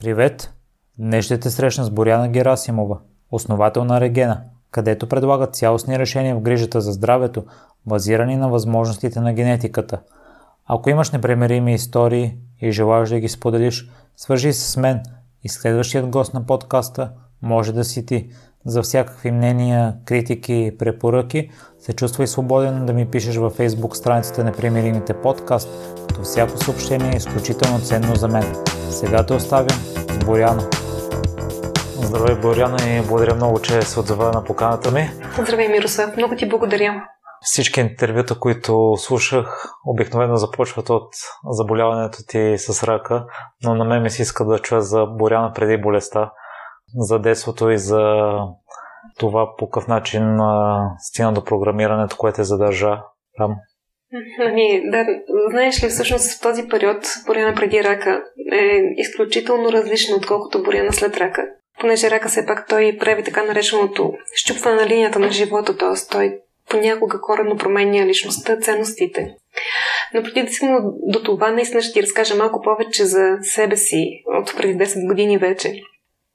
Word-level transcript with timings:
Привет! 0.00 0.52
Днес 0.98 1.24
ще 1.24 1.40
те 1.40 1.50
срещна 1.50 1.84
с 1.84 1.90
Боряна 1.90 2.28
Герасимова, 2.28 2.98
основател 3.30 3.84
на 3.84 4.00
Регена, 4.00 4.42
където 4.70 5.08
предлага 5.08 5.46
цялостни 5.46 5.98
решения 5.98 6.36
в 6.36 6.40
грижата 6.40 6.80
за 6.80 6.92
здравето, 6.92 7.44
базирани 7.86 8.36
на 8.36 8.48
възможностите 8.48 9.20
на 9.20 9.32
генетиката. 9.32 10.00
Ако 10.66 10.90
имаш 10.90 11.10
непремерими 11.10 11.74
истории 11.74 12.36
и 12.60 12.72
желаеш 12.72 13.08
да 13.08 13.20
ги 13.20 13.28
споделиш, 13.28 13.90
свържи 14.16 14.52
се 14.52 14.70
с 14.70 14.76
мен 14.76 15.02
и 15.42 15.48
следващият 15.48 16.08
гост 16.08 16.34
на 16.34 16.46
подкаста 16.46 17.12
може 17.42 17.72
да 17.72 17.84
си 17.84 18.06
ти. 18.06 18.30
За 18.66 18.82
всякакви 18.82 19.30
мнения, 19.30 19.94
критики 20.04 20.54
и 20.54 20.78
препоръки 20.78 21.50
се 21.78 21.92
чувствай 21.92 22.26
свободен 22.26 22.86
да 22.86 22.92
ми 22.92 23.10
пишеш 23.10 23.36
във 23.36 23.58
Facebook 23.58 23.94
страницата 23.94 24.44
на 24.44 24.52
Примеримите 24.52 25.14
подкаст, 25.14 25.68
като 26.08 26.22
всяко 26.22 26.58
съобщение 26.58 27.10
е 27.12 27.16
изключително 27.16 27.80
ценно 27.80 28.14
за 28.14 28.28
мен. 28.28 28.54
Сега 28.90 29.26
те 29.26 29.34
оставям 29.34 29.78
с 30.08 30.24
Боряна. 30.24 30.62
Здравей, 32.02 32.36
Боряна, 32.36 32.76
и 32.88 33.02
благодаря 33.08 33.34
много, 33.34 33.60
че 33.60 33.82
се 33.82 34.00
отзова 34.00 34.32
на 34.32 34.44
поканата 34.44 34.90
ми. 34.90 35.10
Здравей, 35.38 35.68
Мирослав. 35.68 36.16
Много 36.16 36.36
ти 36.36 36.48
благодаря. 36.48 37.02
Всички 37.40 37.80
интервюта, 37.80 38.38
които 38.38 38.94
слушах, 38.96 39.68
обикновено 39.86 40.36
започват 40.36 40.90
от 40.90 41.08
заболяването 41.50 42.18
ти 42.28 42.54
с 42.58 42.82
рака, 42.82 43.24
но 43.64 43.74
на 43.74 43.84
мен 43.84 44.02
ми 44.02 44.10
се 44.10 44.22
иска 44.22 44.44
да 44.44 44.58
чуя 44.58 44.80
за 44.80 45.06
Боряна 45.06 45.52
преди 45.54 45.80
болестта, 45.80 46.30
за 46.96 47.18
детството 47.18 47.70
и 47.70 47.78
за 47.78 48.30
това 49.18 49.56
по 49.58 49.70
какъв 49.70 49.88
начин 49.88 50.38
стигна 50.98 51.32
до 51.32 51.44
програмирането, 51.44 52.16
което 52.16 52.40
е 52.40 52.44
задържа 52.44 52.98
там. 53.38 53.56
Ами, 54.40 54.90
да, 54.90 55.06
знаеш 55.50 55.84
ли, 55.84 55.88
всъщност 55.88 56.38
в 56.38 56.42
този 56.42 56.68
период 56.68 56.96
Боряна 57.26 57.54
преди 57.54 57.84
рака 57.84 58.22
е 58.52 58.80
изключително 58.96 59.72
различна, 59.72 60.16
отколкото 60.16 60.62
Боряна 60.62 60.92
след 60.92 61.16
рака. 61.16 61.42
Понеже 61.80 62.10
рака 62.10 62.28
все 62.28 62.46
пак 62.46 62.68
той 62.68 62.96
прави 63.00 63.24
така 63.24 63.42
нареченото 63.42 64.12
щупване 64.34 64.76
на 64.76 64.88
линията 64.88 65.18
на 65.18 65.30
живота, 65.30 65.76
т.е. 65.76 66.08
той 66.12 66.38
понякога 66.70 67.20
коренно 67.20 67.56
променя 67.56 68.06
личността, 68.06 68.60
ценностите. 68.60 69.34
Но 70.14 70.22
преди 70.22 70.42
да 70.42 70.52
стигна 70.52 70.80
до 71.02 71.22
това, 71.22 71.50
наистина 71.50 71.82
ще 71.82 71.92
ти 71.92 72.02
разкажа 72.02 72.34
малко 72.34 72.62
повече 72.62 73.04
за 73.04 73.38
себе 73.42 73.76
си 73.76 74.22
от 74.26 74.56
преди 74.56 74.78
10 74.78 75.08
години 75.08 75.38
вече. 75.38 75.74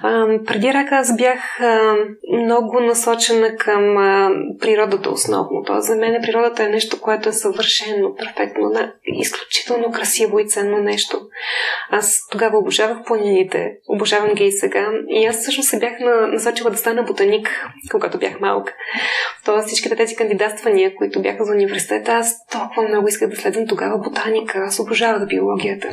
А, 0.04 0.26
преди 0.46 0.74
рака 0.74 0.96
аз 0.96 1.18
бях 1.18 1.60
а, 1.60 1.96
много 2.34 2.80
насочена 2.80 3.56
към 3.56 3.98
а, 3.98 4.30
природата 4.60 5.10
основно. 5.10 5.64
То 5.66 5.82
за 5.82 5.96
мен 5.96 6.22
природата 6.22 6.64
е 6.64 6.70
нещо, 6.70 7.02
което 7.02 7.30
е 7.30 7.34
съвършено, 7.34 8.16
перфектно, 8.16 8.70
на, 8.70 8.94
изключително 9.06 9.92
красиво 9.92 10.40
и 10.40 10.48
ценно 10.48 10.78
нещо. 10.78 11.22
Аз 11.90 12.28
тогава 12.32 12.58
обожавах 12.58 12.98
планините, 13.06 13.72
обожавам 13.88 14.34
ги 14.34 14.46
и 14.46 14.52
сега. 14.52 14.92
И 15.10 15.26
аз 15.26 15.40
всъщност 15.40 15.70
се 15.70 15.80
бях 15.80 15.94
насочила 16.32 16.72
да 16.72 16.78
стана 16.78 17.04
ботаник, 17.04 17.66
когато 17.92 18.18
бях 18.18 18.40
малка. 18.40 18.74
Тоест 19.46 19.68
всичките 19.68 19.96
тези 19.96 20.16
кандидатствания, 20.16 20.96
които 20.96 21.22
бяха 21.22 21.46
за 21.46 21.54
университета, 21.54 22.12
аз 22.12 22.48
толкова 22.48 22.84
много 22.88 23.08
исках 23.08 23.30
да 23.30 23.36
следвам 23.36 23.68
тогава 23.68 23.98
ботаника. 23.98 24.60
Аз 24.60 24.80
обожавах 24.80 25.28
биологията. 25.28 25.90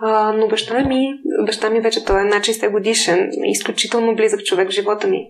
А, 0.00 0.32
но 0.32 0.48
баща 0.48 0.84
ми, 0.84 1.20
баща 1.46 1.70
ми 1.70 1.80
вече 1.80 2.04
той 2.04 2.20
е 2.20 2.24
на 2.24 2.36
60 2.36 2.70
годишен, 2.70 3.30
изключително 3.44 4.14
близък 4.14 4.44
човек 4.44 4.68
в 4.68 4.72
живота 4.72 5.06
ми. 5.06 5.28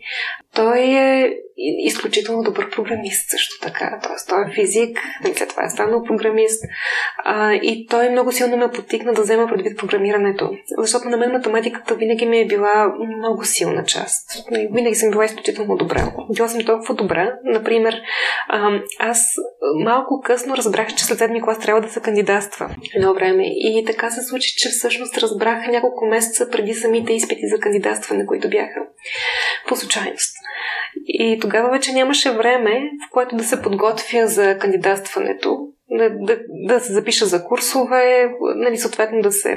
Той 0.55 0.81
е 0.81 1.37
изключително 1.59 2.43
добър 2.43 2.71
програмист 2.71 3.31
също 3.31 3.61
така. 3.63 3.99
Тоест, 4.03 4.29
той 4.29 4.43
е 4.43 4.55
физик, 4.55 4.99
след 5.37 5.49
това 5.49 5.65
е 5.65 5.69
станал 5.69 6.03
програмист. 6.03 6.65
А, 7.25 7.53
и 7.55 7.87
той 7.87 8.09
много 8.09 8.33
силно 8.33 8.57
ме 8.57 8.71
потикна 8.71 9.13
да 9.13 9.23
взема 9.23 9.49
предвид 9.49 9.79
програмирането. 9.79 10.51
Защото 10.79 11.09
на 11.09 11.17
мен 11.17 11.33
математиката 11.33 11.95
винаги 11.95 12.27
ми 12.27 12.41
е 12.41 12.47
била 12.47 12.95
много 13.19 13.45
силна 13.45 13.85
част. 13.85 14.47
Винаги 14.73 14.95
съм 14.95 15.11
била 15.11 15.25
изключително 15.25 15.77
добра. 15.77 16.13
Била 16.35 16.49
съм 16.49 16.65
толкова 16.65 16.95
добра. 16.95 17.33
Например, 17.45 18.01
а, 18.49 18.71
аз 18.99 19.35
малко 19.85 20.21
късно 20.25 20.57
разбрах, 20.57 20.95
че 20.95 21.05
след 21.05 21.19
седми 21.19 21.43
клас 21.43 21.59
трябва 21.59 21.81
да 21.81 21.89
се 21.89 22.01
кандидатства 22.01 22.71
едно 22.95 23.15
време. 23.15 23.45
И 23.47 23.85
така 23.87 24.11
се 24.11 24.23
случи, 24.23 24.55
че 24.57 24.69
всъщност 24.69 25.19
разбрах 25.19 25.69
няколко 25.69 26.07
месеца 26.07 26.51
преди 26.51 26.75
самите 26.75 27.13
изпити 27.13 27.43
за 27.55 27.61
кандидатстване, 27.61 28.27
които 28.27 28.51
бяха 28.51 28.81
по 29.69 29.77
случайност. 29.77 30.37
И 31.07 31.39
тогава 31.47 31.71
вече 31.71 31.93
нямаше 31.93 32.31
време, 32.31 32.91
в 33.07 33.11
което 33.11 33.37
да 33.37 33.45
се 33.45 33.63
подготвя 33.63 34.27
за 34.27 34.59
кандидатстването, 34.59 35.59
да, 35.91 36.11
да, 36.11 36.39
да 36.49 36.81
се 36.81 36.93
запиша 36.93 37.27
за 37.27 37.45
курсове, 37.45 38.31
нали, 38.57 38.79
съответно 38.79 39.21
да 39.21 39.33
се 39.33 39.57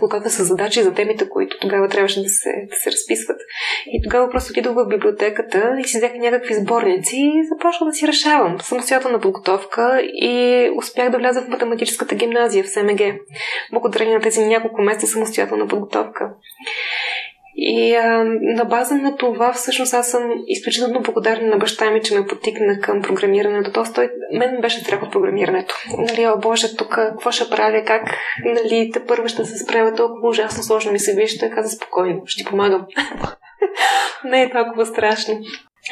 подготвя 0.00 0.30
с 0.30 0.44
задачи 0.44 0.82
за 0.82 0.94
темите, 0.94 1.28
които 1.28 1.58
тогава 1.60 1.88
трябваше 1.88 2.22
да 2.22 2.28
се, 2.28 2.50
да 2.70 2.76
се 2.76 2.92
разписват. 2.92 3.36
И 3.86 4.02
тогава 4.02 4.30
просто 4.30 4.52
отидох 4.52 4.74
в 4.74 4.88
библиотеката 4.88 5.76
и 5.80 5.88
си 5.88 5.96
взех 5.96 6.14
някакви 6.14 6.54
сборници 6.54 7.16
и 7.16 7.46
започнах 7.48 7.90
да 7.90 7.94
си 7.94 8.08
решавам 8.08 8.60
самостоятелна 8.60 9.20
подготовка 9.20 10.00
и 10.02 10.70
успях 10.76 11.10
да 11.10 11.18
вляза 11.18 11.42
в 11.42 11.48
математическата 11.48 12.14
гимназия 12.14 12.64
в 12.64 12.68
СМГ, 12.68 13.00
благодарение 13.72 14.14
на 14.14 14.20
тези 14.20 14.46
няколко 14.46 14.82
месеца 14.82 15.06
самостоятелна 15.06 15.66
подготовка. 15.66 16.30
И 17.56 17.94
а, 17.94 18.24
на 18.40 18.64
база 18.64 18.94
на 18.94 19.16
това, 19.16 19.52
всъщност, 19.52 19.94
аз 19.94 20.10
съм 20.10 20.22
изключително 20.46 21.00
благодарна 21.00 21.48
на 21.48 21.56
баща 21.56 21.90
ми, 21.90 22.02
че 22.02 22.18
ме 22.18 22.26
потикна 22.26 22.80
към 22.80 23.02
програмирането. 23.02 23.72
Тоест, 23.72 23.94
той, 23.94 24.10
мен 24.32 24.60
беше 24.60 24.80
страх 24.80 25.02
от 25.02 25.12
програмирането. 25.12 25.74
Нали, 25.98 26.26
о 26.26 26.38
боже, 26.38 26.76
тук 26.76 26.88
какво 26.94 27.30
ще 27.30 27.50
правя, 27.50 27.84
как, 27.86 28.02
нали, 28.44 28.90
те 28.92 29.04
първо 29.04 29.28
ще 29.28 29.44
се 29.44 29.58
справя 29.58 29.94
толкова 29.94 30.28
ужасно 30.28 30.62
сложно 30.62 30.92
ми 30.92 30.98
се 30.98 31.14
вижда, 31.14 31.50
каза 31.50 31.76
спокойно, 31.76 32.22
ще 32.26 32.44
помагам. 32.44 32.86
Не 34.24 34.42
е 34.42 34.50
толкова 34.50 34.86
страшно. 34.86 35.34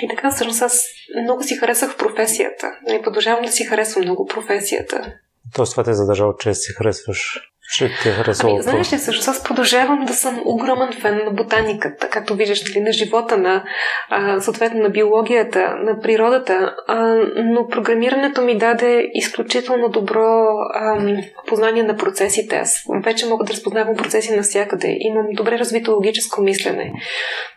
И 0.03 0.09
така, 0.09 0.31
всъщност, 0.31 0.63
аз 0.63 0.85
много 1.23 1.43
си 1.43 1.57
харесах 1.57 1.97
професията. 1.97 2.67
И 2.89 2.93
нали, 2.93 3.03
продължавам 3.03 3.45
да 3.45 3.53
си 3.53 3.65
харесвам 3.65 4.05
много 4.05 4.27
професията. 4.27 5.13
Тоест, 5.55 5.73
това 5.73 5.85
те 5.85 5.91
е 5.91 5.95
задържало, 5.95 6.37
че 6.37 6.55
си 6.55 6.73
харесваш 6.73 7.52
ще 7.75 7.91
ти 8.03 8.09
е 8.09 8.13
харесало. 8.13 8.53
Ами, 8.55 8.63
знаеш 8.63 8.93
ли, 8.93 8.99
също 8.99 9.31
аз 9.31 9.43
продължавам 9.43 10.05
да 10.05 10.15
съм 10.15 10.41
огромен 10.45 10.93
фен 11.01 11.21
на 11.25 11.31
ботаниката, 11.31 12.09
както 12.09 12.35
виждаш, 12.35 12.63
нали, 12.69 12.85
на 12.85 12.93
живота, 12.93 13.39
на, 13.39 13.65
а, 14.11 14.41
съответно 14.41 14.83
на 14.83 14.89
биологията, 14.89 15.75
на 15.77 16.01
природата, 16.01 16.75
а, 16.87 17.17
но 17.37 17.69
програмирането 17.69 18.43
ми 18.43 18.59
даде 18.59 19.11
изключително 19.15 19.89
добро 19.89 20.45
а, 20.75 21.17
познание 21.47 21.83
на 21.83 21.97
процесите. 21.97 22.57
Аз 22.57 22.85
вече 23.05 23.27
мога 23.27 23.45
да 23.45 23.53
разпознавам 23.53 23.97
процеси 23.97 24.37
навсякъде. 24.37 24.97
Имам 25.01 25.27
добре 25.33 25.59
развито 25.59 25.93
логическо 25.93 26.43
мислене. 26.43 26.93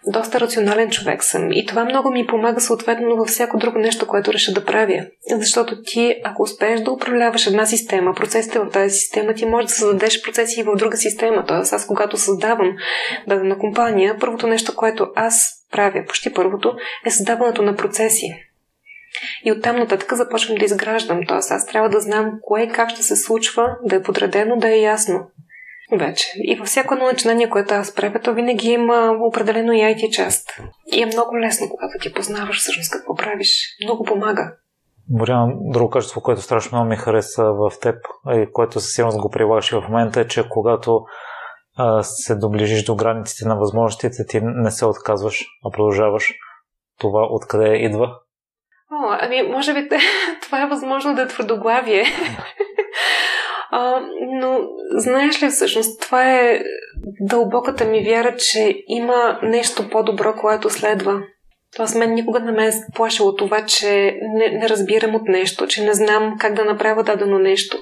Доста 0.08 0.40
рационален 0.40 0.90
човек 0.90 1.24
съм. 1.24 1.52
И 1.52 1.66
това 1.66 1.86
много 1.86 2.12
ми 2.12 2.28
помага 2.28 2.62
съответно 2.62 3.16
във 3.16 3.28
всяко 3.28 3.58
друго 3.58 3.80
нещо, 3.80 4.08
което 4.08 4.34
реша 4.34 4.54
да 4.54 4.66
правя. 4.66 5.06
Защото 5.32 5.82
ти, 5.84 6.16
ако 6.24 6.44
успееш 6.44 6.82
да 6.82 6.92
управляваш 6.92 7.48
една 7.48 7.66
система, 7.66 8.14
процесите 8.14 8.60
в 8.60 8.70
тази 8.70 8.90
система, 8.90 9.34
ти 9.34 9.46
може 9.46 9.68
да 9.68 9.74
създаде 9.74 10.05
създадеш 10.06 10.24
процеси 10.24 10.60
и 10.60 10.64
в 10.64 10.76
друга 10.76 10.98
система. 10.98 11.46
Тоест, 11.48 11.74
аз 11.74 11.88
когато 11.88 12.18
създавам 12.18 12.78
дадена 13.28 13.58
компания, 13.58 14.18
първото 14.20 14.48
нещо, 14.48 14.76
което 14.76 15.08
аз 15.16 15.52
правя, 15.72 16.04
почти 16.08 16.34
първото, 16.34 16.76
е 17.06 17.12
създаването 17.12 17.62
на 17.62 17.76
процеси. 17.76 18.36
И 19.46 19.52
оттам 19.52 19.76
нататък 19.76 20.14
започвам 20.14 20.58
да 20.58 20.66
изграждам. 20.66 21.20
Тоест, 21.28 21.52
аз 21.52 21.66
трябва 21.66 21.90
да 21.90 22.00
знам 22.00 22.32
кое 22.42 22.68
как 22.68 22.90
ще 22.90 23.04
се 23.04 23.16
случва, 23.16 23.78
да 23.84 23.96
е 23.96 24.04
подредено, 24.04 24.58
да 24.58 24.70
е 24.70 24.80
ясно. 24.80 25.20
Вече. 25.92 26.26
И 26.36 26.56
във 26.56 26.68
всяко 26.68 26.94
едно 26.94 27.06
начинание, 27.06 27.50
което 27.50 27.74
аз 27.74 27.96
правя, 27.96 28.20
то 28.20 28.34
винаги 28.34 28.70
има 28.70 29.12
определено 29.22 29.74
и 29.74 29.82
IT 29.82 30.10
част. 30.10 30.60
И 30.94 31.02
е 31.02 31.06
много 31.06 31.40
лесно, 31.40 31.70
когато 31.70 31.94
ти 32.02 32.14
познаваш 32.14 32.60
всъщност 32.60 32.92
какво 32.92 33.16
правиш. 33.16 33.76
Много 33.84 34.04
помага. 34.04 34.52
Боряна, 35.10 35.54
друго 35.60 35.90
качество, 35.90 36.22
което 36.22 36.42
страшно 36.42 36.78
много 36.78 36.90
ми 36.90 36.96
хареса 36.96 37.44
в 37.44 37.72
теб 37.82 37.96
и 38.30 38.48
което 38.54 38.80
със 38.80 38.94
сигурност 38.94 39.22
го 39.22 39.30
прилагаш 39.30 39.72
и 39.72 39.76
в 39.76 39.84
момента 39.90 40.20
е, 40.20 40.28
че 40.28 40.50
когато 40.50 41.06
а, 41.78 42.04
се 42.04 42.36
доближиш 42.36 42.84
до 42.84 42.96
границите 42.96 43.48
на 43.48 43.56
възможностите, 43.56 44.26
ти 44.26 44.40
не 44.42 44.72
се 44.72 44.86
отказваш, 44.86 45.46
а 45.66 45.72
продължаваш. 45.72 46.34
Това 47.00 47.28
откъде 47.30 47.76
идва? 47.76 48.20
О, 48.92 49.18
ами, 49.20 49.44
може 49.44 49.74
би 49.74 49.90
това 50.42 50.64
е 50.64 50.68
възможно 50.68 51.16
да 51.16 51.22
е 51.22 51.28
твърдоглавие. 51.28 52.06
а, 53.72 54.02
но 54.22 54.60
знаеш 54.98 55.44
ли 55.44 55.48
всъщност, 55.48 56.02
това 56.02 56.32
е 56.32 56.62
дълбоката 57.22 57.86
ми 57.86 58.04
вяра, 58.04 58.36
че 58.36 58.84
има 58.88 59.40
нещо 59.44 59.90
по-добро, 59.90 60.36
което 60.36 60.70
следва. 60.70 61.22
Тоест, 61.76 61.96
мен 61.96 62.14
никога 62.14 62.40
не 62.40 62.52
ме 62.52 62.68
е 62.68 62.72
плашило 62.96 63.36
това, 63.36 63.66
че 63.66 64.18
не, 64.22 64.50
не 64.50 64.70
разбирам 64.70 65.16
от 65.16 65.28
нещо, 65.28 65.68
че 65.68 65.84
не 65.84 65.94
знам 65.94 66.36
как 66.40 66.54
да 66.54 66.66
направя 66.66 67.04
дадено 67.04 67.40
нещо. 67.40 67.78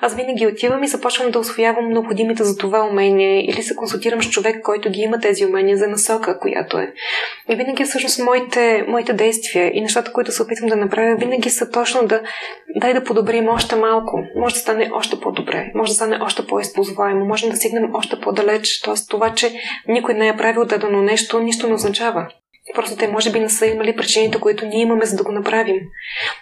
Аз 0.00 0.14
винаги 0.14 0.46
отивам 0.46 0.84
и 0.84 0.88
започвам 0.88 1.30
да 1.30 1.38
освоявам 1.38 1.88
необходимите 1.88 2.44
за 2.44 2.56
това 2.56 2.86
умения 2.90 3.44
или 3.44 3.62
се 3.62 3.76
консултирам 3.76 4.22
с 4.22 4.30
човек, 4.30 4.62
който 4.62 4.90
ги 4.90 5.00
има 5.00 5.20
тези 5.20 5.46
умения 5.46 5.76
за 5.76 5.88
насока, 5.88 6.38
която 6.38 6.78
е. 6.78 6.92
И 7.48 7.54
винаги 7.54 7.84
всъщност 7.84 8.18
моите, 8.18 8.84
моите 8.88 9.12
действия 9.12 9.70
и 9.74 9.80
нещата, 9.80 10.12
които 10.12 10.32
се 10.32 10.42
опитвам 10.42 10.68
да 10.68 10.76
направя, 10.76 11.16
винаги 11.16 11.50
са 11.50 11.70
точно 11.70 12.06
да 12.06 12.22
дай 12.76 12.94
да 12.94 13.04
подобрим 13.04 13.48
още 13.48 13.76
малко. 13.76 14.20
Може 14.36 14.54
да 14.54 14.60
стане 14.60 14.90
още 14.94 15.20
по-добре, 15.20 15.72
може 15.74 15.90
да 15.90 15.94
стане 15.94 16.18
още 16.22 16.46
по-използваемо, 16.46 17.24
може 17.24 17.50
да 17.50 17.56
стигнем 17.56 17.94
още 17.94 18.20
по-далеч. 18.20 18.80
Тоест 18.80 19.10
това, 19.10 19.34
че 19.34 19.52
никой 19.88 20.14
не 20.14 20.28
е 20.28 20.36
правил 20.36 20.64
дадено 20.64 21.02
нещо, 21.02 21.40
нищо 21.40 21.68
не 21.68 21.74
означава. 21.74 22.26
Просто 22.74 22.96
те 22.96 23.08
може 23.08 23.32
би 23.32 23.40
не 23.40 23.48
са 23.48 23.66
имали 23.66 23.96
причините, 23.96 24.40
които 24.40 24.66
ние 24.66 24.80
имаме, 24.80 25.04
за 25.04 25.16
да 25.16 25.22
го 25.22 25.32
направим. 25.32 25.76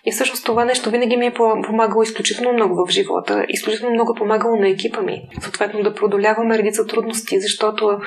И 0.04 0.12
всъщност 0.12 0.44
това 0.44 0.64
нещо 0.64 0.90
винаги 0.90 1.16
ми 1.16 1.26
е 1.26 1.34
помагало 1.66 2.02
изключително 2.02 2.52
много 2.52 2.86
в 2.86 2.90
живота. 2.90 3.44
Изключително 3.48 3.94
много 3.94 4.14
помагало 4.14 4.56
на 4.56 4.68
екипа 4.68 5.02
ми. 5.02 5.28
Съответно 5.40 5.82
да 5.82 5.94
преодоляваме 5.94 6.58
редица 6.58 6.86
трудности, 6.86 7.40
защото 7.40 7.98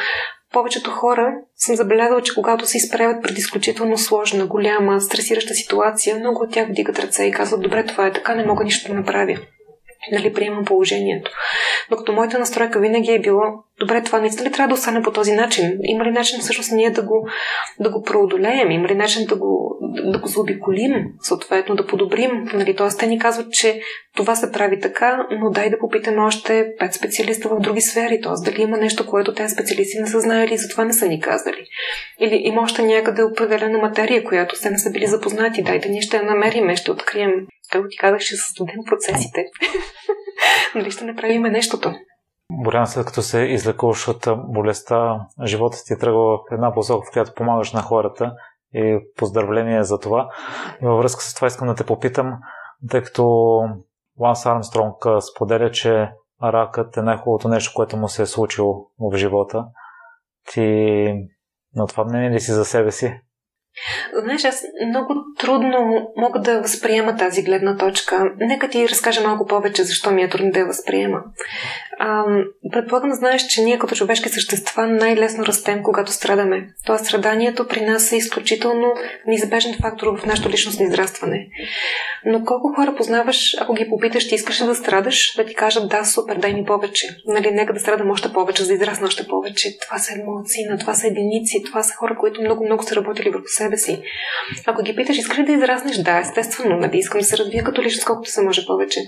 повечето 0.54 0.92
хора 0.92 1.33
съм 1.56 1.75
забелязала, 1.75 2.21
че 2.21 2.36
когато 2.36 2.66
се 2.66 2.77
изправят 2.77 3.24
пред 3.24 3.38
изключително 3.38 3.98
сложна, 3.98 4.45
голяма, 4.45 5.01
стресираща 5.01 5.54
ситуация, 5.54 6.19
много 6.19 6.44
от 6.44 6.51
тях 6.51 6.68
вдигат 6.69 7.00
ръце 7.00 7.24
и 7.24 7.31
казват, 7.31 7.62
добре, 7.62 7.86
това 7.86 8.07
е 8.07 8.13
така, 8.13 8.36
не 8.36 8.45
мога 8.45 8.63
нищо 8.63 8.92
да 8.92 8.94
направя 8.94 9.38
нали, 10.12 10.34
приемам 10.34 10.66
положението. 10.66 11.31
Докато 11.90 12.13
моята 12.13 12.40
настройка 12.40 12.80
винаги 12.80 13.12
е 13.12 13.19
било, 13.19 13.42
добре, 13.80 14.04
това 14.04 14.19
наистина 14.19 14.50
ли 14.50 14.54
трябва 14.54 14.68
да 14.68 14.74
остане 14.74 15.01
по 15.01 15.12
този 15.12 15.34
начин? 15.34 15.80
Има 15.84 16.06
ли 16.06 16.12
начин 16.12 16.40
всъщност 16.40 16.72
ние 16.72 16.90
да 16.90 17.01
го, 17.01 17.28
да 17.80 17.90
го 17.90 18.04
преодолеем? 18.04 18.72
Има 18.72 18.88
ли 18.88 18.96
начин 18.96 19.25
да 19.25 19.36
го, 19.36 19.79
да 20.12 20.19
го 20.19 20.27
заобиколим, 20.27 20.91
съответно 21.21 21.75
да 21.75 21.88
подобрим? 21.88 22.31
Нали, 22.53 22.75
Тоест, 22.75 23.00
те 23.00 23.07
ни 23.07 23.19
казват, 23.19 23.51
че 23.51 23.81
това 24.15 24.36
се 24.36 24.51
прави 24.51 24.80
така, 24.80 25.27
но 25.39 25.50
дай 25.50 25.69
да 25.69 25.80
попитаме 25.80 26.21
още 26.21 26.71
пет 26.80 26.94
специалиста 26.94 27.50
в 27.50 27.59
други 27.59 27.81
сфери. 27.81 28.21
Т.е. 28.21 28.51
дали 28.51 28.62
има 28.62 28.77
нещо, 28.77 29.06
което 29.06 29.33
тези 29.33 29.53
специалисти 29.53 30.00
не 30.00 30.07
са 30.07 30.19
знаели 30.19 30.53
и 30.53 30.57
затова 30.57 30.86
не 30.86 30.94
са 30.94 31.07
ни 31.07 31.21
казали. 31.21 31.65
Или 32.19 32.41
има 32.44 32.62
още 32.62 32.81
някъде 32.81 33.24
определена 33.24 33.77
материя, 33.77 34.24
която 34.24 34.56
те 34.62 34.69
не 34.69 34.80
са 34.80 34.91
били 34.91 35.07
запознати. 35.07 35.63
Дайте 35.63 35.89
ние 35.89 36.01
ще 36.01 36.21
намерим, 36.21 36.75
ще 36.75 36.92
открием 36.92 37.31
както 37.71 37.88
ти 37.89 37.97
казах, 37.97 38.19
ще 38.19 38.35
създадем 38.35 38.80
процесите. 38.89 39.45
нали 40.75 40.92
ще 40.92 41.06
направим 41.06 41.42
нещото. 41.42 41.94
Боряна, 42.51 42.88
след 42.88 43.06
като 43.06 43.21
се 43.21 43.39
излекуваш 43.39 44.07
от 44.07 44.27
болестта, 44.47 45.19
животът 45.45 45.81
ти 45.85 45.94
е 45.94 45.97
тръгва 45.97 46.38
в 46.38 46.42
една 46.51 46.74
посока, 46.74 47.07
в 47.07 47.13
която 47.13 47.33
помагаш 47.33 47.71
на 47.74 47.81
хората 47.81 48.31
и 48.74 49.00
поздравление 49.18 49.83
за 49.83 50.00
това. 50.00 50.30
И 50.81 50.86
във 50.86 51.00
връзка 51.00 51.21
с 51.21 51.36
това 51.36 51.48
искам 51.48 51.68
да 51.68 51.75
те 51.75 51.86
попитам, 51.86 52.38
тъй 52.89 53.01
като 53.01 53.24
Ланс 54.19 54.45
Армстронг 54.45 54.95
споделя, 55.33 55.71
че 55.71 56.12
ракът 56.44 56.98
е 56.98 57.01
най-хубавото 57.01 57.48
нещо, 57.48 57.74
което 57.75 57.98
му 57.98 58.07
се 58.07 58.21
е 58.21 58.25
случило 58.25 58.88
в 59.00 59.18
живота. 59.18 59.66
Ти 60.51 60.62
на 61.75 61.88
това 61.88 62.04
мнение 62.04 62.31
ли 62.31 62.39
си 62.39 62.51
за 62.51 62.66
себе 62.66 62.92
си? 62.92 63.21
Знаеш, 64.24 64.45
аз 64.45 64.63
много 64.88 65.13
трудно 65.39 66.07
мога 66.18 66.39
да 66.39 66.62
възприема 66.62 67.16
тази 67.16 67.44
гледна 67.44 67.77
точка. 67.77 68.31
Нека 68.39 68.69
ти 68.69 68.89
разкажа 68.89 69.21
малко 69.21 69.45
повече 69.45 69.83
защо 69.83 70.12
ми 70.12 70.24
е 70.24 70.30
трудно 70.30 70.51
да 70.51 70.60
я 70.60 70.66
възприема. 70.66 71.19
А, 72.00 72.24
предполагам, 72.71 73.13
знаеш, 73.13 73.48
че 73.48 73.62
ние 73.62 73.80
като 73.80 73.95
човешки 73.95 74.30
същества 74.30 74.88
най-лесно 74.88 75.45
растем, 75.45 75.83
когато 75.83 76.12
страдаме. 76.12 76.68
Тоест, 76.86 77.06
страданието 77.06 77.68
при 77.68 77.81
нас 77.86 78.12
е 78.12 78.18
изключително 78.18 78.94
неизбежен 79.27 79.75
фактор 79.81 80.18
в 80.18 80.25
нашето 80.25 80.50
личностно 80.50 80.86
израстване. 80.86 81.48
Но 82.25 82.44
колко 82.44 82.74
хора 82.75 82.95
познаваш, 82.95 83.56
ако 83.62 83.74
ги 83.74 83.89
попиташ, 83.89 84.27
ти 84.27 84.36
искаш 84.36 84.62
ли 84.62 84.66
да 84.66 84.75
страдаш, 84.75 85.36
да 85.38 85.45
ти 85.45 85.56
кажат 85.56 85.89
да, 85.89 86.06
супер, 86.06 86.36
дай 86.36 86.54
ми 86.54 86.66
повече. 86.66 87.07
Нали, 87.25 87.51
нека 87.51 87.74
да 87.74 87.80
страдам 87.80 88.12
още 88.12 88.33
повече, 88.33 88.63
за 88.63 88.68
да 88.68 88.74
израсна 88.74 89.07
още 89.07 89.27
повече. 89.27 89.77
Това 89.81 89.98
са 89.98 90.13
емоции, 90.13 90.66
това 90.80 90.94
са 90.94 91.07
единици, 91.07 91.63
това 91.66 91.83
са 91.83 91.95
хора, 91.95 92.18
които 92.19 92.42
много-много 92.42 92.83
са 92.83 92.95
работили 92.95 93.30
върху 93.30 93.48
себе 93.59 93.77
си. 93.77 94.01
Ако 94.65 94.83
ги 94.83 94.95
питаш, 94.95 95.17
искаш 95.17 95.38
ли 95.38 95.44
да 95.44 95.51
израснеш? 95.51 95.97
Да, 95.97 96.19
естествено, 96.19 96.77
нали, 96.77 96.97
искам 96.97 97.19
да 97.19 97.25
се 97.25 97.38
развия 97.38 97.63
като 97.63 97.83
личност, 97.83 98.06
колкото 98.06 98.31
се 98.31 98.41
може 98.41 98.65
повече. 98.65 99.00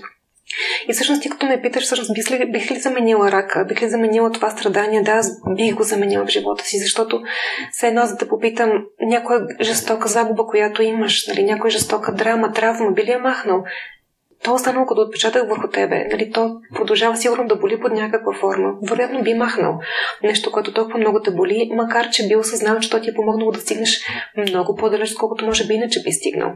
И 0.88 0.92
всъщност 0.92 1.22
ти 1.22 1.30
като 1.30 1.46
ме 1.46 1.62
питаш, 1.62 1.84
всъщност 1.84 2.14
бих 2.14 2.30
ли, 2.30 2.50
бих 2.52 2.70
ли 2.70 2.78
заменила 2.78 3.32
рака, 3.32 3.64
бих 3.68 3.82
ли 3.82 3.88
заменила 3.88 4.32
това 4.32 4.50
страдание, 4.50 5.02
да, 5.02 5.12
аз 5.12 5.40
бих 5.56 5.74
го 5.74 5.82
заменила 5.82 6.26
в 6.26 6.30
живота 6.30 6.64
си, 6.64 6.78
защото 6.78 7.22
все 7.72 7.86
едно 7.86 8.06
за 8.06 8.16
да 8.16 8.28
попитам 8.28 8.84
някоя 9.00 9.40
жестока 9.60 10.08
загуба, 10.08 10.46
която 10.46 10.82
имаш, 10.82 11.26
нали, 11.26 11.44
някоя 11.44 11.70
жестока 11.70 12.12
драма, 12.12 12.52
травма, 12.52 12.92
би 12.92 13.04
ли 13.04 13.10
я 13.10 13.18
махнал? 13.18 13.64
То 14.44 14.54
останало 14.54 14.86
като 14.86 15.00
отпечатък 15.00 15.48
върху 15.48 15.68
тебе. 15.68 16.06
Нали, 16.12 16.30
то 16.30 16.60
продължава 16.74 17.16
сигурно 17.16 17.48
да 17.48 17.56
боли 17.56 17.80
под 17.80 17.92
някаква 17.92 18.32
форма. 18.40 18.72
Вероятно 18.90 19.22
би 19.22 19.34
махнал 19.34 19.78
нещо, 20.22 20.52
което 20.52 20.72
толкова 20.72 20.98
много 20.98 21.20
те 21.20 21.30
боли, 21.30 21.70
макар 21.74 22.10
че 22.10 22.28
би 22.28 22.36
осъзнал, 22.36 22.78
че 22.78 22.90
то 22.90 23.00
ти 23.00 23.10
е 23.10 23.14
помогнало 23.14 23.52
да 23.52 23.60
стигнеш 23.60 24.00
много 24.36 24.76
по-далеч, 24.76 25.14
колкото 25.14 25.44
може 25.44 25.66
би 25.66 25.74
иначе 25.74 26.02
би 26.02 26.12
стигнал. 26.12 26.52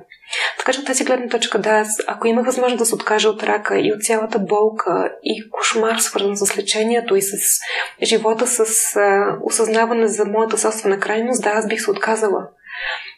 Така 0.58 0.72
че 0.72 0.80
от 0.80 0.86
тази 0.86 1.04
гледна 1.04 1.28
точка, 1.28 1.58
да, 1.58 1.84
ако 2.06 2.26
има 2.26 2.42
възможност 2.42 2.78
да 2.78 2.86
се 2.86 2.94
откажа 2.94 3.28
от 3.28 3.42
рака 3.42 3.78
и 3.78 3.92
от 3.92 4.02
цялата 4.02 4.38
болка 4.38 5.12
и 5.22 5.50
кошмар, 5.50 5.96
свързан 5.96 6.36
с 6.36 6.58
лечението 6.58 7.16
и 7.16 7.22
с 7.22 7.60
живота, 8.02 8.46
с 8.46 8.60
а, 8.96 9.36
осъзнаване 9.42 10.08
за 10.08 10.24
моята 10.24 10.58
собствена 10.58 11.00
крайност, 11.00 11.42
да, 11.42 11.50
аз 11.50 11.68
бих 11.68 11.80
се 11.80 11.90
отказала. 11.90 12.48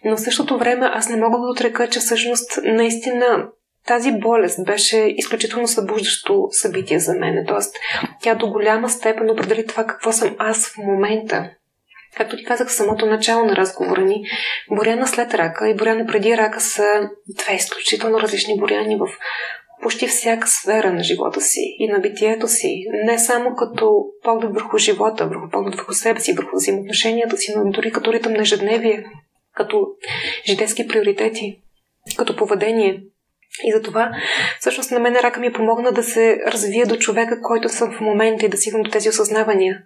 Но 0.05 0.17
в 0.17 0.21
същото 0.21 0.59
време 0.59 0.91
аз 0.93 1.09
не 1.09 1.17
мога 1.17 1.39
да 1.39 1.51
отрека, 1.53 1.89
че 1.89 2.01
всъщност 2.01 2.59
наистина 2.65 3.49
тази 3.89 4.13
болест 4.13 4.65
беше 4.65 5.15
изключително 5.17 5.69
събуждащо 5.69 6.49
събитие 6.51 6.99
за 6.99 7.15
мен. 7.15 7.45
Тоест, 7.49 7.77
тя 8.23 8.35
до 8.35 8.51
голяма 8.51 8.89
степен 8.89 9.31
определи 9.31 9.67
това 9.67 9.87
какво 9.87 10.13
съм 10.13 10.37
аз 10.39 10.69
в 10.69 10.77
момента. 10.79 11.51
Както 12.17 12.37
ти 12.37 12.45
казах 12.45 12.69
в 12.69 12.73
самото 12.73 13.07
начало 13.07 13.45
на 13.45 13.57
разговора 13.57 14.01
ни, 14.01 14.25
Боряна 14.71 15.07
след 15.07 15.35
рака 15.35 15.69
и 15.69 15.75
Боряна 15.75 16.07
преди 16.07 16.37
рака 16.37 16.61
са 16.61 17.11
две 17.29 17.55
изключително 17.55 18.21
различни 18.21 18.59
Боряни 18.59 18.97
в 18.97 19.07
почти 19.83 20.07
всяка 20.07 20.49
сфера 20.49 20.93
на 20.93 21.03
живота 21.03 21.41
си 21.41 21.61
и 21.79 21.89
на 21.89 21.99
битието 21.99 22.49
си. 22.49 22.85
Не 23.05 23.19
само 23.19 23.55
като 23.57 24.05
поглед 24.25 24.55
върху 24.55 24.79
живота, 24.79 25.27
върху 25.27 25.51
поглед 25.51 25.75
върху 25.75 25.93
себе 25.93 26.21
си, 26.21 26.33
върху 26.33 26.57
взаимоотношенията 26.57 27.37
си, 27.37 27.53
но 27.57 27.71
дори 27.71 27.93
като 27.93 28.13
ритъм 28.13 28.33
на 28.33 28.41
ежедневие, 28.41 29.05
като 29.55 29.87
житейски 30.47 30.89
приоритети, 30.89 31.61
като 32.17 32.37
поведение– 32.37 33.03
и 33.65 33.73
затова, 33.73 34.11
всъщност, 34.61 34.91
на 34.91 35.01
мен 35.01 35.17
рака 35.17 35.41
ми 35.41 35.53
помогна 35.53 35.93
да 35.93 36.03
се 36.03 36.41
развия 36.47 36.87
до 36.87 36.97
човека, 36.97 37.41
който 37.43 37.69
съм 37.69 37.93
в 37.93 38.01
момента 38.01 38.47
и 38.47 38.49
да 38.49 38.57
стигна 38.57 38.83
до 38.83 38.91
тези 38.91 39.09
осъзнавания. 39.09 39.83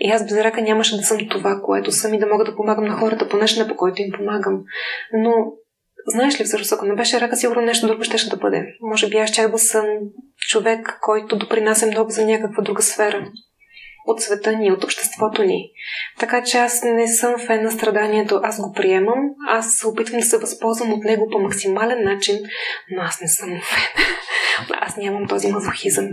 И 0.00 0.10
аз 0.10 0.24
без 0.24 0.38
рака 0.38 0.62
нямаше 0.62 0.96
да 0.96 1.02
съм 1.02 1.18
това, 1.30 1.60
което 1.64 1.92
съм 1.92 2.14
и 2.14 2.18
да 2.18 2.26
мога 2.26 2.44
да 2.44 2.56
помагам 2.56 2.84
на 2.84 2.96
хората 2.96 3.28
по 3.28 3.36
начина, 3.36 3.68
по 3.68 3.76
който 3.76 4.02
им 4.02 4.12
помагам. 4.12 4.60
Но, 5.12 5.32
знаеш 6.06 6.40
ли, 6.40 6.44
всъщност, 6.44 6.72
ако 6.72 6.86
не 6.86 6.94
беше 6.94 7.20
рака, 7.20 7.36
сигурно 7.36 7.62
нещо 7.62 7.86
друго 7.86 8.04
ще, 8.04 8.18
ще 8.18 8.30
да 8.30 8.36
бъде. 8.36 8.66
Може 8.80 9.08
би 9.08 9.16
аз 9.16 9.30
чак 9.30 9.50
да 9.50 9.58
съм 9.58 9.86
човек, 10.48 10.98
който 11.00 11.38
допринася 11.38 11.86
много 11.86 12.10
за 12.10 12.26
някаква 12.26 12.62
друга 12.62 12.82
сфера 12.82 13.26
от 14.06 14.20
света 14.20 14.52
ни, 14.52 14.72
от 14.72 14.84
обществото 14.84 15.42
ни. 15.42 15.70
Така 16.18 16.42
че 16.42 16.58
аз 16.58 16.82
не 16.84 17.08
съм 17.08 17.38
фен 17.38 17.62
на 17.62 17.70
страданието, 17.70 18.40
аз 18.42 18.60
го 18.60 18.72
приемам, 18.72 19.18
аз 19.48 19.74
се 19.74 19.86
опитвам 19.86 20.20
да 20.20 20.26
се 20.26 20.38
възползвам 20.38 20.92
от 20.92 21.04
него 21.04 21.28
по 21.32 21.38
максимален 21.38 22.04
начин, 22.04 22.38
но 22.90 23.02
аз 23.02 23.20
не 23.20 23.28
съм 23.28 23.48
фен. 23.48 24.04
Аз 24.80 24.96
нямам 24.96 25.28
този 25.28 25.52
мазохизъм. 25.52 26.08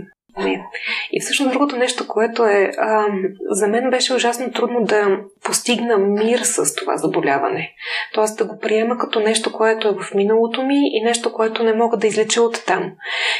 И 1.12 1.20
всъщност 1.20 1.52
другото 1.52 1.76
нещо, 1.76 2.08
което 2.08 2.46
е 2.46 2.70
а, 2.78 3.06
за 3.50 3.66
мен 3.66 3.90
беше 3.90 4.14
ужасно 4.14 4.52
трудно 4.52 4.84
да 4.84 5.18
постигна 5.44 5.98
мир 5.98 6.38
с 6.38 6.74
това 6.74 6.96
заболяване. 6.96 7.72
Тоест 8.14 8.38
да 8.38 8.44
го 8.44 8.58
приема 8.58 8.98
като 8.98 9.20
нещо, 9.20 9.52
което 9.52 9.88
е 9.88 9.94
в 9.94 10.14
миналото 10.14 10.62
ми 10.62 10.76
и 10.92 11.04
нещо, 11.04 11.32
което 11.32 11.64
не 11.64 11.74
мога 11.74 11.96
да 11.96 12.06
излеча 12.06 12.42
от 12.42 12.64
там. 12.66 12.92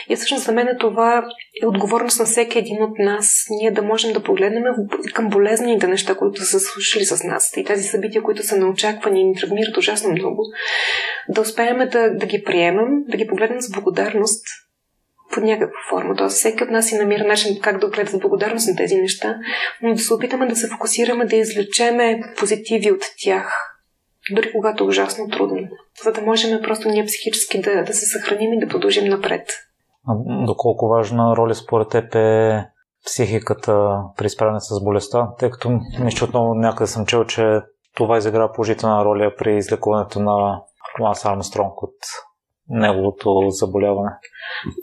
И 0.08 0.16
всъщност 0.16 0.44
за 0.44 0.52
мен 0.52 0.68
това 0.80 1.18
е 1.62 1.66
отговорност 1.66 2.20
на 2.20 2.26
всеки 2.26 2.58
един 2.58 2.82
от 2.82 2.98
нас, 2.98 3.46
ние 3.50 3.70
да 3.70 3.82
можем 3.82 4.12
да 4.12 4.22
погледнем 4.22 4.64
към 5.14 5.28
болезните 5.28 5.86
неща, 5.86 6.14
които 6.14 6.42
са 6.42 6.60
случили 6.60 7.04
с 7.04 7.24
нас 7.24 7.52
и 7.56 7.64
тези 7.64 7.82
събития, 7.82 8.22
които 8.22 8.42
са 8.42 8.56
неочаквани 8.56 9.20
и 9.20 9.24
ни 9.24 9.34
травмират 9.34 9.76
ужасно 9.76 10.10
много, 10.10 10.42
да 11.28 11.40
успеем 11.40 11.78
да, 11.78 12.10
да 12.10 12.26
ги 12.26 12.42
приемем, 12.44 12.88
да 13.08 13.16
ги 13.16 13.26
погледнем 13.26 13.60
с 13.60 13.70
благодарност 13.70 14.44
под 15.34 15.44
някаква 15.44 15.78
форма. 15.90 16.14
Тоест, 16.16 16.36
всеки 16.36 16.64
от 16.64 16.70
нас 16.70 16.86
си 16.86 16.98
намира 16.98 17.26
начин 17.26 17.60
как 17.60 17.80
да 17.80 17.88
гледа 17.88 18.10
с 18.10 18.18
благодарност 18.18 18.68
на 18.68 18.76
тези 18.76 18.96
неща, 18.96 19.36
но 19.82 19.94
да 19.94 19.98
се 19.98 20.14
опитаме 20.14 20.46
да 20.46 20.56
се 20.56 20.68
фокусираме, 20.68 21.24
да 21.24 21.36
извлечеме 21.36 22.20
позитиви 22.38 22.92
от 22.92 23.02
тях, 23.18 23.76
дори 24.30 24.52
когато 24.52 24.84
е 24.84 24.86
ужасно 24.86 25.28
трудно, 25.28 25.68
за 26.04 26.12
да 26.12 26.20
можем 26.20 26.62
просто 26.62 26.88
ние 26.88 27.04
психически 27.04 27.60
да, 27.60 27.84
да 27.84 27.94
се 27.94 28.06
съхраним 28.06 28.52
и 28.52 28.60
да 28.60 28.68
продължим 28.68 29.04
напред. 29.04 29.48
Доколко 30.46 30.88
важна 30.88 31.36
роля 31.36 31.54
според 31.54 31.88
теб 31.88 32.14
е 32.14 32.64
психиката 33.06 34.00
при 34.16 34.30
справяне 34.30 34.60
с 34.60 34.84
болестта, 34.84 35.28
тъй 35.38 35.50
като 35.50 35.80
мисля, 36.00 36.24
отново 36.24 36.54
някъде 36.54 36.86
съм 36.86 37.06
чел, 37.06 37.24
че 37.24 37.60
това 37.94 38.18
изигра 38.18 38.52
положителна 38.52 39.04
роля 39.04 39.32
при 39.38 39.56
излекуването 39.56 40.20
на 40.20 40.60
Ланс 41.00 41.24
Армстронг 41.24 41.82
от 41.82 41.94
неговото 42.68 43.40
заболяване? 43.48 44.10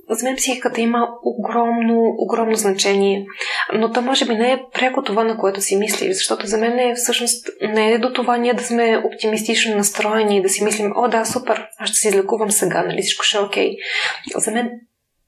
За 0.10 0.26
мен 0.26 0.36
психиката 0.36 0.82
има 0.82 1.10
огромно, 1.24 2.16
огромно 2.18 2.56
значение. 2.56 3.26
Но 3.74 3.92
то 3.92 4.02
може 4.02 4.26
би 4.26 4.36
не 4.36 4.52
е 4.52 4.64
пряко 4.74 5.04
това, 5.04 5.24
на 5.24 5.38
което 5.38 5.62
си 5.62 5.76
мислиш, 5.76 6.16
защото 6.16 6.48
за 6.48 6.58
мен 6.58 6.80
е 6.80 6.96
всъщност 6.96 7.48
не 7.62 7.92
е 7.92 8.00
до 8.00 8.14
това 8.14 8.38
ние 8.38 8.54
да 8.54 8.64
сме 8.64 9.04
оптимистично 9.06 9.78
настроени 9.78 10.38
и 10.38 10.42
да 10.42 10.50
си 10.50 10.64
мислим, 10.64 10.94
о 10.96 11.08
да, 11.08 11.26
супер, 11.26 11.68
аз 11.80 11.90
ще 11.90 11.98
се 11.98 12.08
излекувам 12.08 12.52
сега, 12.52 12.84
нали 12.84 13.02
всичко 13.02 13.24
ще 13.24 13.38
е 13.38 13.42
окей. 13.42 13.76
За 14.36 14.52
мен 14.52 14.72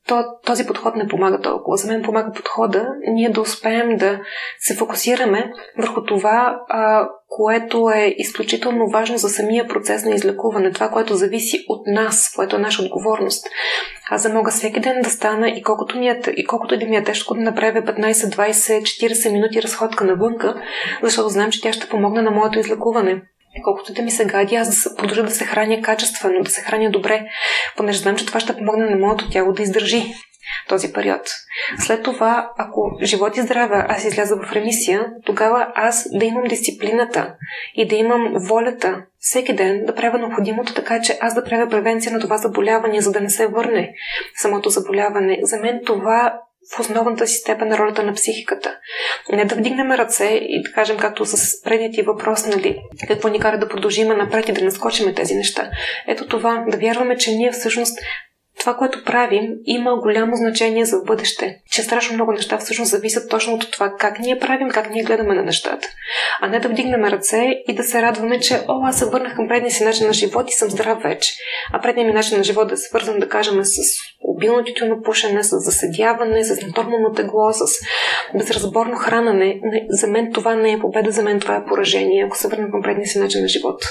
то, 0.08 0.24
този 0.46 0.66
подход 0.66 0.96
не 0.96 1.08
помага 1.08 1.42
толкова. 1.42 1.78
За 1.78 1.88
мен 1.88 2.02
помага 2.02 2.32
подхода 2.32 2.88
ние 3.08 3.30
да 3.30 3.42
успеем 3.42 3.98
да 3.98 4.20
се 4.60 4.76
фокусираме 4.76 5.52
върху 5.78 6.04
това, 6.04 6.60
а, 6.70 7.08
което 7.36 7.90
е 7.90 8.16
изключително 8.18 8.88
важно 8.88 9.18
за 9.18 9.30
самия 9.30 9.68
процес 9.68 10.06
на 10.06 10.16
излекуване, 10.16 10.72
това, 10.72 10.90
което 10.90 11.16
зависи 11.16 11.66
от 11.68 11.88
нас, 11.88 12.32
което 12.36 12.56
е 12.56 12.60
наша 12.60 12.84
отговорност. 12.84 13.48
Аз 14.10 14.24
да 14.24 14.30
мога 14.30 14.52
всеки 14.52 14.80
ден 14.80 15.02
да 15.02 15.10
стана 15.10 15.50
и 15.50 15.64
колкото, 15.64 15.98
ми 15.98 16.08
е, 16.08 16.22
и 16.38 16.46
колкото 16.46 16.78
да 16.78 16.86
ми 16.86 16.96
е 16.96 17.04
тежко 17.04 17.34
да 17.34 17.42
направя 17.42 17.82
15, 17.82 18.14
20, 18.14 18.82
40 18.82 19.32
минути 19.32 19.62
разходка 19.62 20.04
навънка, 20.04 20.62
защото 21.04 21.30
знам, 21.30 21.52
че 21.52 21.62
тя 21.62 21.74
ще 21.74 21.90
помогне 21.90 22.22
на 22.22 22.32
моето 22.32 22.60
излекуване. 22.60 23.22
Колкото 23.64 23.94
да 23.94 24.02
ми 24.02 24.12
се 24.12 24.26
гади, 24.26 24.56
аз 24.56 24.84
да 24.84 24.96
продължа 24.96 25.24
да 25.24 25.32
се 25.32 25.46
храня 25.46 25.82
качествено, 25.82 26.44
да 26.44 26.52
се 26.52 26.62
храня 26.62 26.92
добре, 26.92 27.26
понеже 27.78 28.00
знам, 28.00 28.16
че 28.16 28.26
това 28.26 28.40
ще 28.40 28.58
помогне 28.58 28.90
на 28.90 28.96
моето 28.96 29.30
тяло 29.30 29.54
да 29.54 29.62
издържи 29.62 30.14
този 30.70 30.94
период. 30.94 31.22
След 31.80 32.04
това, 32.04 32.52
ако 32.58 32.98
живот 33.04 33.38
и 33.38 33.42
здраве 33.42 33.86
аз 33.90 34.06
изляза 34.06 34.36
в 34.36 34.54
ремисия, 34.54 35.06
тогава 35.26 35.68
аз 35.76 36.08
да 36.14 36.26
имам 36.26 36.44
дисциплината 36.44 37.36
и 37.76 37.88
да 37.88 37.96
имам 37.96 38.34
волята 38.48 39.02
всеки 39.20 39.54
ден 39.54 39.86
да 39.86 39.96
правя 39.96 40.20
необходимото, 40.20 40.74
така 40.74 41.02
че 41.02 41.18
аз 41.22 41.34
да 41.34 41.44
правя 41.44 41.70
превенция 41.70 42.14
на 42.14 42.20
това 42.20 42.38
заболяване, 42.38 43.02
за 43.02 43.12
да 43.12 43.22
не 43.22 43.30
се 43.30 43.48
върне 43.48 43.94
самото 44.36 44.70
заболяване. 44.70 45.40
За 45.42 45.58
мен 45.58 45.82
това 45.86 46.40
в 46.76 46.80
основната 46.80 47.28
си 47.28 47.36
степен 47.36 47.68
на 47.68 47.78
ролята 47.78 48.04
на 48.04 48.14
психиката. 48.14 48.78
Не 49.32 49.46
да 49.46 49.56
вдигнем 49.56 49.92
ръце 49.92 50.26
и 50.26 50.62
да 50.64 50.72
кажем, 50.72 50.98
както 50.98 51.26
с 51.26 51.62
предния 51.62 51.92
ти 51.92 52.02
въпрос, 52.02 52.46
нали, 52.46 52.80
какво 53.08 53.28
ни 53.28 53.40
кара 53.40 53.60
да 53.60 53.70
продължиме 53.70 54.16
напред 54.16 54.50
и 54.50 54.54
да 54.54 54.66
наскочиме 54.66 55.14
тези 55.14 55.36
неща. 55.36 55.70
Ето 56.08 56.28
това, 56.28 56.66
да 56.68 56.78
вярваме, 56.78 57.18
че 57.18 57.32
ние 57.32 57.52
всъщност 57.52 58.00
това, 58.60 58.76
което 58.76 59.04
правим, 59.04 59.54
има 59.66 59.96
голямо 59.96 60.36
значение 60.36 60.86
за 60.86 60.98
бъдеще. 61.06 61.62
Че 61.72 61.84
страшно 61.84 62.14
много 62.14 62.32
неща 62.32 62.58
всъщност 62.58 62.92
зависят 62.92 63.30
точно 63.30 63.54
от 63.54 63.72
това 63.72 63.94
как 64.00 64.20
ние 64.20 64.40
правим, 64.40 64.70
как 64.70 64.90
ние 64.90 65.04
гледаме 65.04 65.36
на 65.36 65.44
нещата. 65.44 65.88
А 66.42 66.48
не 66.48 66.60
да 66.60 66.70
вдигнем 66.70 67.06
ръце 67.06 67.50
и 67.68 67.76
да 67.76 67.84
се 67.84 68.02
радваме, 68.02 68.40
че 68.40 68.62
о, 68.68 68.86
аз 68.86 69.00
се 69.00 69.06
върнах 69.06 69.36
към 69.36 69.48
предния 69.48 69.72
си 69.72 69.84
начин 69.84 70.08
на 70.08 70.14
живот 70.14 70.50
и 70.50 70.54
съм 70.54 70.70
здрав 70.70 71.04
вече. 71.04 71.34
А 71.74 71.82
предния 71.82 72.08
ми 72.08 72.14
начин 72.14 72.38
на 72.38 72.44
живот 72.44 72.68
да 72.68 72.74
е 72.74 72.78
свързан, 72.78 73.20
да 73.20 73.30
кажем, 73.30 73.64
с 73.64 73.78
обилно 74.50 75.02
пушене, 75.02 75.44
с 75.44 75.60
заседяване, 75.60 76.44
с 76.44 76.78
нормално 76.78 77.14
тегло, 77.14 77.54
с 77.54 77.86
безразборно 78.38 78.96
хранане. 78.96 79.60
За 79.90 80.08
мен 80.08 80.32
това 80.34 80.56
не 80.56 80.72
е 80.72 80.80
победа, 80.80 81.12
за 81.12 81.24
мен 81.24 81.40
това 81.40 81.56
е 81.56 81.66
поражение, 81.66 82.24
ако 82.26 82.38
се 82.38 82.48
върнем 82.48 82.72
към 82.72 82.82
предния 82.82 83.08
си 83.08 83.20
начин 83.20 83.42
на 83.42 83.48
живот. 83.48 83.84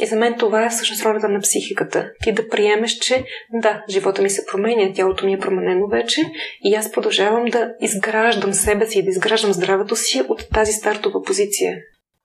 И 0.00 0.06
за 0.06 0.16
мен 0.16 0.34
това 0.38 0.64
е 0.64 0.68
всъщност 0.68 1.04
ролята 1.04 1.28
на 1.28 1.40
психиката. 1.40 2.10
Ти 2.22 2.32
да 2.32 2.48
приемеш, 2.48 2.92
че 2.92 3.24
да, 3.52 3.82
живота 3.90 4.22
ми 4.22 4.30
се 4.30 4.46
променя, 4.46 4.92
тялото 4.94 5.26
ми 5.26 5.32
е 5.32 5.38
променено 5.38 5.86
вече 5.86 6.20
и 6.64 6.74
аз 6.74 6.92
продължавам 6.92 7.44
да 7.44 7.70
изграждам 7.80 8.52
себе 8.52 8.86
си, 8.86 9.04
да 9.04 9.10
изграждам 9.10 9.52
здравето 9.52 9.96
си 9.96 10.22
от 10.28 10.48
тази 10.54 10.72
стартова 10.72 11.22
позиция. 11.22 11.76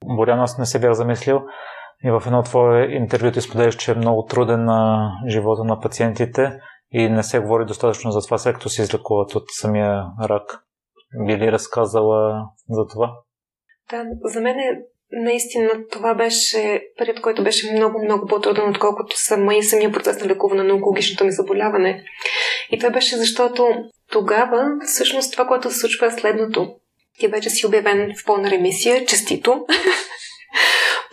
Боряна, 0.04 0.42
аз 0.42 0.58
не 0.58 0.66
се 0.66 0.78
бях 0.78 0.92
замислил 0.92 1.40
и 2.04 2.10
в 2.10 2.22
едно 2.26 2.42
твое 2.42 2.86
интервю 2.90 3.30
ти 3.30 3.40
споделяш, 3.40 3.76
че 3.76 3.90
е 3.90 3.94
много 3.94 4.24
труден 4.24 4.64
на 4.64 5.10
живота 5.28 5.64
на 5.64 5.80
пациентите 5.80 6.52
и 6.94 7.08
не 7.08 7.22
се 7.22 7.38
говори 7.38 7.64
достатъчно 7.64 8.10
за 8.10 8.20
това, 8.20 8.38
след 8.38 8.54
като 8.54 8.68
се 8.68 8.82
излекуват 8.82 9.34
от 9.34 9.44
самия 9.48 10.04
рак. 10.22 10.58
Би 11.26 11.38
ли 11.38 11.52
разказала 11.52 12.44
за 12.70 12.86
това? 12.86 13.12
Да, 13.90 14.04
за 14.24 14.40
мен 14.40 14.58
е 14.58 14.80
наистина 15.12 15.70
това 15.92 16.14
беше 16.14 16.82
период, 16.98 17.20
който 17.20 17.44
беше 17.44 17.72
много, 17.72 18.04
много 18.04 18.26
по-труден, 18.26 18.70
отколкото 18.70 19.18
сама 19.18 19.54
и 19.54 19.62
самия 19.62 19.92
процес 19.92 20.20
на 20.20 20.26
лекуване 20.26 20.62
на 20.62 20.74
онкологичното 20.74 21.24
ми 21.24 21.32
заболяване. 21.32 22.04
И 22.70 22.78
това 22.78 22.90
беше 22.90 23.16
защото 23.16 23.68
тогава, 24.10 24.64
всъщност, 24.86 25.32
това, 25.32 25.46
което 25.46 25.70
се 25.70 25.78
случва 25.78 26.06
е 26.06 26.10
следното. 26.10 26.74
Ти 27.18 27.28
вече 27.28 27.50
си 27.50 27.66
обявен 27.66 28.12
в 28.22 28.26
пълна 28.26 28.50
ремисия, 28.50 29.06
честито. 29.06 29.66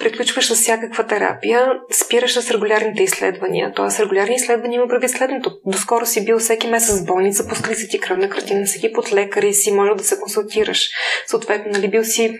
Приключваш 0.01 0.47
с 0.47 0.55
всякаква 0.55 1.07
терапия, 1.07 1.71
спираш 1.93 2.33
с 2.33 2.51
регулярните 2.51 3.03
изследвания. 3.03 3.71
Тоест, 3.75 3.99
регулярни 3.99 4.35
изследвания 4.35 4.77
има 4.77 4.87
прави 4.87 5.09
следното. 5.09 5.51
Доскоро 5.65 6.05
си 6.05 6.25
бил 6.25 6.39
всеки 6.39 6.67
месец 6.67 7.01
в 7.01 7.05
болница, 7.05 7.47
пускали 7.47 7.75
си 7.75 7.89
ти 7.89 7.99
кръвна 7.99 8.29
картина, 8.29 8.65
всеки 8.65 8.93
под 8.93 9.13
лекари 9.13 9.53
си 9.53 9.71
може 9.71 9.91
да 9.97 10.03
се 10.03 10.19
консултираш. 10.19 10.89
Съответно, 11.27 11.71
нали, 11.71 11.87
бил 11.87 12.03
си 12.03 12.39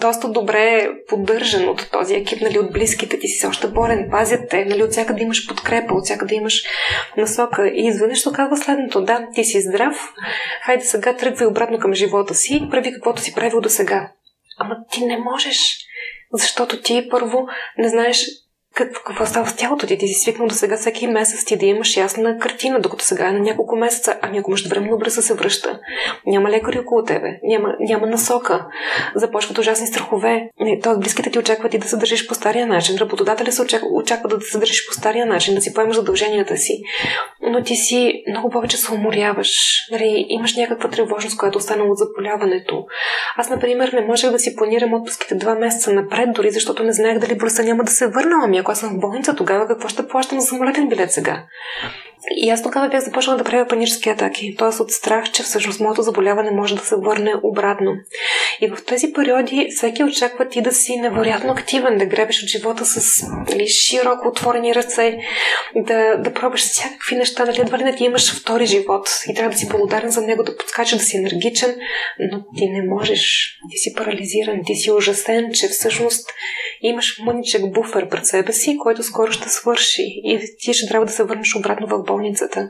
доста 0.00 0.28
добре 0.28 0.88
поддържан 1.08 1.68
от 1.68 1.90
този 1.92 2.14
екип, 2.14 2.42
нали, 2.42 2.58
от 2.58 2.72
близките 2.72 3.18
ти 3.18 3.28
си 3.28 3.46
още 3.46 3.66
болен, 3.66 4.08
пазят 4.10 4.40
те, 4.50 4.64
нали, 4.64 4.82
от 4.82 4.90
да 4.90 5.22
имаш 5.22 5.48
подкрепа, 5.48 5.94
от 5.94 6.04
всяка 6.04 6.26
да 6.26 6.34
имаш 6.34 6.62
насока. 7.16 7.68
И 7.68 7.86
изведнъж 7.86 8.22
казва 8.34 8.56
следното. 8.56 9.04
Да, 9.04 9.28
ти 9.34 9.44
си 9.44 9.60
здрав, 9.60 10.12
хайде 10.64 10.84
сега 10.84 11.16
тръгвай 11.16 11.46
обратно 11.46 11.78
към 11.78 11.94
живота 11.94 12.34
си 12.34 12.60
и 12.62 12.70
прави 12.70 12.92
каквото 12.92 13.22
си 13.22 13.34
правил 13.34 13.60
до 13.60 13.68
сега. 13.68 14.10
Ама 14.58 14.76
ти 14.92 15.04
не 15.04 15.18
можеш. 15.18 15.78
Защото 16.32 16.82
ти 16.82 17.08
първо 17.10 17.46
не 17.78 17.88
знаеш 17.88 18.26
какво, 18.74 19.00
какво 19.06 19.26
става 19.26 19.46
с 19.46 19.56
тялото 19.56 19.86
ти? 19.86 19.98
Ти 19.98 20.08
си 20.08 20.20
свикнал 20.20 20.48
до 20.48 20.54
сега 20.54 20.76
всеки 20.76 21.06
месец 21.06 21.44
ти 21.44 21.56
да 21.56 21.66
имаш 21.66 21.96
ясна 21.96 22.38
картина, 22.38 22.80
докато 22.80 23.04
сега 23.04 23.28
е 23.28 23.32
на 23.32 23.38
няколко 23.38 23.76
месеца, 23.76 24.18
ами 24.22 24.38
ако 24.38 24.52
време 24.68 24.88
бързо 24.98 25.22
се 25.22 25.34
връща. 25.34 25.80
Няма 26.26 26.50
лекари 26.50 26.78
около 26.78 27.04
тебе, 27.04 27.38
няма, 27.42 27.74
няма 27.80 28.06
насока. 28.06 28.66
Започват 29.14 29.58
ужасни 29.58 29.86
страхове. 29.86 30.48
Тоест, 30.82 31.00
близките 31.00 31.30
ти 31.30 31.38
очакват 31.38 31.74
и 31.74 31.78
да 31.78 31.88
се 31.88 31.96
държиш 31.96 32.28
по 32.28 32.34
стария 32.34 32.66
начин. 32.66 32.96
Работодателя 32.98 33.52
се 33.52 33.62
очаква, 33.62 33.88
очаква 33.92 34.28
да 34.28 34.40
се 34.40 34.58
държиш 34.58 34.88
по 34.88 34.94
стария 34.94 35.26
начин, 35.26 35.54
да 35.54 35.60
си 35.60 35.74
поемаш 35.74 35.96
задълженията 35.96 36.56
си. 36.56 36.82
Но 37.42 37.62
ти 37.62 37.76
си 37.76 38.22
много 38.28 38.50
повече 38.50 38.76
се 38.76 38.94
уморяваш. 38.94 39.50
Нали, 39.92 40.26
имаш 40.28 40.56
някаква 40.56 40.90
тревожност, 40.90 41.38
която 41.38 41.58
остана 41.58 41.84
от 41.84 41.98
заболяването. 41.98 42.84
Аз, 43.36 43.50
например, 43.50 43.92
не 43.92 44.00
можех 44.00 44.30
да 44.30 44.38
си 44.38 44.56
планирам 44.56 44.94
отпуските 44.94 45.34
два 45.34 45.54
месеца 45.54 45.92
напред, 45.92 46.28
дори 46.34 46.50
защото 46.50 46.82
не 46.82 46.92
знаех 46.92 47.18
дали 47.18 47.38
болестта 47.38 47.62
няма 47.62 47.84
да 47.84 47.90
се 47.90 48.06
върна. 48.06 48.40
Ами 48.44 48.61
ако 48.62 48.72
аз 48.72 48.80
съм 48.80 48.96
в 48.96 49.00
болница, 49.00 49.36
тогава 49.36 49.68
какво 49.68 49.88
ще 49.88 50.08
плащам 50.08 50.40
за 50.40 50.46
самолетен 50.46 50.88
билет 50.88 51.12
сега? 51.12 51.44
И 52.36 52.50
аз 52.50 52.62
тогава 52.62 52.88
бях 52.88 53.04
започнала 53.04 53.38
да 53.38 53.44
правя 53.44 53.66
панически 53.68 54.08
атаки, 54.08 54.54
т.е. 54.58 54.82
от 54.82 54.90
страх, 54.90 55.30
че 55.30 55.42
всъщност 55.42 55.80
моето 55.80 56.02
заболяване 56.02 56.50
може 56.50 56.76
да 56.76 56.84
се 56.84 56.96
върне 56.96 57.34
обратно. 57.42 57.92
И 58.60 58.68
в 58.68 58.84
тези 58.86 59.12
периоди 59.12 59.68
всеки 59.76 60.04
очаква 60.04 60.48
ти 60.48 60.62
да 60.62 60.72
си 60.72 60.96
невероятно 60.96 61.52
активен, 61.52 61.98
да 61.98 62.06
гребеш 62.06 62.42
от 62.42 62.48
живота 62.48 62.86
с 62.86 63.26
нали, 63.48 63.68
широко 63.68 64.28
отворени 64.28 64.74
ръце, 64.74 65.18
да, 65.76 66.16
да 66.16 66.34
пробваш 66.34 66.60
всякакви 66.60 67.16
неща, 67.16 67.44
нали, 67.44 67.60
едва 67.60 67.78
ли 67.78 67.84
не 67.84 67.96
ти 67.96 68.04
имаш 68.04 68.40
втори 68.40 68.66
живот 68.66 69.08
и 69.28 69.34
трябва 69.34 69.50
да 69.50 69.58
си 69.58 69.68
благодарен 69.68 70.10
за 70.10 70.20
него, 70.20 70.42
да 70.42 70.56
подскачаш, 70.56 70.98
да 70.98 71.04
си 71.04 71.16
енергичен, 71.16 71.76
но 72.32 72.44
ти 72.56 72.70
не 72.70 72.82
можеш. 72.88 73.52
Ти 73.70 73.78
си 73.78 73.94
парализиран, 73.94 74.60
ти 74.66 74.74
си 74.74 74.90
ужасен, 74.90 75.50
че 75.52 75.68
всъщност 75.68 76.30
имаш 76.82 77.18
мъничък 77.24 77.72
буфер 77.72 78.08
пред 78.08 78.26
себе 78.26 78.52
си, 78.52 78.78
който 78.78 79.02
скоро 79.02 79.32
ще 79.32 79.48
свърши 79.48 80.02
и 80.02 80.40
ти 80.58 80.72
ще 80.72 80.88
трябва 80.88 81.06
да 81.06 81.12
се 81.12 81.24
върнеш 81.24 81.56
обратно 81.56 81.86
в 81.86 82.02
болницата. 82.02 82.68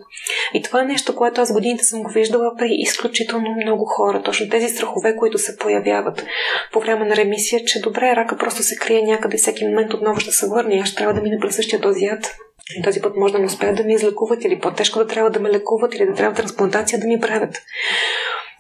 И 0.55 0.63
това 0.63 0.81
е 0.81 0.85
нещо, 0.85 1.17
което 1.17 1.41
аз 1.41 1.53
годините 1.53 1.85
съм 1.85 2.03
го 2.03 2.11
виждала 2.11 2.53
при 2.59 2.69
изключително 2.71 3.57
много 3.65 3.85
хора. 3.85 4.23
Точно 4.23 4.49
тези 4.49 4.69
страхове, 4.69 5.17
които 5.17 5.39
се 5.39 5.57
появяват 5.57 6.27
по 6.73 6.81
време 6.81 7.05
на 7.05 7.17
ремисия, 7.17 7.65
че 7.65 7.81
добре, 7.81 8.17
рака 8.17 8.37
просто 8.37 8.63
се 8.63 8.77
крие 8.77 9.03
някъде 9.03 9.37
всеки 9.37 9.65
момент 9.65 9.95
отново 9.95 10.21
ще 10.21 10.33
се 10.33 10.47
върне. 10.47 10.81
Аз 10.83 10.95
трябва 10.95 11.15
да 11.15 11.21
мина 11.21 11.37
през 11.41 11.57
същия 11.57 11.81
този 11.81 12.05
яд. 12.05 12.37
И 12.77 12.83
този 12.83 13.01
път 13.01 13.17
може 13.17 13.33
да 13.33 13.39
не 13.39 13.47
успеят 13.47 13.77
да 13.77 13.85
ми 13.85 13.95
излекуват 13.95 14.45
или 14.45 14.59
по-тежко 14.59 14.99
да 14.99 15.07
трябва 15.07 15.31
да 15.31 15.41
ме 15.41 15.51
лекуват 15.51 15.95
или 15.95 16.07
да 16.07 16.15
трябва 16.15 16.37
трансплантация 16.37 17.01
да 17.01 17.07
ми 17.07 17.21
правят. 17.21 17.63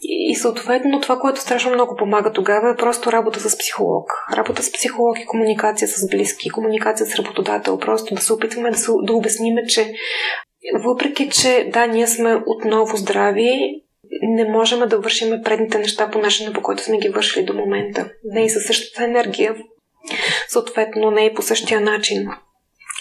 И 0.04 0.34
съответно 0.34 1.00
това, 1.00 1.18
което 1.18 1.40
страшно 1.40 1.74
много 1.74 1.96
помага 1.96 2.32
тогава 2.32 2.70
е 2.70 2.76
просто 2.76 3.12
работа 3.12 3.40
с 3.40 3.58
психолог. 3.58 4.10
Работа 4.36 4.62
с 4.62 4.72
психолог 4.72 5.20
и 5.20 5.26
комуникация 5.26 5.88
с 5.88 6.08
близки, 6.08 6.50
комуникация 6.50 7.06
с 7.06 7.16
работодател. 7.16 7.78
Просто 7.78 8.14
да 8.14 8.20
се 8.20 8.32
опитваме 8.32 8.70
да, 8.70 8.78
се, 8.78 8.90
да 9.02 9.12
обясниме, 9.12 9.66
че 9.66 9.94
въпреки, 10.84 11.30
че 11.30 11.70
да, 11.72 11.86
ние 11.86 12.06
сме 12.06 12.42
отново 12.46 12.96
здрави, 12.96 13.82
не 14.22 14.44
можем 14.44 14.88
да 14.88 14.98
вършим 14.98 15.42
предните 15.44 15.78
неща 15.78 16.10
по 16.10 16.18
начина, 16.18 16.52
по 16.52 16.62
който 16.62 16.82
сме 16.82 16.98
ги 16.98 17.08
вършили 17.08 17.44
до 17.44 17.54
момента. 17.54 18.10
Не 18.24 18.44
и 18.44 18.50
със 18.50 18.64
същата 18.64 19.04
енергия, 19.04 19.56
съответно 20.48 21.10
не 21.10 21.26
и 21.26 21.34
по 21.34 21.42
същия 21.42 21.80
начин. 21.80 22.28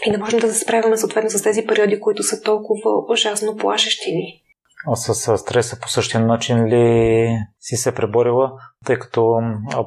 И 0.06 0.12
не 0.12 0.18
можем 0.18 0.40
да 0.40 0.54
се 0.54 0.60
справяме 0.60 0.98
съответно 0.98 1.30
с 1.30 1.44
тези 1.44 1.66
периоди, 1.66 2.00
които 2.00 2.24
са 2.24 2.42
толкова 2.42 2.92
ужасно 3.10 3.58
плашещи 3.58 4.12
ни. 4.12 4.41
С 4.96 5.38
стреса 5.38 5.80
по 5.80 5.90
същия 5.90 6.26
начин 6.26 6.66
ли 6.66 7.38
си 7.60 7.76
се 7.76 7.96
преборила, 7.96 8.52
тъй 8.86 9.00
като 9.00 9.40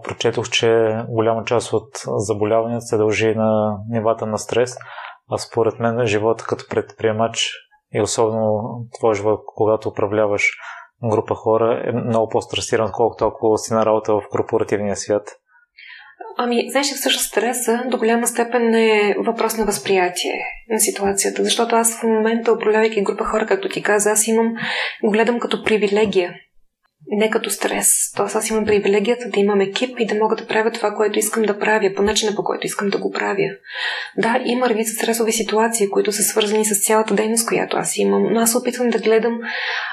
прочетох, 0.04 0.50
че 0.50 0.98
голяма 1.08 1.44
част 1.44 1.72
от 1.72 1.88
заболяванията 2.16 2.86
се 2.86 2.96
дължи 2.96 3.34
на 3.34 3.78
нивата 3.88 4.26
на 4.26 4.38
стрес, 4.38 4.76
а 5.30 5.38
според 5.38 5.78
мен 5.78 6.06
живота 6.06 6.44
като 6.44 6.64
предприемач 6.70 7.50
и 7.94 8.00
особено 8.00 8.60
твой 8.98 9.14
живот, 9.14 9.40
когато 9.54 9.88
управляваш 9.88 10.50
група 11.10 11.34
хора, 11.34 11.82
е 11.86 11.92
много 11.92 12.28
по-стресиран, 12.28 12.90
колкото 12.92 13.26
ако 13.26 13.58
си 13.58 13.74
на 13.74 13.86
работа 13.86 14.12
в 14.12 14.22
корпоративния 14.30 14.96
свят. 14.96 15.22
Ами, 16.36 16.70
знаеш, 16.70 16.86
всъщност 16.86 17.28
стреса 17.28 17.82
до 17.86 17.98
голяма 17.98 18.26
степен 18.26 18.74
е 18.74 19.14
въпрос 19.18 19.56
на 19.56 19.64
възприятие 19.64 20.44
на 20.70 20.80
ситуацията, 20.80 21.44
защото 21.44 21.76
аз 21.76 22.00
в 22.00 22.02
момента, 22.02 22.52
управлявайки 22.52 23.02
група 23.02 23.24
хора, 23.24 23.46
както 23.46 23.68
ти 23.68 23.82
каза, 23.82 24.10
аз 24.10 24.26
имам, 24.26 24.54
го 25.04 25.10
гледам 25.10 25.40
като 25.40 25.64
привилегия 25.64 26.34
не 27.06 27.30
като 27.30 27.50
стрес. 27.50 28.12
Тоест 28.16 28.36
аз 28.36 28.50
имам 28.50 28.64
привилегията 28.64 29.28
да 29.28 29.40
имам 29.40 29.60
екип 29.60 30.00
и 30.00 30.06
да 30.06 30.14
мога 30.14 30.36
да 30.36 30.46
правя 30.46 30.70
това, 30.70 30.94
което 30.94 31.18
искам 31.18 31.42
да 31.42 31.58
правя, 31.58 31.92
по 31.96 32.02
начина 32.02 32.34
по 32.34 32.44
който 32.44 32.66
искам 32.66 32.88
да 32.88 32.98
го 32.98 33.10
правя. 33.10 33.50
Да, 34.18 34.40
има 34.44 34.68
редица 34.68 34.94
стресови 34.94 35.32
ситуации, 35.32 35.90
които 35.90 36.12
са 36.12 36.22
свързани 36.22 36.64
с 36.64 36.84
цялата 36.84 37.14
дейност, 37.14 37.48
която 37.48 37.76
аз 37.76 37.96
имам, 37.96 38.22
но 38.32 38.40
аз 38.40 38.54
опитвам 38.54 38.90
да 38.90 38.98
гледам 38.98 39.40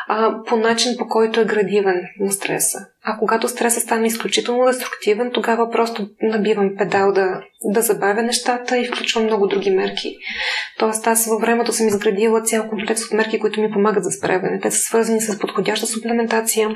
а, 0.08 0.44
по 0.44 0.56
начин, 0.56 0.96
по 0.98 1.08
който 1.08 1.40
е 1.40 1.46
градивен 1.46 2.02
на 2.20 2.32
стреса. 2.32 2.80
А 3.04 3.18
когато 3.18 3.48
стресът 3.48 3.84
стане 3.84 4.08
изключително 4.08 4.66
деструктивен, 4.66 5.32
тогава 5.34 5.72
просто 5.72 6.08
набивам 6.22 6.76
педал 6.78 7.12
да, 7.12 7.42
да 7.64 7.82
забавя 7.82 8.22
нещата 8.22 8.78
и 8.78 8.88
включвам 8.88 9.24
много 9.24 9.48
други 9.48 9.72
мерки. 9.72 10.18
Тоест 10.80 11.08
аз 11.08 11.26
във 11.26 11.42
времето 11.42 11.74
съм 11.74 11.88
изградила 11.88 12.42
цял 12.42 12.70
комплекс 12.70 13.06
от 13.06 13.14
мерки, 13.14 13.40
които 13.40 13.62
ми 13.62 13.72
помагат 13.72 14.04
за 14.04 14.12
справяне. 14.12 14.60
Те 14.60 14.72
са 14.72 14.78
свързани 14.78 15.22
с 15.22 15.40
подходяща 15.40 15.88
суплементация, 15.88 16.76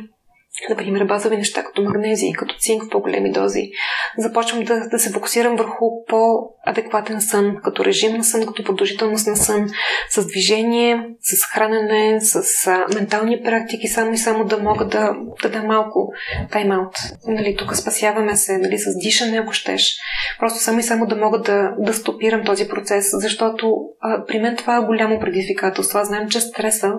например, 0.70 1.06
базови 1.06 1.38
неща, 1.38 1.64
като 1.64 1.82
магнезии, 1.82 2.34
като 2.34 2.56
цинк 2.60 2.84
в 2.84 2.90
по-големи 2.90 3.32
дози. 3.32 3.70
Започвам 4.18 4.64
да, 4.64 4.88
да 4.90 5.00
се 5.00 5.12
фокусирам 5.12 5.56
върху 5.56 5.86
по-адекватен 6.08 7.22
сън, 7.22 7.56
като 7.64 7.86
режим 7.86 8.18
на 8.18 8.24
сън, 8.24 8.46
като 8.46 8.64
продължителност 8.64 9.28
на 9.28 9.36
сън, 9.36 9.68
с 10.10 10.28
движение, 10.28 11.10
с 11.22 11.46
хранене, 11.46 12.22
с 12.22 12.68
а, 12.68 12.86
ментални 12.96 13.44
практики, 13.44 13.88
само 13.88 14.14
и 14.14 14.18
само 14.18 14.46
да 14.46 14.58
мога 14.58 14.86
да, 14.86 15.16
да 15.42 15.50
дам 15.50 15.66
малко 15.66 16.14
тайм-аут. 16.52 16.98
Нали, 17.28 17.56
тук 17.56 17.76
спасяваме 17.76 18.36
се 18.36 18.58
нали, 18.58 18.78
с 18.78 18.98
дишане, 18.98 19.38
ако 19.38 19.54
щеш. 19.54 19.98
Просто 20.40 20.60
само 20.60 20.80
и 20.80 20.84
само 20.84 21.06
да 21.06 21.16
мога 21.16 21.40
да, 21.40 21.72
да 21.80 21.94
стопирам 21.94 22.46
този 22.46 22.68
процес, 22.68 23.06
защото 23.12 23.76
а, 24.02 24.26
при 24.26 24.40
мен 24.40 24.56
това 24.56 24.78
е 24.78 24.86
голямо 24.86 25.20
предизвикателство. 25.20 25.98
Аз 26.00 26.08
знам, 26.08 26.30
че 26.30 26.42
стреса 26.42 26.94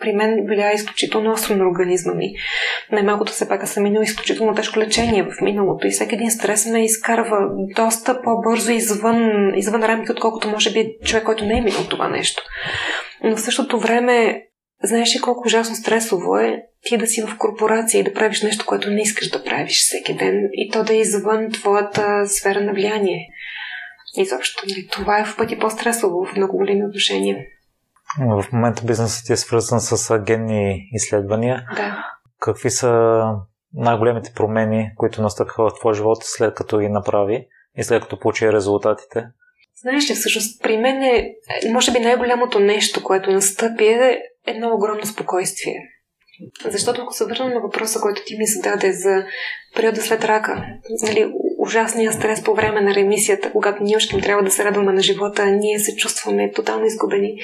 при 0.00 0.12
мен 0.12 0.46
влияе 0.46 0.74
изключително 0.74 1.32
остро 1.32 1.56
на 1.56 1.68
организма 1.68 2.14
ми. 2.14 2.34
Най-малкото 2.92 3.32
все 3.32 3.48
пак 3.48 3.68
съм 3.68 3.82
минала 3.82 4.04
изключително 4.04 4.54
тежко 4.54 4.78
лечение 4.78 5.22
в 5.22 5.40
миналото 5.42 5.86
и 5.86 5.90
всеки 5.90 6.14
един 6.14 6.30
стрес 6.30 6.66
ме 6.66 6.84
изкарва 6.84 7.38
доста 7.76 8.22
по-бързо 8.22 8.72
извън, 8.72 9.52
извън 9.56 9.82
рамки, 9.82 10.12
отколкото 10.12 10.48
може 10.48 10.72
би 10.72 10.96
човек, 11.04 11.24
който 11.24 11.44
не 11.44 11.58
е 11.58 11.62
минал 11.62 11.84
това 11.90 12.08
нещо. 12.08 12.42
Но 13.24 13.36
в 13.36 13.40
същото 13.40 13.80
време, 13.80 14.44
знаеш 14.82 15.16
ли 15.16 15.20
колко 15.20 15.42
ужасно 15.46 15.76
стресово 15.76 16.36
е 16.36 16.62
ти 16.82 16.96
да 16.96 17.06
си 17.06 17.22
в 17.22 17.38
корпорация 17.38 18.00
и 18.00 18.04
да 18.04 18.14
правиш 18.14 18.42
нещо, 18.42 18.66
което 18.66 18.90
не 18.90 19.02
искаш 19.02 19.30
да 19.30 19.44
правиш 19.44 19.80
всеки 19.80 20.14
ден 20.14 20.48
и 20.52 20.70
то 20.70 20.84
да 20.84 20.94
е 20.94 21.00
извън 21.00 21.50
твоята 21.50 22.26
сфера 22.26 22.60
на 22.60 22.72
влияние. 22.72 23.28
Изобщо, 24.16 24.62
нали, 24.68 24.88
това 24.92 25.18
е 25.18 25.24
в 25.24 25.36
пъти 25.36 25.58
по-стресово 25.58 26.24
в 26.24 26.36
много 26.36 26.56
големи 26.56 26.84
отношения. 26.84 27.36
В 28.18 28.44
момента 28.52 28.82
бизнесът 28.84 29.26
ти 29.26 29.32
е 29.32 29.36
свързан 29.36 29.80
с 29.80 30.18
генни 30.18 30.88
изследвания. 30.92 31.66
Да. 31.76 32.04
Какви 32.40 32.70
са 32.70 33.22
най-големите 33.74 34.32
промени, 34.34 34.90
които 34.96 35.22
настъпиха 35.22 35.62
в 35.62 35.74
твоя 35.78 35.94
живот 35.94 36.18
след 36.20 36.54
като 36.54 36.78
ги 36.78 36.88
направи 36.88 37.46
и 37.76 37.84
след 37.84 38.02
като 38.02 38.18
получи 38.18 38.52
резултатите? 38.52 39.24
Знаеш 39.82 40.10
ли, 40.10 40.14
всъщност 40.14 40.62
при 40.62 40.76
мен 40.76 41.02
е, 41.02 41.34
може 41.72 41.92
би 41.92 41.98
най-голямото 41.98 42.60
нещо, 42.60 43.04
което 43.04 43.30
настъпи 43.30 43.84
е 43.84 44.18
едно 44.46 44.74
огромно 44.74 45.06
спокойствие. 45.06 45.76
Защото 46.64 47.02
ако 47.02 47.12
се 47.12 47.24
върнем 47.24 47.54
на 47.54 47.60
въпроса, 47.60 48.00
който 48.00 48.22
ти 48.26 48.38
ми 48.38 48.46
зададе 48.46 48.92
за 48.92 49.24
периода 49.76 50.00
след 50.00 50.24
рака, 50.24 50.66
нали, 51.02 51.32
ужасния 51.68 52.12
стрес 52.12 52.44
по 52.44 52.54
време 52.54 52.80
на 52.80 52.94
ремисията, 52.94 53.52
когато 53.52 53.82
ние 53.82 53.96
още 53.96 54.20
трябва 54.20 54.42
да 54.42 54.50
се 54.50 54.64
радваме 54.64 54.92
на 54.92 55.02
живота, 55.02 55.46
ние 55.46 55.78
се 55.78 55.96
чувстваме 55.96 56.52
тотално 56.52 56.84
изгубени. 56.84 57.34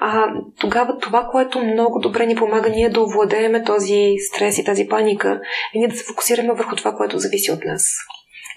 А, 0.00 0.26
тогава 0.60 0.98
това, 0.98 1.28
което 1.30 1.64
много 1.64 1.98
добре 1.98 2.26
ни 2.26 2.36
помага 2.36 2.70
ние 2.70 2.90
да 2.90 3.00
овладееме 3.00 3.62
този 3.64 4.14
стрес 4.28 4.58
и 4.58 4.64
тази 4.64 4.88
паника, 4.88 5.40
е 5.74 5.78
ние 5.78 5.88
да 5.88 5.96
се 5.96 6.04
фокусираме 6.04 6.52
върху 6.52 6.76
това, 6.76 6.92
което 6.92 7.18
зависи 7.18 7.52
от 7.52 7.64
нас 7.64 7.94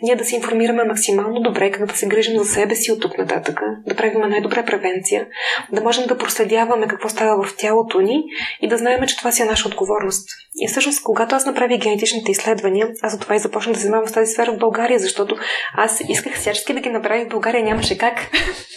ние 0.02 0.16
да 0.16 0.26
се 0.26 0.36
информираме 0.36 0.84
максимално 0.84 1.40
добре 1.40 1.72
как 1.72 1.86
да 1.86 1.98
се 1.98 2.08
грижим 2.08 2.38
за 2.38 2.46
себе 2.46 2.76
си 2.76 2.92
от 2.92 3.02
тук 3.02 3.18
нататък, 3.18 3.60
да 3.88 3.96
правим 3.96 4.30
най-добра 4.30 4.66
превенция, 4.66 5.28
да 5.72 5.82
можем 5.82 6.08
да 6.08 6.18
проследяваме 6.18 6.88
какво 6.88 7.10
става 7.10 7.44
в 7.44 7.56
тялото 7.58 8.02
ни 8.02 8.24
и 8.62 8.68
да 8.68 8.78
знаем, 8.78 9.08
че 9.08 9.18
това 9.18 9.32
си 9.32 9.42
е 9.42 9.46
наша 9.46 9.68
отговорност. 9.68 10.30
И 10.56 10.68
всъщност, 10.68 11.04
когато 11.04 11.36
аз 11.36 11.46
направих 11.46 11.82
генетичните 11.82 12.32
изследвания, 12.32 12.88
аз 13.02 13.12
за 13.12 13.20
това 13.20 13.36
и 13.36 13.40
започнах 13.40 13.74
да 13.74 13.80
се 13.80 13.84
занимавам 13.84 14.08
с 14.08 14.12
тази 14.12 14.34
сфера 14.34 14.52
в 14.52 14.60
България, 14.60 15.00
защото 15.00 15.36
аз 15.78 16.02
исках 16.10 16.36
всячески 16.36 16.74
да 16.74 16.80
ги 16.80 16.90
направя 16.90 17.26
в 17.26 17.30
България, 17.30 17.64
нямаше 17.64 17.98
как. 17.98 18.32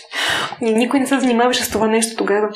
Никой 0.61 1.01
не 1.01 1.07
се 1.07 1.21
занимаваше 1.21 1.65
с 1.65 1.71
това 1.71 1.87
нещо 1.87 2.17
тогава. 2.17 2.49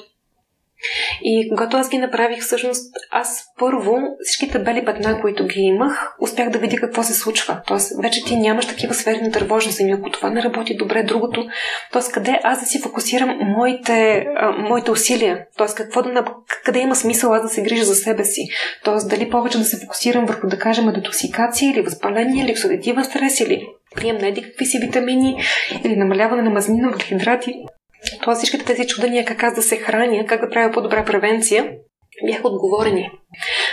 И 1.23 1.49
когато 1.49 1.77
аз 1.77 1.89
ги 1.89 1.99
направих, 1.99 2.43
всъщност, 2.43 2.95
аз 3.11 3.45
първо 3.59 3.99
всичките 4.25 4.59
бели 4.59 4.85
петна, 4.85 5.21
които 5.21 5.47
ги 5.47 5.61
имах, 5.61 6.15
успях 6.21 6.51
да 6.51 6.59
видя 6.59 6.77
какво 6.77 7.03
се 7.03 7.15
случва. 7.15 7.61
Тоест, 7.67 7.93
вече 8.03 8.25
ти 8.25 8.37
нямаш 8.37 8.67
такива 8.67 8.95
сфери 8.95 9.21
на 9.21 9.31
тревожност. 9.31 9.81
И 9.81 9.91
ако 9.91 10.11
това 10.11 10.31
не 10.31 10.43
работи 10.43 10.77
добре, 10.77 11.03
другото, 11.03 11.47
т.е. 11.93 12.13
къде 12.13 12.41
аз 12.43 12.61
да 12.61 12.67
си 12.67 12.81
фокусирам 12.81 13.39
моите, 13.43 14.27
а, 14.37 14.51
моите 14.51 14.91
усилия? 14.91 15.47
Т.е. 15.59 15.67
какво 15.77 16.03
да, 16.03 16.25
къде 16.65 16.79
има 16.79 16.97
смисъл 16.97 17.33
аз 17.35 17.43
да 17.43 17.49
се 17.49 17.63
грижа 17.63 17.85
за 17.85 17.95
себе 17.95 18.25
си? 18.25 18.49
Т.е. 18.85 19.09
дали 19.09 19.31
повече 19.31 19.59
да 19.59 19.65
се 19.65 19.81
фокусирам 19.81 20.27
върху, 20.27 20.47
да 20.47 20.59
кажем, 20.59 20.93
детоксикация 20.93 21.71
или 21.71 21.83
възпаление, 21.83 22.45
или 22.45 22.53
оксидативен 22.53 23.05
стрес, 23.05 23.41
или 23.41 23.67
прием 23.95 24.19
на 24.19 24.29
еди 24.29 24.43
какви 24.43 24.67
си 24.67 24.79
витамини, 24.79 25.43
или 25.85 25.97
намаляване 25.97 26.43
на 26.43 26.51
мазнина, 26.51 26.89
въглехидрати. 26.89 27.55
Това 28.23 28.35
всичките 28.35 28.65
тези 28.65 28.87
чудения 28.87 29.25
как 29.25 29.43
аз 29.43 29.55
да 29.55 29.63
се 29.63 29.77
храня, 29.77 30.27
как 30.27 30.41
да 30.41 30.51
правя 30.51 30.73
по-добра 30.73 31.05
превенция, 31.05 31.71
бяха 32.27 32.49
отговорени. 32.49 33.11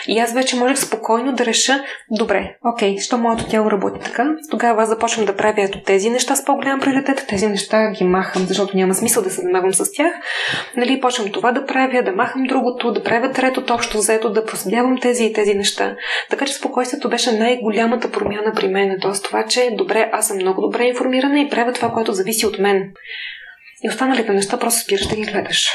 И 0.08 0.20
аз 0.20 0.34
вече 0.34 0.56
можех 0.56 0.78
спокойно 0.78 1.34
да 1.34 1.46
реша, 1.46 1.84
добре, 2.12 2.56
окей, 2.66 2.98
що 3.00 3.18
моето 3.18 3.48
тяло 3.48 3.72
работи 3.72 4.00
така, 4.06 4.36
тогава 4.52 4.84
аз 4.84 4.90
започвам 4.90 5.26
да 5.26 5.36
правя 5.36 5.64
ето 5.64 5.82
тези 5.82 6.10
неща 6.10 6.36
с 6.36 6.46
по-голям 6.46 6.80
приоритет, 6.80 7.26
тези 7.28 7.48
неща 7.48 7.92
ги 7.92 8.04
махам, 8.04 8.46
защото 8.46 8.78
няма 8.78 8.94
смисъл 8.94 9.24
да 9.24 9.30
се 9.30 9.42
занимавам 9.42 9.74
с 9.74 9.92
тях. 9.92 10.14
Нали, 10.78 11.02
почвам 11.02 11.32
това 11.32 11.52
да 11.52 11.66
правя, 11.66 12.04
да 12.04 12.12
махам 12.12 12.44
другото, 12.44 12.92
да 12.92 13.04
правя 13.04 13.32
третото 13.32 13.74
общо 13.74 13.98
взето, 13.98 14.30
да 14.30 14.46
проследявам 14.46 15.00
тези 15.02 15.26
и 15.26 15.34
тези 15.34 15.54
неща. 15.54 15.96
Така 16.30 16.46
че 16.46 16.54
спокойствието 16.54 17.10
беше 17.10 17.32
най-голямата 17.32 18.12
промяна 18.12 18.54
при 18.56 18.68
мен. 18.68 18.98
Тоест 19.02 19.26
това, 19.26 19.46
че 19.46 19.70
добре, 19.78 20.10
аз 20.14 20.28
съм 20.28 20.38
много 20.38 20.62
добре 20.62 20.84
информирана 20.84 21.40
и 21.40 21.50
правя 21.50 21.74
това, 21.74 21.92
което 21.92 22.14
зависи 22.14 22.46
от 22.46 22.60
мен. 22.60 22.92
И 23.84 23.90
останалите 23.90 24.34
неща 24.34 24.60
просто 24.60 24.82
спираш 24.82 25.08
да 25.08 25.16
ги 25.16 25.22
гледаш. 25.22 25.70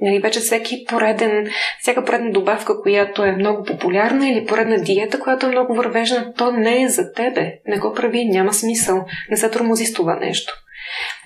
Нали, 0.00 0.18
вече 0.18 0.40
всеки 0.40 0.84
пореден, 0.88 1.50
всяка 1.80 2.04
поредна 2.04 2.30
добавка, 2.30 2.82
която 2.82 3.24
е 3.24 3.32
много 3.32 3.64
популярна 3.64 4.28
или 4.28 4.46
поредна 4.46 4.76
диета, 4.76 5.20
която 5.20 5.46
е 5.46 5.48
много 5.50 5.74
вървежна, 5.74 6.34
то 6.34 6.52
не 6.52 6.82
е 6.82 6.88
за 6.88 7.12
тебе. 7.12 7.52
Не 7.66 7.78
го 7.78 7.92
прави, 7.94 8.24
няма 8.24 8.52
смисъл. 8.52 9.04
Не 9.30 9.36
се 9.36 9.50
тормози 9.50 9.86
с 9.86 9.92
това 9.92 10.16
нещо. 10.16 10.54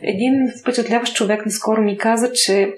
Един 0.02 0.33
впечатляващ 0.61 1.14
човек 1.14 1.46
наскоро 1.46 1.83
ми 1.83 1.98
каза, 1.98 2.33
че 2.33 2.72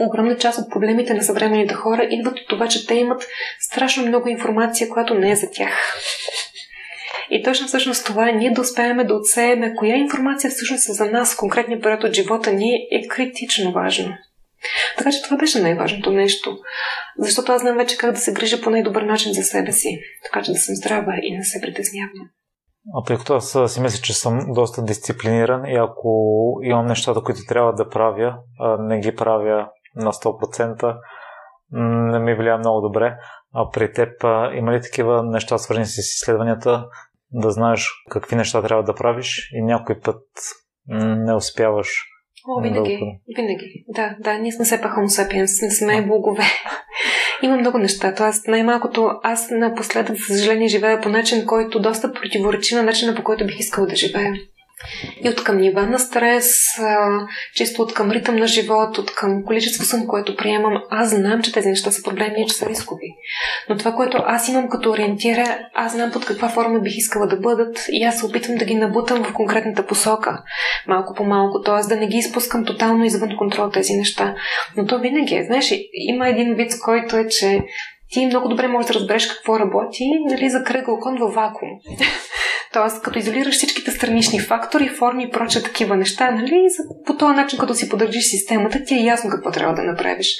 огромна 0.00 0.36
част 0.36 0.58
от 0.58 0.70
проблемите 0.70 1.14
на 1.14 1.22
съвременните 1.22 1.74
хора 1.74 2.08
идват 2.10 2.38
от 2.38 2.48
това, 2.48 2.68
че 2.68 2.86
те 2.86 2.94
имат 2.94 3.26
страшно 3.60 4.06
много 4.06 4.28
информация, 4.28 4.88
която 4.88 5.14
не 5.14 5.30
е 5.30 5.36
за 5.36 5.50
тях. 5.50 5.96
И 7.30 7.42
точно 7.42 7.66
всъщност 7.66 8.06
това 8.06 8.28
е 8.28 8.32
ние 8.32 8.50
да 8.50 8.60
успеем 8.60 9.06
да 9.06 9.14
отсееме 9.14 9.74
коя 9.74 9.96
информация 9.96 10.50
всъщност 10.50 10.88
е 10.88 10.92
за 10.92 11.10
нас 11.10 11.34
в 11.34 11.38
конкретния 11.38 11.80
период 11.80 12.04
от 12.04 12.12
живота 12.12 12.52
ни 12.52 12.74
е 12.90 13.08
критично 13.08 13.72
важно. 13.72 14.14
Така 14.98 15.10
че 15.10 15.22
това 15.22 15.36
беше 15.36 15.62
най-важното 15.62 16.12
нещо. 16.12 16.58
Защото 17.18 17.52
аз 17.52 17.60
знам 17.60 17.76
вече 17.76 17.98
как 17.98 18.12
да 18.12 18.18
се 18.18 18.32
грижа 18.32 18.60
по 18.60 18.70
най-добър 18.70 19.02
начин 19.02 19.32
за 19.32 19.42
себе 19.42 19.72
си. 19.72 20.00
Така 20.24 20.44
че 20.44 20.52
да 20.52 20.58
съм 20.58 20.74
здрава 20.74 21.12
и 21.22 21.36
не 21.36 21.44
се 21.44 21.60
притеснявам. 21.60 22.30
А 22.94 23.04
тъй 23.06 23.16
като 23.16 23.34
аз 23.34 23.58
си 23.66 23.80
мисля, 23.80 24.02
че 24.02 24.12
съм 24.12 24.40
доста 24.48 24.82
дисциплиниран 24.82 25.64
и 25.64 25.76
ако 25.76 26.34
имам 26.62 26.86
нещата, 26.86 27.20
които 27.20 27.40
трябва 27.48 27.72
да 27.72 27.88
правя, 27.88 28.36
не 28.78 29.00
ги 29.00 29.14
правя 29.14 29.68
на 29.96 30.12
100%, 30.12 30.96
не 32.12 32.18
ми 32.18 32.34
влияе 32.34 32.58
много 32.58 32.80
добре. 32.80 33.16
А 33.54 33.70
при 33.70 33.92
теб 33.92 34.08
има 34.54 34.72
ли 34.72 34.82
такива 34.82 35.22
неща, 35.22 35.58
свързани 35.58 35.86
с 35.86 35.98
изследванията, 35.98 36.86
да 37.32 37.50
знаеш 37.50 37.88
какви 38.10 38.36
неща 38.36 38.62
трябва 38.62 38.84
да 38.84 38.94
правиш 38.94 39.50
и 39.52 39.62
някой 39.62 40.00
път 40.00 40.22
не 41.26 41.34
успяваш. 41.34 41.88
О, 42.48 42.62
винаги, 42.62 42.98
да 43.28 43.42
винаги. 43.42 43.84
Да, 43.88 44.16
да, 44.20 44.38
ние 44.38 44.52
сме 44.52 44.64
все 44.64 44.80
пак 44.80 44.92
homo 44.96 45.06
sapiens, 45.06 45.62
не 45.62 45.70
сме 45.70 46.06
богове. 46.06 46.42
Има 47.42 47.56
много 47.56 47.78
неща. 47.78 48.14
Тоест, 48.14 48.48
най-малкото 48.48 49.10
аз 49.22 49.50
напоследък, 49.50 50.16
за 50.16 50.24
съжаление, 50.24 50.68
живея 50.68 51.00
по 51.00 51.08
начин, 51.08 51.46
който 51.46 51.80
доста 51.80 52.12
противоречи 52.12 52.74
на 52.74 52.82
начина, 52.82 53.14
по 53.14 53.24
който 53.24 53.46
бих 53.46 53.58
искала 53.58 53.86
да 53.86 53.96
живея. 53.96 54.34
И 55.24 55.28
от 55.28 55.44
към 55.44 55.56
нива 55.56 55.82
на 55.82 55.98
стрес, 55.98 56.54
чисто 57.54 57.82
от 57.82 57.94
към 57.94 58.10
ритъм 58.10 58.36
на 58.36 58.46
живот, 58.46 58.98
от 58.98 59.14
към 59.14 59.44
количество 59.44 59.84
сън, 59.84 60.06
което 60.06 60.36
приемам, 60.36 60.82
аз 60.90 61.10
знам, 61.10 61.42
че 61.42 61.52
тези 61.52 61.68
неща 61.68 61.90
са 61.90 62.02
проблемни 62.02 62.42
и 62.42 62.46
че 62.46 62.54
са 62.54 62.68
рискови. 62.68 63.14
Но 63.68 63.76
това, 63.76 63.92
което 63.92 64.22
аз 64.26 64.48
имам 64.48 64.68
като 64.68 64.90
ориентира, 64.90 65.58
аз 65.74 65.92
знам 65.92 66.10
под 66.10 66.24
каква 66.24 66.48
форма 66.48 66.80
бих 66.80 66.96
искала 66.96 67.26
да 67.26 67.36
бъдат 67.36 67.86
и 67.92 68.04
аз 68.04 68.18
се 68.18 68.26
опитвам 68.26 68.56
да 68.56 68.64
ги 68.64 68.74
набутам 68.74 69.24
в 69.24 69.32
конкретната 69.32 69.86
посока, 69.86 70.42
малко 70.86 71.14
по 71.14 71.24
малко, 71.24 71.62
т.е. 71.62 71.88
да 71.88 71.96
не 71.96 72.06
ги 72.06 72.16
изпускам 72.16 72.64
тотално 72.64 73.04
извън 73.04 73.36
контрол 73.36 73.70
тези 73.70 73.92
неща. 73.92 74.34
Но 74.76 74.86
то 74.86 74.98
винаги 74.98 75.34
е. 75.34 75.44
Знаеш, 75.44 75.74
има 75.92 76.28
един 76.28 76.54
вид, 76.54 76.72
който 76.84 77.16
е, 77.16 77.28
че 77.28 77.60
ти 78.10 78.26
много 78.26 78.48
добре 78.48 78.68
можеш 78.68 78.88
да 78.88 78.94
разбереш 78.94 79.26
какво 79.26 79.58
работи, 79.58 80.04
нали, 80.26 80.50
за 80.50 80.64
кръгъл 80.64 80.98
кон 80.98 81.18
във 81.18 81.34
вакуум. 81.34 81.70
Тоест, 82.72 83.02
като 83.02 83.18
изолираш 83.18 83.54
всичките 83.54 83.90
странични 83.90 84.40
фактори, 84.40 84.88
форми 84.88 85.24
и 85.24 85.30
проче 85.30 85.62
такива 85.62 85.96
неща, 85.96 86.30
нали, 86.30 86.66
по 87.06 87.16
този 87.16 87.34
начин, 87.34 87.58
като 87.58 87.74
си 87.74 87.88
поддържиш 87.88 88.30
системата, 88.30 88.84
ти 88.84 88.94
е 88.94 89.04
ясно 89.04 89.30
какво 89.30 89.50
трябва 89.50 89.74
да 89.74 89.82
направиш. 89.82 90.36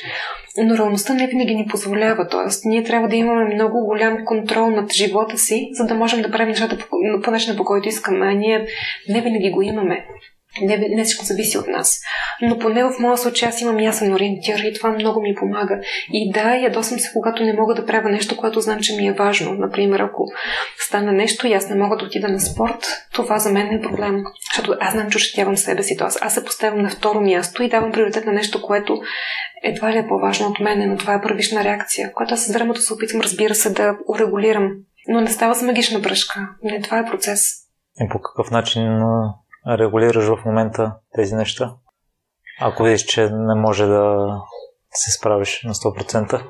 Но 0.58 0.76
реалността 0.76 1.14
не 1.14 1.26
винаги 1.26 1.54
ни 1.54 1.66
позволява. 1.66 2.28
Тоест, 2.28 2.64
ние 2.64 2.84
трябва 2.84 3.08
да 3.08 3.16
имаме 3.16 3.54
много 3.54 3.86
голям 3.86 4.24
контрол 4.24 4.70
над 4.70 4.92
живота 4.92 5.38
си, 5.38 5.68
за 5.72 5.86
да 5.86 5.94
можем 5.94 6.22
да 6.22 6.30
правим 6.30 6.48
нещата 6.48 6.78
по, 6.78 6.86
по 7.24 7.30
начина, 7.30 7.56
по 7.56 7.64
който 7.64 7.88
искаме. 7.88 8.26
А 8.26 8.32
ние 8.32 8.66
не 9.08 9.20
винаги 9.20 9.50
го 9.50 9.62
имаме. 9.62 10.06
Не, 10.62 10.76
не 10.76 11.04
всичко 11.04 11.24
зависи 11.24 11.58
от 11.58 11.66
нас. 11.68 12.00
Но 12.42 12.58
поне 12.58 12.84
в 12.84 12.98
моя 13.00 13.18
случай 13.18 13.48
аз 13.48 13.60
имам 13.60 13.80
ясен 13.80 14.14
ориентир 14.14 14.58
и 14.58 14.74
това 14.74 14.90
много 14.90 15.20
ми 15.20 15.34
помага. 15.34 15.80
И 16.12 16.32
да, 16.32 16.54
ядосвам 16.54 16.98
се, 16.98 17.10
когато 17.12 17.42
не 17.42 17.52
мога 17.52 17.74
да 17.74 17.86
правя 17.86 18.08
нещо, 18.08 18.36
което 18.36 18.60
знам, 18.60 18.80
че 18.80 18.96
ми 18.96 19.06
е 19.06 19.12
важно. 19.12 19.52
Например, 19.52 20.00
ако 20.00 20.26
стане 20.78 21.12
нещо 21.12 21.46
и 21.46 21.52
аз 21.52 21.68
не 21.68 21.76
мога 21.76 21.96
да 21.96 22.04
отида 22.04 22.28
на 22.28 22.40
спорт, 22.40 22.86
това 23.12 23.38
за 23.38 23.52
мен 23.52 23.74
е 23.74 23.80
проблем. 23.80 24.22
Защото 24.50 24.78
аз 24.80 24.92
знам, 24.92 25.10
че 25.10 25.16
ощетявам 25.16 25.56
себе 25.56 25.82
си. 25.82 25.96
Тоест, 25.96 26.18
аз 26.20 26.34
се 26.34 26.44
поставям 26.44 26.82
на 26.82 26.90
второ 26.90 27.20
място 27.20 27.62
и 27.62 27.68
давам 27.68 27.92
приоритет 27.92 28.26
на 28.26 28.32
нещо, 28.32 28.62
което 28.62 29.00
едва 29.62 29.92
ли 29.92 29.98
е 29.98 30.08
по-важно 30.08 30.46
от 30.46 30.60
мен, 30.60 30.90
но 30.90 30.96
това 30.96 31.14
е 31.14 31.22
първична 31.22 31.64
реакция, 31.64 32.12
която 32.12 32.34
аз 32.34 32.44
с 32.44 32.52
времето 32.52 32.80
се 32.80 32.94
опитвам, 32.94 33.20
разбира 33.20 33.54
се, 33.54 33.70
да 33.72 33.96
урегулирам. 34.08 34.72
Но 35.08 35.20
не 35.20 35.30
става 35.30 35.54
с 35.54 35.62
магична 35.62 35.98
бръшка. 35.98 36.48
Не, 36.62 36.80
това 36.80 36.98
е 36.98 37.06
процес. 37.06 37.42
И 38.00 38.08
по 38.08 38.20
какъв 38.20 38.50
начин 38.50 39.02
регулираш 39.66 40.24
в 40.24 40.44
момента 40.44 40.92
тези 41.14 41.34
неща? 41.34 41.72
Ако 42.60 42.82
видиш, 42.82 43.02
че 43.02 43.28
не 43.32 43.54
може 43.54 43.86
да 43.86 44.26
се 44.92 45.10
справиш 45.10 45.62
на 45.64 45.74
100%? 45.74 46.42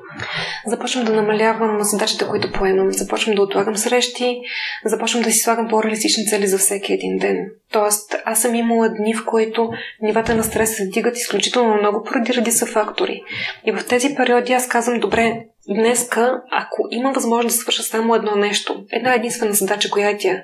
Започвам 0.65 1.05
да 1.05 1.15
намалявам 1.15 1.83
задачите, 1.83 2.27
които 2.27 2.51
поемам. 2.51 2.91
Започвам 2.91 3.35
да 3.35 3.41
отлагам 3.41 3.77
срещи, 3.77 4.41
започвам 4.85 5.23
да 5.23 5.31
си 5.31 5.39
слагам 5.39 5.67
по-реалистични 5.67 6.25
цели 6.25 6.47
за 6.47 6.57
всеки 6.57 6.93
един 6.93 7.17
ден. 7.17 7.51
Тоест, 7.71 8.15
аз 8.25 8.41
съм 8.41 8.55
имала 8.55 8.89
дни, 8.89 9.13
в 9.13 9.25
които 9.25 9.71
нивата 10.01 10.35
на 10.35 10.43
стрес 10.43 10.75
се 10.75 10.85
дигат 10.85 11.17
изключително 11.17 11.75
много 11.75 12.03
поради 12.03 12.33
редица 12.33 12.65
фактори. 12.65 13.23
И 13.65 13.71
в 13.71 13.87
тези 13.87 14.15
периоди 14.15 14.53
аз 14.53 14.67
казвам, 14.67 14.99
добре, 14.99 15.45
днеска, 15.69 16.41
ако 16.51 16.87
имам 16.91 17.13
възможност 17.13 17.55
да 17.55 17.61
свърша 17.61 17.83
само 17.83 18.15
едно 18.15 18.35
нещо, 18.35 18.83
една 18.91 19.13
единствена 19.13 19.53
задача, 19.53 19.89
коя 19.89 20.09
е 20.09 20.17
тя, 20.17 20.43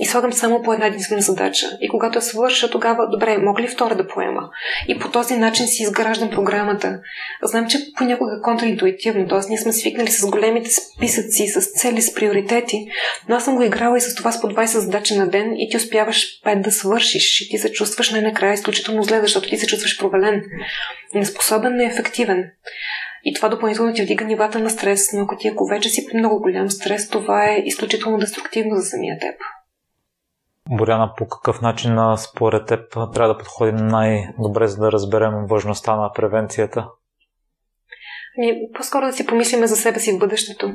и 0.00 0.06
слагам 0.06 0.32
само 0.32 0.62
по 0.62 0.72
една 0.72 0.86
единствена 0.86 1.20
задача, 1.20 1.66
и 1.80 1.88
когато 1.88 2.18
я 2.18 2.22
свърша, 2.22 2.70
тогава, 2.70 3.08
добре, 3.08 3.38
мога 3.38 3.62
ли 3.62 3.66
втора 3.66 3.94
да 3.94 4.08
поема? 4.08 4.50
И 4.88 4.98
по 4.98 5.10
този 5.10 5.36
начин 5.36 5.66
си 5.66 5.82
изграждам 5.82 6.30
програмата. 6.30 7.00
Знам, 7.42 7.68
че 7.68 7.78
понякога 7.96 8.32
е 8.38 8.42
контраинтуитивно, 8.42 9.28
т.е. 9.28 9.38
ние 9.48 9.58
сме 9.58 9.72
свикнали 9.72 10.10
с 10.10 10.26
големите 10.30 10.70
списъци, 10.70 11.46
с 11.46 11.72
цели, 11.72 12.02
с 12.02 12.14
приоритети, 12.14 12.86
но 13.28 13.36
аз 13.36 13.44
съм 13.44 13.56
го 13.56 13.62
играла 13.62 13.98
и 13.98 14.00
с 14.00 14.14
това 14.14 14.32
с 14.32 14.40
по 14.40 14.48
20 14.48 14.64
задачи 14.64 15.16
на 15.16 15.28
ден 15.28 15.54
и 15.56 15.68
ти 15.70 15.76
успяваш 15.76 16.42
5 16.46 16.57
да 16.62 16.72
свършиш 16.72 17.40
и 17.40 17.48
ти 17.48 17.58
се 17.58 17.72
чувстваш 17.72 18.10
най-накрая 18.10 18.54
изключително 18.54 19.02
зле, 19.02 19.20
защото 19.20 19.48
ти 19.48 19.56
се 19.56 19.66
чувстваш 19.66 19.98
провален, 19.98 20.44
неспособен, 21.14 21.76
неефективен. 21.76 22.50
И 23.24 23.34
това 23.34 23.48
допълнително 23.48 23.94
ти 23.94 24.02
вдига 24.02 24.24
нивата 24.24 24.58
на 24.58 24.70
стрес, 24.70 25.12
но 25.12 25.22
ако 25.22 25.36
ти 25.36 25.48
ако 25.48 25.66
вече 25.66 25.88
си 25.88 26.06
много 26.14 26.40
голям 26.40 26.70
стрес, 26.70 27.08
това 27.08 27.44
е 27.44 27.62
изключително 27.64 28.18
деструктивно 28.18 28.76
за 28.76 28.82
самия 28.82 29.18
теб. 29.18 29.34
Боряна, 30.70 31.12
по 31.16 31.28
какъв 31.28 31.60
начин 31.60 31.96
според 32.16 32.66
теб 32.66 32.92
трябва 32.92 33.34
да 33.34 33.38
подходим 33.38 33.76
най-добре, 33.76 34.66
за 34.66 34.76
да 34.76 34.92
разберем 34.92 35.46
важността 35.46 35.96
на 35.96 36.12
превенцията? 36.12 36.88
Ами, 38.38 38.58
по-скоро 38.74 39.06
да 39.06 39.12
си 39.12 39.26
помислиме 39.26 39.66
за 39.66 39.76
себе 39.76 40.00
си 40.00 40.12
в 40.12 40.18
бъдещето. 40.18 40.72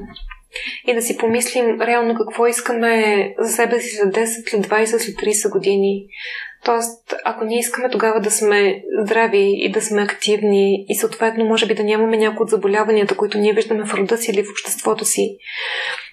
И 0.87 0.93
да 0.93 1.01
си 1.01 1.17
помислим 1.17 1.81
реално 1.81 2.15
какво 2.15 2.47
искаме 2.47 3.33
за 3.39 3.53
себе 3.53 3.79
си 3.79 3.95
за 3.95 4.03
10, 4.03 4.49
след 4.49 4.67
20, 4.67 4.85
след 4.85 5.15
30 5.15 5.51
години. 5.51 6.05
Тоест, 6.65 7.13
ако 7.25 7.45
ние 7.45 7.59
искаме 7.59 7.89
тогава 7.89 8.21
да 8.21 8.31
сме 8.31 8.83
здрави 9.03 9.53
и 9.55 9.71
да 9.71 9.81
сме 9.81 10.01
активни 10.01 10.85
и 10.89 10.95
съответно 10.95 11.45
може 11.45 11.65
би 11.65 11.75
да 11.75 11.83
нямаме 11.83 12.17
някои 12.17 12.43
от 12.43 12.49
заболяванията, 12.49 13.17
които 13.17 13.37
ние 13.37 13.53
виждаме 13.53 13.85
в 13.85 13.93
рода 13.93 14.17
си 14.17 14.31
или 14.31 14.43
в 14.43 14.49
обществото 14.51 15.05
си, 15.05 15.37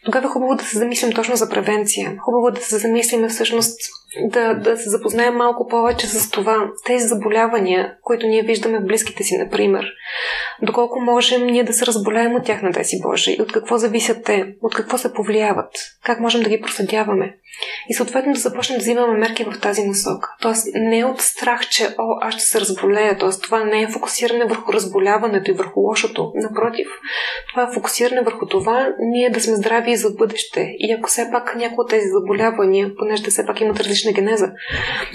тогава 0.05 0.27
е 0.27 0.29
хубаво 0.29 0.55
да 0.55 0.65
се 0.65 0.79
замислим 0.79 1.13
точно 1.13 1.37
за 1.37 1.51
превенция. 1.51 2.17
Хубаво 2.19 2.51
да 2.51 2.61
се 2.61 2.79
замислим 2.79 3.29
всъщност 3.29 3.81
да, 4.19 4.55
да 4.55 4.77
се 4.77 4.91
запознаем 4.91 5.35
малко 5.35 5.69
повече 5.69 6.07
с 6.07 6.31
това, 6.31 6.71
тези 6.85 7.09
заболявания, 7.09 7.97
които 8.03 8.27
ние 8.27 8.43
виждаме 8.43 8.79
в 8.79 8.87
близките 8.87 9.23
си, 9.23 9.39
например. 9.39 9.87
Доколко 10.63 11.01
можем 11.01 11.47
ние 11.47 11.65
да 11.65 11.73
се 11.73 11.87
разболеем 11.87 12.35
от 12.35 12.45
тях 12.45 12.63
на 12.63 12.73
тези 12.73 12.97
Божи 13.03 13.33
и 13.39 13.43
от 13.43 13.53
какво 13.53 13.79
зависят 13.79 14.25
те, 14.25 14.55
от 14.63 14.75
какво 14.75 14.99
се 14.99 15.13
повлияват, 15.13 15.71
как 16.05 16.21
можем 16.21 16.43
да 16.43 16.51
ги 16.51 16.61
проследяваме. 16.61 17.37
И 17.89 17.95
съответно 17.95 18.33
да 18.33 18.41
започнем 18.41 18.79
да 18.79 18.83
взимаме 18.83 19.19
мерки 19.19 19.45
в 19.45 19.61
тази 19.61 19.83
насока. 19.83 20.29
Тоест 20.41 20.67
не 20.75 21.05
от 21.05 21.21
страх, 21.21 21.69
че 21.69 21.85
о, 21.99 22.19
аз 22.21 22.35
ще 22.35 22.43
се 22.43 22.61
разболея. 22.61 23.19
Тоест 23.19 23.43
това 23.43 23.65
не 23.65 23.83
е 23.83 23.89
фокусиране 23.89 24.45
върху 24.45 24.73
разболяването 24.73 25.51
и 25.51 25.55
върху 25.55 25.81
лошото. 25.81 26.33
Напротив, 26.35 26.89
това 27.51 27.63
е 27.63 27.75
фокусиране 27.75 28.21
върху 28.21 28.47
това 28.47 28.89
ние 28.99 29.31
да 29.31 29.41
сме 29.41 29.55
здрави 29.57 29.91
и 29.91 29.97
за 29.97 30.11
бъдеще. 30.11 30.75
И 30.79 30.93
ако 30.93 31.09
все 31.09 31.29
пак 31.33 31.57
някои 31.57 31.77
от 31.79 31.91
тези 31.91 32.07
заболявания, 32.09 32.91
понеже 32.99 33.23
все 33.31 33.47
пак 33.47 33.61
имат 33.61 33.81
различна 34.01 34.13
генеза, 34.13 34.53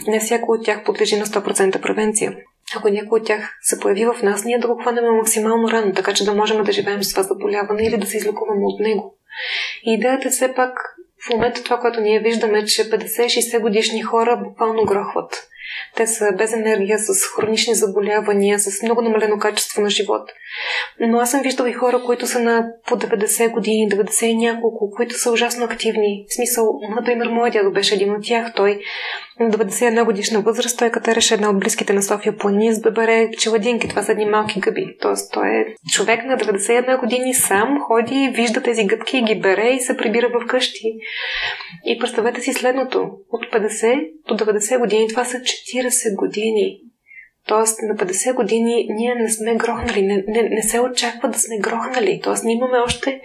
не 0.07 0.19
всяко 0.19 0.51
от 0.51 0.65
тях 0.65 0.83
подлежи 0.83 1.15
на 1.15 1.25
100% 1.25 1.81
превенция. 1.81 2.37
Ако 2.75 2.89
някой 2.89 3.19
от 3.19 3.27
тях 3.27 3.57
се 3.61 3.79
появи 3.79 4.05
в 4.05 4.23
нас, 4.23 4.45
ние 4.45 4.59
да 4.59 4.67
го 4.67 4.81
хванем 4.81 5.15
максимално 5.15 5.71
рано, 5.71 5.93
така 5.93 6.13
че 6.13 6.25
да 6.25 6.33
можем 6.33 6.63
да 6.63 6.71
живеем 6.71 7.03
с 7.03 7.11
това 7.11 7.23
заболяване 7.23 7.87
или 7.87 7.97
да 7.97 8.07
се 8.07 8.17
излекуваме 8.17 8.65
от 8.65 8.79
него. 8.79 9.15
И 9.85 9.93
идеята 9.93 10.27
е 10.27 10.31
все 10.31 10.53
пак 10.53 10.95
в 11.27 11.29
момента 11.33 11.63
това, 11.63 11.79
което 11.79 12.01
ние 12.01 12.19
виждаме, 12.19 12.65
че 12.65 12.89
50-60 12.89 13.61
годишни 13.61 14.01
хора 14.01 14.41
буквално 14.43 14.85
грохват. 14.85 15.47
Те 15.95 16.07
са 16.07 16.31
без 16.37 16.53
енергия, 16.53 16.99
с 16.99 17.25
хронични 17.35 17.75
заболявания, 17.75 18.59
с 18.59 18.83
много 18.83 19.01
намалено 19.01 19.39
качество 19.39 19.81
на 19.81 19.89
живот. 19.89 20.29
Но 20.99 21.19
аз 21.19 21.31
съм 21.31 21.41
виждала 21.41 21.69
и 21.69 21.73
хора, 21.73 22.01
които 22.05 22.27
са 22.27 22.39
на 22.39 22.67
по 22.87 22.95
90 22.95 23.51
години, 23.51 23.89
90 23.89 24.25
и 24.25 24.35
няколко, 24.35 24.91
които 24.91 25.19
са 25.19 25.31
ужасно 25.31 25.65
активни. 25.65 26.25
В 26.29 26.35
смисъл, 26.35 26.79
например, 26.95 27.27
моят 27.27 27.53
дядо 27.53 27.71
беше 27.71 27.95
един 27.95 28.13
от 28.13 28.23
тях. 28.23 28.53
Той 28.55 28.79
на 29.39 29.49
91 29.49 30.05
годишна 30.05 30.41
възраст 30.41 30.79
той 30.79 30.89
катереше 30.89 31.33
една 31.33 31.49
от 31.49 31.59
близките 31.59 31.93
на 31.93 32.03
София 32.03 32.37
плани 32.37 32.73
с 32.73 32.81
бебере 32.81 33.29
челадинки. 33.37 33.89
Това 33.89 34.01
са 34.01 34.11
едни 34.11 34.25
малки 34.25 34.59
гъби. 34.59 34.95
Тоест 35.01 35.33
той 35.33 35.47
е 35.47 35.65
човек 35.91 36.25
на 36.25 36.37
91 36.37 36.99
години 36.99 37.33
сам, 37.33 37.79
ходи, 37.81 38.31
вижда 38.33 38.61
тези 38.61 38.85
гъбки 38.85 39.21
ги 39.21 39.39
бере 39.39 39.69
и 39.69 39.79
се 39.79 39.97
прибира 39.97 40.29
в 40.29 40.47
къщи. 40.47 40.93
И 41.85 41.99
представете 41.99 42.41
си 42.41 42.53
следното. 42.53 43.09
От 43.31 43.45
50 43.53 44.09
до 44.27 44.33
90 44.33 44.79
години 44.79 45.07
това 45.09 45.25
са 45.25 45.37
40 45.37 45.84
години. 46.15 46.79
Тоест 47.47 47.79
на 47.81 47.95
50 47.95 48.33
години 48.33 48.87
ние 48.89 49.15
не 49.15 49.31
сме 49.31 49.55
грохнали, 49.55 50.01
не, 50.01 50.23
не, 50.27 50.49
не 50.49 50.63
се 50.63 50.79
очаква 50.79 51.29
да 51.29 51.39
сме 51.39 51.59
грохнали. 51.59 52.19
Тоест 52.23 52.43
ние 52.43 52.55
имаме 52.55 52.77
още 52.77 53.21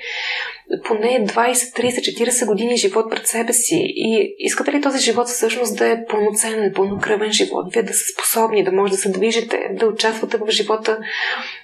поне 0.84 1.26
20, 1.26 1.26
30, 1.26 2.24
40 2.24 2.46
години 2.46 2.76
живот 2.76 3.10
пред 3.10 3.26
себе 3.26 3.52
си. 3.52 3.76
И 3.84 4.34
искате 4.38 4.72
ли 4.72 4.80
този 4.80 4.98
живот 4.98 5.28
всъщност 5.28 5.76
да 5.76 5.88
е 5.88 6.04
пълноценен, 6.04 6.72
пълнокръвен 6.74 7.32
живот? 7.32 7.72
Вие 7.72 7.82
да 7.82 7.92
са 7.92 8.04
способни, 8.14 8.64
да 8.64 8.72
може 8.72 8.92
да 8.92 8.98
се 8.98 9.10
движите, 9.10 9.70
да 9.72 9.86
участвате 9.86 10.36
в 10.36 10.50
живота 10.50 10.98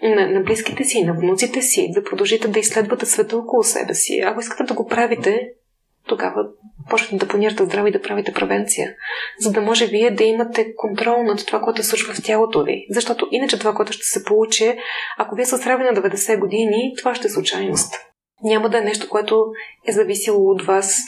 на, 0.02 0.30
на 0.30 0.40
близките 0.40 0.84
си, 0.84 1.04
на 1.04 1.14
внуците 1.14 1.62
си, 1.62 1.90
да 1.94 2.04
продължите 2.04 2.48
да 2.48 2.58
изследвате 2.58 3.06
света 3.06 3.36
около 3.36 3.62
себе 3.62 3.94
си. 3.94 4.20
Ако 4.24 4.40
искате 4.40 4.64
да 4.64 4.74
го 4.74 4.86
правите, 4.86 5.48
тогава 6.06 6.44
почнете 6.90 7.24
да 7.24 7.28
планирате 7.28 7.64
здраве 7.64 7.88
и 7.88 7.92
да 7.92 8.02
правите 8.02 8.32
превенция, 8.32 8.94
за 9.40 9.52
да 9.52 9.60
може 9.60 9.86
вие 9.86 10.10
да 10.10 10.24
имате 10.24 10.74
контрол 10.76 11.22
над 11.22 11.46
това, 11.46 11.60
което 11.60 11.82
се 11.82 11.88
случва 11.88 12.14
в 12.14 12.22
тялото 12.22 12.64
ви. 12.64 12.86
Защото 12.90 13.28
иначе 13.30 13.58
това, 13.58 13.74
което 13.74 13.92
ще 13.92 14.04
се 14.04 14.24
получи, 14.24 14.78
ако 15.18 15.34
вие 15.34 15.46
са 15.46 15.56
здрави 15.56 15.84
на 15.84 15.90
90 15.90 16.38
години, 16.38 16.94
това 16.98 17.14
ще 17.14 17.26
е 17.26 17.30
случайност. 17.30 17.94
Няма 18.42 18.68
да 18.68 18.78
е 18.78 18.84
нещо, 18.84 19.08
което 19.08 19.46
е 19.88 19.92
зависило 19.92 20.50
от 20.50 20.62
вас 20.62 20.98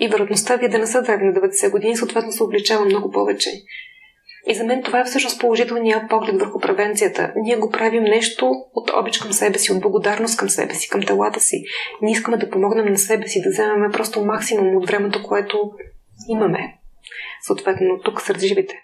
и 0.00 0.08
вероятността 0.08 0.56
вие 0.56 0.68
да 0.68 0.78
не 0.78 0.86
са 0.86 1.02
здрави 1.02 1.24
на 1.24 1.32
90 1.32 1.70
години, 1.70 1.96
съответно 1.96 2.32
се 2.32 2.42
обличава 2.42 2.84
много 2.84 3.10
повече. 3.10 3.50
И 4.48 4.54
за 4.54 4.64
мен 4.64 4.82
това 4.82 5.00
е 5.00 5.04
всъщност 5.04 5.40
положителният 5.40 6.10
поглед 6.10 6.40
върху 6.40 6.60
превенцията. 6.60 7.32
Ние 7.36 7.56
го 7.56 7.70
правим 7.70 8.02
нещо 8.02 8.50
от 8.74 8.90
обич 9.00 9.18
към 9.18 9.32
себе 9.32 9.58
си, 9.58 9.72
от 9.72 9.80
благодарност 9.80 10.38
към 10.38 10.48
себе 10.48 10.74
си, 10.74 10.88
към 10.88 11.02
телата 11.02 11.40
си. 11.40 11.62
Ние 12.02 12.12
искаме 12.12 12.36
да 12.36 12.50
помогнем 12.50 12.86
на 12.86 12.98
себе 12.98 13.28
си, 13.28 13.42
да 13.42 13.50
вземем 13.50 13.92
просто 13.92 14.24
максимум 14.24 14.76
от 14.76 14.86
времето, 14.86 15.22
което 15.22 15.70
имаме. 16.28 16.78
Съответно, 17.46 18.00
тук 18.04 18.20
сред 18.20 18.40
живите. 18.40 18.74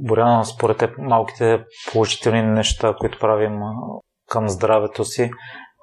Боряна, 0.00 0.44
според 0.44 0.78
теб, 0.78 0.90
малките 0.98 1.64
положителни 1.92 2.42
неща, 2.42 2.94
които 3.00 3.18
правим 3.18 3.60
към 4.30 4.48
здравето 4.48 5.04
си, 5.04 5.30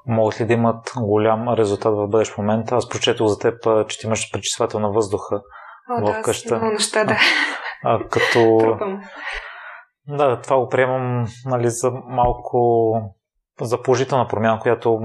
могат 0.08 0.42
ли 0.42 0.46
да 0.46 0.54
имат 0.54 0.92
голям 0.98 1.54
резултат 1.54 1.94
в 1.96 2.08
бъдещ 2.08 2.38
момент? 2.38 2.72
Аз 2.72 2.90
прочетох 2.90 3.28
за 3.28 3.40
теб, 3.40 3.88
че 3.88 4.00
ти 4.00 4.06
имаш 4.06 4.32
пречиствател 4.32 4.80
на 4.80 4.92
въздуха 4.92 5.42
О, 5.90 6.02
в 6.02 6.06
да, 6.06 6.22
къща. 6.22 6.56
Много 6.56 6.74
неща, 6.74 7.04
да. 7.04 7.18
А, 7.84 8.08
като... 8.08 8.60
Да, 10.08 10.42
това 10.42 10.60
го 10.60 10.70
приемам 10.70 11.26
нали, 11.46 11.70
за 11.70 11.92
малко 11.92 12.94
за 13.62 13.82
положителна 13.82 14.28
промяна, 14.28 14.60
която 14.60 15.00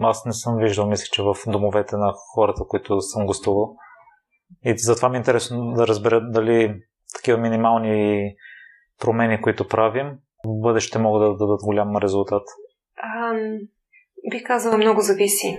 аз 0.00 0.24
не 0.24 0.32
съм 0.32 0.56
виждал, 0.58 0.86
мисля, 0.86 1.06
че 1.12 1.22
в 1.22 1.34
домовете 1.46 1.96
на 1.96 2.12
хората, 2.34 2.62
които 2.68 3.00
съм 3.00 3.26
гостувал. 3.26 3.76
И 4.64 4.78
затова 4.78 5.08
ми 5.08 5.16
е 5.16 5.18
интересно 5.18 5.72
да 5.72 5.86
разбера 5.86 6.20
дали 6.20 6.82
такива 7.14 7.38
минимални 7.38 8.34
промени, 9.00 9.42
които 9.42 9.68
правим, 9.68 10.18
в 10.44 10.60
бъдеще 10.60 10.98
могат 10.98 11.22
да 11.22 11.36
дадат 11.36 11.60
голям 11.64 11.96
резултат. 11.96 12.42
А, 12.96 13.32
бих 14.30 14.42
казала, 14.46 14.76
много 14.76 15.00
зависи. 15.00 15.58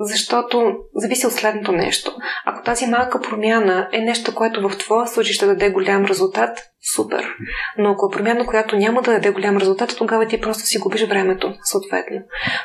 Защото 0.00 0.76
зависи 0.94 1.26
от 1.26 1.32
следното 1.32 1.72
нещо. 1.72 2.16
Ако 2.44 2.62
тази 2.62 2.86
малка 2.86 3.20
промяна 3.20 3.88
е 3.92 4.00
нещо, 4.00 4.34
което 4.34 4.68
в 4.68 4.78
твоя 4.78 5.06
случай 5.06 5.32
ще 5.32 5.46
даде 5.46 5.70
голям 5.70 6.04
резултат, 6.04 6.58
супер. 6.94 7.34
Но 7.78 7.90
ако 7.90 8.06
е 8.06 8.16
промяна, 8.16 8.46
която 8.46 8.76
няма 8.76 9.02
да 9.02 9.12
даде 9.12 9.30
голям 9.30 9.56
резултат, 9.56 9.94
тогава 9.98 10.26
ти 10.26 10.40
просто 10.40 10.62
си 10.62 10.78
губиш 10.78 11.04
времето, 11.04 11.54
съответно. 11.62 12.16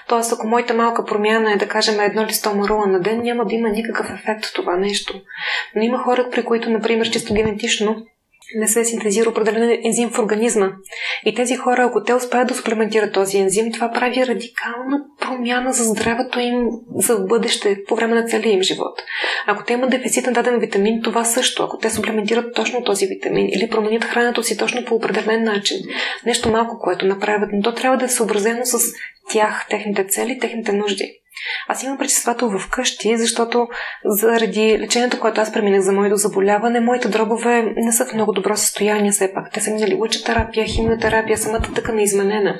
Тоест, 0.07 0.33
ако 0.33 0.47
моята 0.47 0.73
малка 0.73 1.05
промяна 1.05 1.51
е 1.51 1.57
да 1.57 1.67
кажем 1.67 1.99
едно 1.99 2.25
листо 2.25 2.55
марула 2.55 2.87
на 2.87 2.99
ден, 2.99 3.21
няма 3.21 3.45
да 3.45 3.55
има 3.55 3.69
никакъв 3.69 4.09
ефект 4.13 4.53
това 4.55 4.77
нещо. 4.77 5.21
Но 5.75 5.81
има 5.81 5.97
хора, 5.97 6.27
при 6.31 6.45
които, 6.45 6.69
например, 6.69 7.09
чисто 7.09 7.33
генетично, 7.33 8.05
не 8.55 8.67
се 8.67 8.85
синтезира 8.85 9.29
определен 9.29 9.79
ензим 9.83 10.09
в 10.09 10.19
организма. 10.19 10.71
И 11.25 11.35
тези 11.35 11.55
хора, 11.55 11.83
ако 11.83 12.03
те 12.03 12.13
успеят 12.13 12.47
да 12.47 12.55
суплементират 12.55 13.13
този 13.13 13.37
ензим, 13.37 13.71
това 13.71 13.91
прави 13.91 14.27
радикална 14.27 14.99
промяна 15.21 15.73
за 15.73 15.83
здравето 15.83 16.39
им 16.39 16.67
за 16.95 17.19
бъдеще, 17.19 17.83
по 17.87 17.95
време 17.95 18.15
на 18.15 18.25
целия 18.25 18.53
им 18.53 18.61
живот. 18.61 19.01
Ако 19.47 19.63
те 19.63 19.73
имат 19.73 19.89
дефицит 19.89 20.25
на 20.25 20.33
даден 20.33 20.59
витамин, 20.59 21.01
това 21.03 21.23
също. 21.23 21.63
Ако 21.63 21.77
те 21.77 21.89
суплементират 21.89 22.55
точно 22.55 22.83
този 22.83 23.07
витамин 23.07 23.49
или 23.49 23.69
променят 23.69 24.03
храненето 24.03 24.43
си 24.43 24.57
точно 24.57 24.85
по 24.85 24.95
определен 24.95 25.43
начин, 25.43 25.77
нещо 26.25 26.49
малко, 26.49 26.79
което 26.79 27.05
направят, 27.05 27.49
но 27.53 27.61
то 27.61 27.73
трябва 27.73 27.97
да 27.97 28.05
е 28.05 28.09
съобразено 28.09 28.65
с 28.65 28.93
тях, 29.31 29.65
техните 29.69 30.07
цели, 30.07 30.39
техните 30.39 30.71
нужди. 30.71 31.24
Аз 31.67 31.83
имам 31.83 31.97
пречиствател 31.97 32.59
вкъщи, 32.59 33.17
защото 33.17 33.67
заради 34.05 34.79
лечението, 34.79 35.19
което 35.19 35.41
аз 35.41 35.53
преминах 35.53 35.81
за 35.81 35.91
моето 35.91 36.15
заболяване, 36.15 36.79
моите 36.79 37.07
дробове 37.07 37.73
не 37.75 37.91
са 37.91 38.05
в 38.05 38.13
много 38.13 38.31
добро 38.31 38.55
състояние 38.55 39.11
все 39.11 39.33
пак. 39.33 39.51
Те 39.53 39.61
са 39.61 39.71
минали 39.71 39.95
лъчетерапия, 39.95 40.65
химиотерапия, 40.65 41.37
самата 41.37 41.73
тъкана 41.75 42.01
е 42.01 42.03
изменена. 42.03 42.59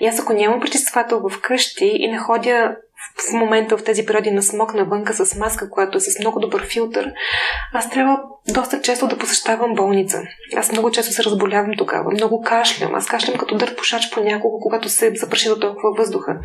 И 0.00 0.06
аз 0.06 0.20
ако 0.20 0.32
нямам 0.32 0.60
пречиствател 0.60 1.28
вкъщи 1.30 1.92
и 1.94 2.10
не 2.10 2.18
ходя 2.18 2.76
в 3.30 3.32
момента 3.32 3.76
в 3.76 3.84
тези 3.84 4.06
периоди 4.06 4.30
на 4.30 4.42
смок 4.42 4.74
навънка 4.74 5.14
с 5.14 5.36
маска, 5.36 5.70
която 5.70 5.98
е 5.98 6.00
с 6.00 6.18
много 6.20 6.40
добър 6.40 6.66
филтър, 6.66 7.12
аз 7.74 7.90
трябва 7.90 8.20
доста 8.54 8.80
често 8.80 9.08
да 9.08 9.18
посещавам 9.18 9.74
болница. 9.74 10.22
Аз 10.56 10.72
много 10.72 10.90
често 10.90 11.12
се 11.12 11.24
разболявам 11.24 11.70
тогава, 11.78 12.10
много 12.10 12.42
кашлям. 12.42 12.94
Аз 12.94 13.06
кашлям 13.06 13.38
като 13.38 13.56
дърт 13.56 13.76
пушач 13.76 14.10
по 14.14 14.20
няколко, 14.20 14.60
когато 14.60 14.88
се 14.88 15.12
запраши 15.14 15.48
до 15.48 15.60
толкова 15.60 15.90
въздуха. 15.96 16.36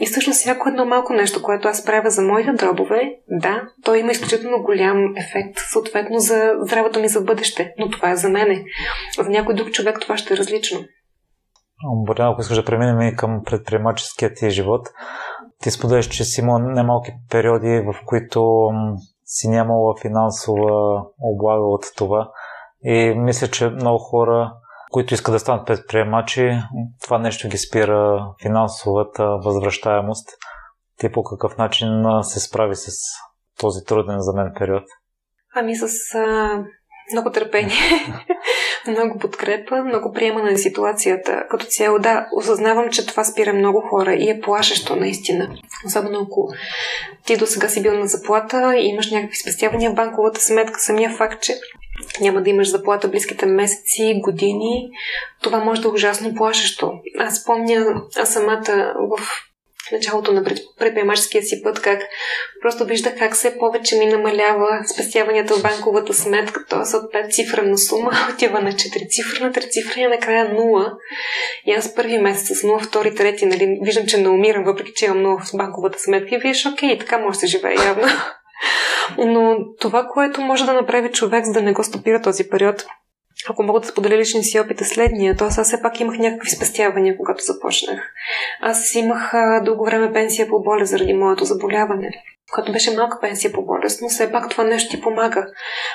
И 0.00 0.06
всъщност 0.06 0.40
всяко 0.40 0.68
едно 0.68 0.84
малко 0.84 1.12
нещо, 1.12 1.42
което 1.42 1.68
аз 1.68 1.84
правя 1.84 2.10
за 2.10 2.22
моите 2.22 2.52
дробове, 2.52 3.00
да, 3.28 3.62
то 3.84 3.94
има 3.94 4.10
изключително 4.10 4.62
голям 4.62 5.16
ефект, 5.16 5.58
съответно 5.72 6.18
за 6.18 6.52
здравето 6.60 7.00
ми 7.00 7.08
за 7.08 7.20
бъдеще. 7.20 7.72
Но 7.78 7.90
това 7.90 8.10
е 8.10 8.16
за 8.16 8.28
мене. 8.28 8.64
За 9.18 9.30
някой 9.30 9.54
друг 9.54 9.70
човек 9.70 9.98
това 10.00 10.16
ще 10.16 10.34
е 10.34 10.36
различно. 10.36 10.80
Боряна, 12.06 12.30
ако 12.30 12.40
искаш 12.40 12.56
да 12.56 12.64
преминем 12.64 13.00
и 13.00 13.16
към 13.16 13.42
предприемаческия 13.44 14.34
ти 14.34 14.50
живот, 14.50 14.88
ти 15.62 15.70
споделяш, 15.70 16.08
че 16.08 16.24
си 16.24 16.40
имал 16.40 16.58
немалки 16.58 17.12
периоди, 17.30 17.80
в 17.80 17.94
които 18.06 18.70
си 19.24 19.48
нямала 19.48 19.94
финансова 20.00 21.02
облага 21.22 21.64
от 21.64 21.84
това. 21.96 22.30
И 22.84 23.14
мисля, 23.16 23.48
че 23.48 23.68
много 23.68 23.98
хора, 23.98 24.52
които 24.90 25.14
искат 25.14 25.34
да 25.34 25.38
станат 25.38 25.66
предприемачи, 25.66 26.58
това 27.02 27.18
нещо 27.18 27.48
ги 27.48 27.58
спира 27.58 28.26
финансовата 28.42 29.24
възвръщаемост. 29.44 30.28
Ти 30.98 31.12
по 31.12 31.22
какъв 31.22 31.56
начин 31.58 31.88
се 32.22 32.40
справи 32.40 32.76
с 32.76 32.90
този 33.60 33.84
труден 33.84 34.20
за 34.20 34.32
мен 34.32 34.52
период? 34.58 34.84
Ами 35.56 35.76
с 35.76 36.14
а, 36.14 36.64
много 37.12 37.30
търпение, 37.30 37.72
много 38.88 39.18
подкрепа, 39.18 39.84
много 39.84 40.12
приемане 40.12 40.50
на 40.50 40.58
ситуацията. 40.58 41.42
Като 41.50 41.66
цяло, 41.66 41.98
да, 41.98 42.26
осъзнавам, 42.36 42.90
че 42.90 43.06
това 43.06 43.24
спира 43.24 43.52
много 43.52 43.80
хора 43.80 44.14
и 44.14 44.30
е 44.30 44.40
плашещо 44.40 44.96
наистина. 44.96 45.48
Особено 45.86 46.20
ако 46.20 46.48
ти 47.26 47.36
до 47.36 47.46
сега 47.46 47.68
си 47.68 47.82
бил 47.82 47.98
на 47.98 48.06
заплата 48.06 48.76
и 48.76 48.86
имаш 48.86 49.10
някакви 49.10 49.36
спестявания 49.36 49.90
в 49.90 49.94
банковата 49.94 50.40
сметка, 50.40 50.80
самия 50.80 51.10
факт, 51.10 51.42
че 51.42 51.54
няма 52.20 52.42
да 52.42 52.50
имаш 52.50 52.70
заплата 52.70 53.08
близките 53.08 53.46
месеци, 53.46 54.20
години, 54.22 54.90
това 55.42 55.58
може 55.64 55.80
да 55.80 55.88
е 55.88 55.90
ужасно 55.90 56.34
плашещо. 56.34 56.92
Аз 57.18 57.44
помня, 57.44 58.02
аз 58.16 58.32
самата 58.32 58.94
в 58.94 59.49
началото 59.92 60.32
на 60.32 60.44
предприемаческия 60.78 61.42
си 61.42 61.62
път, 61.62 61.82
как 61.82 62.02
просто 62.62 62.84
виждах 62.84 63.18
как 63.18 63.34
все 63.34 63.58
повече 63.58 63.98
ми 63.98 64.06
намалява 64.06 64.80
спестяванията 64.94 65.54
в 65.54 65.62
банковата 65.62 66.14
сметка, 66.14 66.64
т.е. 66.66 66.78
от 66.78 67.12
5 67.12 67.30
цифрена 67.30 67.78
сума 67.78 68.12
отива 68.34 68.60
на 68.60 68.72
4 68.72 69.10
цифрена, 69.10 69.52
3 69.52 69.70
цифра 69.70 70.00
и 70.00 70.06
накрая 70.06 70.54
0. 70.54 70.92
И 71.66 71.72
аз 71.72 71.94
първи 71.94 72.18
месец 72.18 72.58
с 72.58 72.62
0, 72.62 72.82
втори, 72.82 73.14
трети, 73.14 73.46
нали, 73.46 73.78
виждам, 73.82 74.06
че 74.06 74.18
не 74.18 74.28
умирам, 74.28 74.64
въпреки 74.64 74.92
че 74.94 75.04
имам 75.04 75.18
0 75.18 75.52
в 75.52 75.56
банковата 75.56 75.98
сметка 75.98 76.34
и 76.34 76.38
виж, 76.38 76.66
окей, 76.66 76.98
така 76.98 77.18
може 77.18 77.36
да 77.36 77.40
се 77.40 77.46
живее 77.46 77.74
явно. 77.74 78.06
Но 79.18 79.56
това, 79.80 80.06
което 80.06 80.40
може 80.40 80.66
да 80.66 80.72
направи 80.72 81.12
човек, 81.12 81.44
за 81.44 81.52
да 81.52 81.62
не 81.62 81.72
го 81.72 81.84
стопира 81.84 82.22
този 82.22 82.48
период, 82.48 82.84
ако 83.48 83.62
мога 83.62 83.80
да 83.80 83.88
споделя 83.88 84.16
личния 84.16 84.44
си 84.44 84.60
опит 84.60 84.80
е 84.80 84.84
следния, 84.84 85.36
то 85.36 85.44
аз 85.44 85.62
все 85.62 85.82
пак 85.82 86.00
имах 86.00 86.18
някакви 86.18 86.50
спестявания, 86.50 87.16
когато 87.16 87.44
започнах. 87.44 88.00
Аз 88.60 88.94
имах 88.94 89.32
дълго 89.64 89.84
време 89.84 90.12
пенсия 90.12 90.48
по 90.48 90.62
болест 90.62 90.90
заради 90.90 91.12
моето 91.12 91.44
заболяване 91.44 92.10
която 92.52 92.72
беше 92.72 92.96
малка 92.96 93.20
пенсия 93.20 93.52
по 93.52 93.62
болест, 93.62 94.02
но 94.02 94.08
все 94.08 94.32
пак 94.32 94.50
това 94.50 94.64
нещо 94.64 94.90
ти 94.90 95.00
помага. 95.00 95.46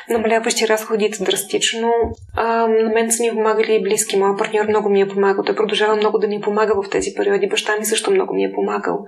Намаляващи 0.10 0.68
разходите 0.68 1.24
драстично. 1.24 1.92
А, 2.36 2.68
на 2.68 2.90
мен 2.90 3.12
са 3.12 3.24
ми 3.24 3.30
помагали 3.30 3.74
и 3.74 3.84
близки. 3.84 4.18
Моят 4.18 4.38
партньор 4.38 4.66
много 4.68 4.90
ми 4.90 5.02
е 5.02 5.08
помагал. 5.08 5.44
Той 5.44 5.56
продължава 5.56 5.96
много 5.96 6.18
да 6.18 6.28
ми 6.28 6.42
помага 6.42 6.82
в 6.82 6.90
тези 6.90 7.14
периоди. 7.14 7.48
Баща 7.48 7.76
ми 7.76 7.86
също 7.86 8.12
много 8.12 8.34
ми 8.34 8.44
е 8.44 8.54
помагал. 8.54 9.06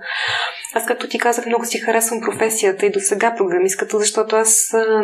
Аз, 0.74 0.86
както 0.86 1.08
ти 1.08 1.18
казах, 1.18 1.46
много 1.46 1.64
си 1.64 1.78
харесвам 1.78 2.20
професията 2.20 2.86
и 2.86 2.90
до 2.90 3.00
сега 3.00 3.34
програмистката, 3.36 3.98
защото 3.98 4.36
аз 4.36 4.74
а, 4.74 5.02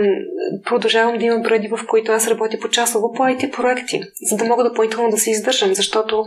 продължавам 0.65 1.19
да 1.19 1.25
имам 1.25 1.43
периоди, 1.43 1.69
в 1.69 1.87
които 1.89 2.13
аз 2.13 2.29
работя 2.29 2.59
по 2.61 2.69
часово 2.69 3.13
по 3.13 3.23
IT 3.23 3.57
проекти, 3.57 4.03
за 4.23 4.37
да 4.37 4.45
мога 4.45 4.65
допълнително 4.65 5.11
да 5.11 5.19
се 5.19 5.31
издържам, 5.31 5.75
защото 5.75 6.27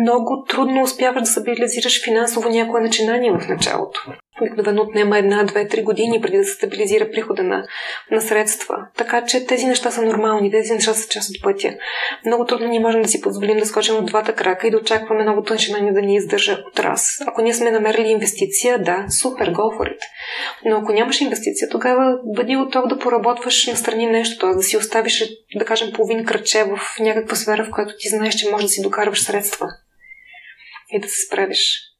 много 0.00 0.44
трудно 0.48 0.82
успяваш 0.82 1.22
да 1.22 1.26
стабилизираш 1.26 2.04
финансово 2.04 2.48
някое 2.48 2.80
начинание 2.80 3.32
в 3.32 3.48
началото. 3.48 4.00
Обикновено 4.42 4.82
отнема 4.82 5.18
една, 5.18 5.44
две, 5.44 5.68
три 5.68 5.82
години 5.82 6.20
преди 6.20 6.36
да 6.36 6.44
се 6.44 6.52
стабилизира 6.52 7.10
прихода 7.10 7.42
на, 7.42 7.64
на 8.10 8.20
средства. 8.20 8.76
Така 8.96 9.24
че 9.24 9.46
тези 9.46 9.66
неща 9.66 9.90
са 9.90 10.02
нормални, 10.02 10.50
тези 10.50 10.72
неща 10.72 10.94
са 10.94 11.08
част 11.08 11.30
от 11.30 11.42
пътя. 11.42 11.74
Много 12.26 12.44
трудно 12.44 12.68
ние 12.68 12.80
можем 12.80 13.02
да 13.02 13.08
си 13.08 13.20
позволим 13.20 13.58
да 13.58 13.66
скочим 13.66 13.96
от 13.96 14.06
двата 14.06 14.32
крака 14.32 14.66
и 14.66 14.70
да 14.70 14.76
очакваме 14.76 15.24
новото 15.24 15.52
начинание 15.52 15.92
да 15.92 16.02
ни 16.02 16.14
издържа 16.14 16.58
от 16.66 16.78
раз. 16.78 17.20
Ако 17.26 17.42
ние 17.42 17.54
сме 17.54 17.70
намерили 17.70 18.08
инвестиция, 18.08 18.82
да, 18.82 19.06
супер, 19.10 19.52
go 19.52 19.78
for 19.78 19.88
it. 19.88 20.00
Но 20.64 20.76
ако 20.76 20.92
нямаш 20.92 21.20
инвестиция, 21.20 21.68
тогава 21.68 22.18
бъди 22.36 22.56
готов 22.56 22.86
да 22.86 22.98
поработваш 22.98 23.66
настрани 23.66 24.06
нещо, 24.06 24.38
т.е. 24.38 24.54
да 24.54 24.62
си 24.62 24.76
оставиш, 24.76 25.24
да 25.54 25.64
кажем, 25.64 25.92
половин 25.92 26.24
кръче 26.24 26.64
в 26.64 27.00
някаква 27.00 27.36
сфера, 27.36 27.64
в 27.64 27.70
която 27.70 27.94
ти 27.98 28.08
знаеш, 28.08 28.34
че 28.34 28.50
можеш 28.50 28.64
да 28.64 28.68
си 28.68 28.82
докарваш 28.82 29.22
средства 29.22 29.66
и 30.90 31.00
да 31.00 31.08
се 31.08 31.26
справиш. 31.26 31.95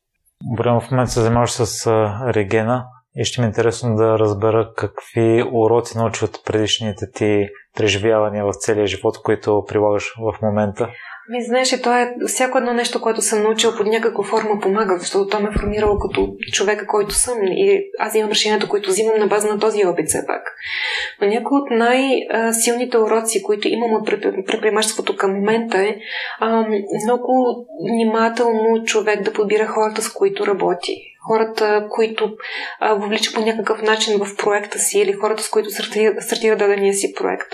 Боряна, 0.55 0.81
в 0.81 0.91
момента 0.91 1.13
се 1.13 1.21
занимаваш 1.21 1.51
с 1.51 1.87
регена 2.35 2.87
и 3.17 3.25
ще 3.25 3.41
ми 3.41 3.45
е 3.45 3.49
интересно 3.49 3.97
да 3.97 4.19
разбера 4.19 4.73
какви 4.77 5.45
уроци 5.53 5.99
научи 5.99 6.25
от 6.25 6.45
предишните 6.47 7.07
ти 7.15 7.49
преживявания 7.77 8.45
в 8.45 8.53
целия 8.53 8.87
живот, 8.87 9.23
които 9.23 9.65
прилагаш 9.69 10.15
в 10.19 10.43
момента. 10.43 10.89
Ми, 11.29 11.45
знаеш, 11.45 11.83
то 11.83 11.97
е 11.97 12.15
всяко 12.27 12.59
едно 12.59 12.73
нещо, 12.73 13.01
което 13.01 13.23
съм 13.23 13.43
научила 13.43 13.77
под 13.77 13.87
някаква 13.87 14.25
форма 14.25 14.61
помага, 14.61 14.99
защото 14.99 15.27
то 15.27 15.41
ме 15.41 15.49
е 15.49 15.59
формирало 15.59 15.99
като 15.99 16.35
човека, 16.53 16.87
който 16.87 17.15
съм 17.15 17.39
и 17.43 17.91
аз 17.99 18.15
имам 18.15 18.31
решението, 18.31 18.69
които 18.69 18.91
взимам 18.91 19.19
на 19.19 19.27
база 19.27 19.49
на 19.49 19.59
този 19.59 19.85
опит 19.85 20.09
все 20.09 20.27
пак. 20.27 20.53
Но 21.21 21.29
някои 21.29 21.59
от 21.59 21.71
най-силните 21.71 22.99
уроци, 22.99 23.43
които 23.43 23.69
имам 23.69 23.93
от 23.93 24.07
предприемачеството 24.47 25.17
към 25.17 25.35
момента 25.35 25.79
е 25.79 25.97
много 27.05 27.67
внимателно 27.91 28.85
човек 28.85 29.23
да 29.23 29.33
подбира 29.33 29.67
хората, 29.67 30.03
с 30.03 30.13
които 30.13 30.47
работи 30.47 31.16
хората, 31.27 31.87
които 31.91 32.31
а, 32.81 32.95
въвлича 32.95 33.33
по 33.35 33.41
някакъв 33.41 33.83
начин 33.83 34.19
в 34.19 34.37
проекта 34.37 34.79
си 34.79 34.99
или 34.99 35.13
хората, 35.13 35.43
с 35.43 35.51
които 35.51 35.71
стартира, 35.71 36.23
стартира 36.23 36.57
дадения 36.57 36.95
си 36.95 37.15
проект. 37.15 37.53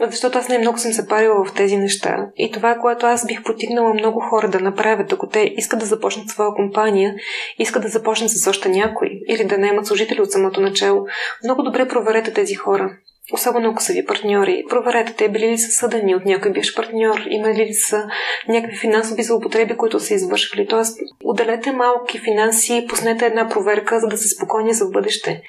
Защото 0.00 0.38
аз 0.38 0.48
най-много 0.48 0.78
съм 0.78 0.92
се 0.92 1.08
парила 1.08 1.44
в 1.44 1.54
тези 1.54 1.76
неща. 1.76 2.26
И 2.36 2.50
това, 2.50 2.74
което 2.74 3.06
аз 3.06 3.26
бих 3.26 3.42
потигнала 3.42 3.94
много 3.94 4.20
хора 4.20 4.48
да 4.48 4.60
направят, 4.60 5.12
ако 5.12 5.28
те 5.28 5.54
искат 5.56 5.80
да 5.80 5.86
започнат 5.86 6.28
своя 6.28 6.54
компания, 6.54 7.14
искат 7.58 7.82
да 7.82 7.88
започнат 7.88 8.30
с 8.30 8.46
още 8.46 8.68
някой 8.68 9.08
или 9.28 9.44
да 9.44 9.58
наемат 9.58 9.86
служители 9.86 10.20
от 10.20 10.32
самото 10.32 10.60
начало, 10.60 11.06
много 11.44 11.62
добре 11.62 11.88
проверете 11.88 12.32
тези 12.32 12.54
хора. 12.54 12.90
Особено 13.32 13.70
ако 13.70 13.82
са 13.82 13.92
ви 13.92 14.04
партньори. 14.04 14.64
Проверете, 14.68 15.14
те 15.14 15.28
били 15.28 15.48
ли 15.48 15.58
са 15.58 15.70
съдени 15.70 16.14
от 16.14 16.24
някой 16.24 16.52
биш 16.52 16.74
партньор, 16.74 17.20
имали 17.30 17.66
ли 17.66 17.74
са 17.74 18.04
някакви 18.48 18.76
финансови 18.76 19.22
злоупотреби, 19.22 19.76
които 19.76 20.00
са 20.00 20.14
извършвали. 20.14 20.66
Тоест, 20.66 20.98
отделете 21.24 21.72
малки 21.72 22.18
финанси 22.18 22.86
пуснете 22.88 23.26
една 23.26 23.48
проверка, 23.48 24.00
за 24.00 24.06
да 24.06 24.16
се 24.16 24.28
спокойни 24.28 24.74
за 24.74 24.86
бъдеще. 24.88 25.42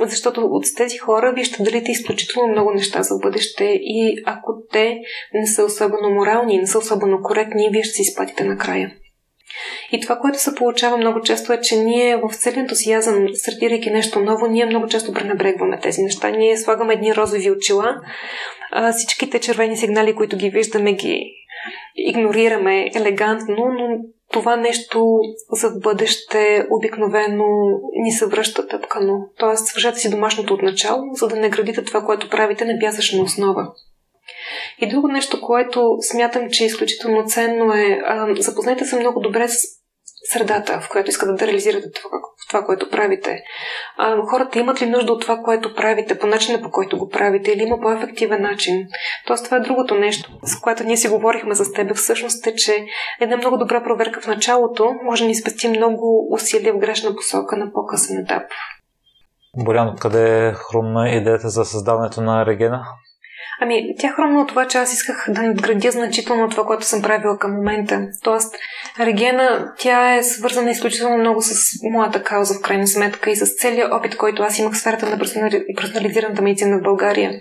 Защото 0.00 0.40
от 0.40 0.64
тези 0.76 0.98
хора 0.98 1.32
вие 1.34 1.44
ще 1.44 1.62
делите 1.62 1.92
изключително 1.92 2.52
много 2.52 2.70
неща 2.70 3.02
за 3.02 3.18
бъдеще 3.22 3.64
и 3.64 4.22
ако 4.26 4.52
те 4.72 4.98
не 5.34 5.46
са 5.46 5.64
особено 5.64 6.10
морални, 6.10 6.58
не 6.58 6.66
са 6.66 6.78
особено 6.78 7.22
коректни, 7.22 7.68
вие 7.72 7.82
ще 7.82 7.94
се 7.94 8.02
изпатите 8.02 8.44
накрая. 8.44 8.92
И 9.92 10.00
това, 10.00 10.16
което 10.18 10.40
се 10.40 10.54
получава 10.54 10.96
много 10.96 11.20
често 11.20 11.52
е, 11.52 11.60
че 11.60 11.76
ние 11.76 12.16
в 12.16 12.34
целия 12.34 12.60
ентусиазъм, 12.60 13.26
стартирайки 13.34 13.90
нещо 13.90 14.20
ново, 14.20 14.46
ние 14.46 14.66
много 14.66 14.86
често 14.86 15.12
пренебрегваме 15.12 15.80
тези 15.80 16.02
неща. 16.02 16.30
Ние 16.30 16.56
слагаме 16.56 16.94
едни 16.94 17.14
розови 17.14 17.50
очила, 17.50 17.96
а, 18.72 18.92
всичките 18.92 19.40
червени 19.40 19.76
сигнали, 19.76 20.14
които 20.14 20.36
ги 20.36 20.50
виждаме, 20.50 20.92
ги 20.92 21.34
игнорираме 21.96 22.90
елегантно, 22.94 23.56
но 23.56 23.98
това 24.32 24.56
нещо 24.56 25.06
за 25.52 25.70
бъдеще 25.70 26.66
обикновено 26.70 27.44
ни 27.92 28.12
се 28.12 28.26
връща 28.26 28.66
тъпкано. 28.66 29.18
Тоест, 29.38 29.66
свържете 29.66 29.98
си 29.98 30.10
домашното 30.10 30.54
от 30.54 30.62
начало, 30.62 31.02
за 31.14 31.28
да 31.28 31.36
не 31.36 31.50
градите 31.50 31.84
това, 31.84 32.04
което 32.04 32.30
правите 32.30 32.64
на 32.64 32.78
пясъчна 32.80 33.22
основа. 33.22 33.72
И 34.78 34.88
друго 34.88 35.08
нещо, 35.08 35.40
което 35.40 35.96
смятам, 36.00 36.50
че 36.50 36.64
е 36.64 36.66
изключително 36.66 37.24
ценно 37.26 37.72
е, 37.72 38.00
запознайте 38.38 38.84
се 38.84 38.98
много 38.98 39.20
добре 39.20 39.48
с 39.48 39.78
средата, 40.32 40.80
в 40.80 40.88
която 40.88 41.10
искате 41.10 41.32
да 41.32 41.46
реализирате 41.46 41.90
това, 41.90 42.18
това 42.48 42.64
което 42.64 42.90
правите. 42.90 43.42
Хората 44.30 44.58
имат 44.58 44.82
ли 44.82 44.86
нужда 44.86 45.12
от 45.12 45.20
това, 45.20 45.36
което 45.36 45.74
правите, 45.74 46.18
по 46.18 46.26
начина 46.26 46.62
по 46.62 46.70
който 46.70 46.98
го 46.98 47.08
правите, 47.08 47.52
или 47.52 47.62
има 47.62 47.80
по-ефективен 47.80 48.42
начин? 48.42 48.86
Тоест, 49.26 49.44
това 49.44 49.56
е 49.56 49.60
другото 49.60 49.94
нещо, 49.94 50.30
с 50.42 50.60
което 50.60 50.84
ние 50.84 50.96
си 50.96 51.08
говорихме 51.08 51.54
с 51.54 51.72
теб. 51.72 51.96
Всъщност 51.96 52.46
е, 52.46 52.54
че 52.54 52.86
една 53.20 53.36
много 53.36 53.56
добра 53.56 53.82
проверка 53.82 54.20
в 54.20 54.26
началото 54.26 54.94
може 55.04 55.22
да 55.22 55.28
ни 55.28 55.34
спести 55.34 55.68
много 55.68 56.28
усилия 56.32 56.74
в 56.74 56.78
грешна 56.78 57.16
посока 57.16 57.56
на 57.56 57.72
по-късен 57.72 58.18
етап. 58.18 58.42
Борян, 59.56 59.88
откъде 59.88 60.48
е 60.48 60.52
хрумна 60.52 61.10
идеята 61.10 61.48
за 61.48 61.64
създаването 61.64 62.20
на 62.20 62.46
Регена? 62.46 62.84
Ами, 63.60 63.94
тя 63.98 64.08
хромна 64.08 64.40
от 64.40 64.48
това, 64.48 64.68
че 64.68 64.78
аз 64.78 64.92
исках 64.92 65.26
да 65.28 65.42
надградя 65.42 65.90
значително 65.90 66.48
това, 66.48 66.64
което 66.64 66.86
съм 66.86 67.02
правила 67.02 67.38
към 67.38 67.56
момента. 67.56 68.08
Тоест, 68.24 68.54
Регена, 69.00 69.72
тя 69.78 70.16
е 70.16 70.22
свързана 70.22 70.70
изключително 70.70 71.18
много 71.18 71.42
с 71.42 71.54
моята 71.92 72.22
кауза, 72.22 72.54
в 72.54 72.62
крайна 72.62 72.86
сметка, 72.86 73.30
и 73.30 73.36
с 73.36 73.54
целият 73.54 73.92
опит, 73.92 74.16
който 74.16 74.42
аз 74.42 74.58
имах 74.58 74.72
в 74.72 74.78
сферата 74.78 75.10
на 75.10 75.18
персонализираната 75.76 76.42
медицина 76.42 76.78
в 76.78 76.82
България. 76.82 77.32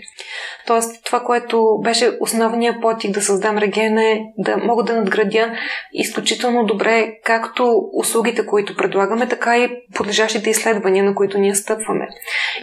Тоест, 0.68 1.06
това, 1.06 1.20
което 1.20 1.80
беше 1.84 2.12
основният 2.20 2.82
потик 2.82 3.12
да 3.12 3.22
създам 3.22 3.58
Регена 3.58 4.04
е 4.04 4.20
да 4.38 4.58
мога 4.58 4.84
да 4.84 4.96
надградя 4.96 5.52
изключително 5.94 6.66
добре 6.66 7.10
както 7.24 7.82
услугите, 7.94 8.46
които 8.46 8.76
предлагаме, 8.76 9.28
така 9.28 9.58
и 9.58 9.70
подлежащите 9.96 10.50
изследвания, 10.50 11.04
на 11.04 11.16
които 11.16 11.38
ние 11.38 11.56
стъпваме. 11.56 12.08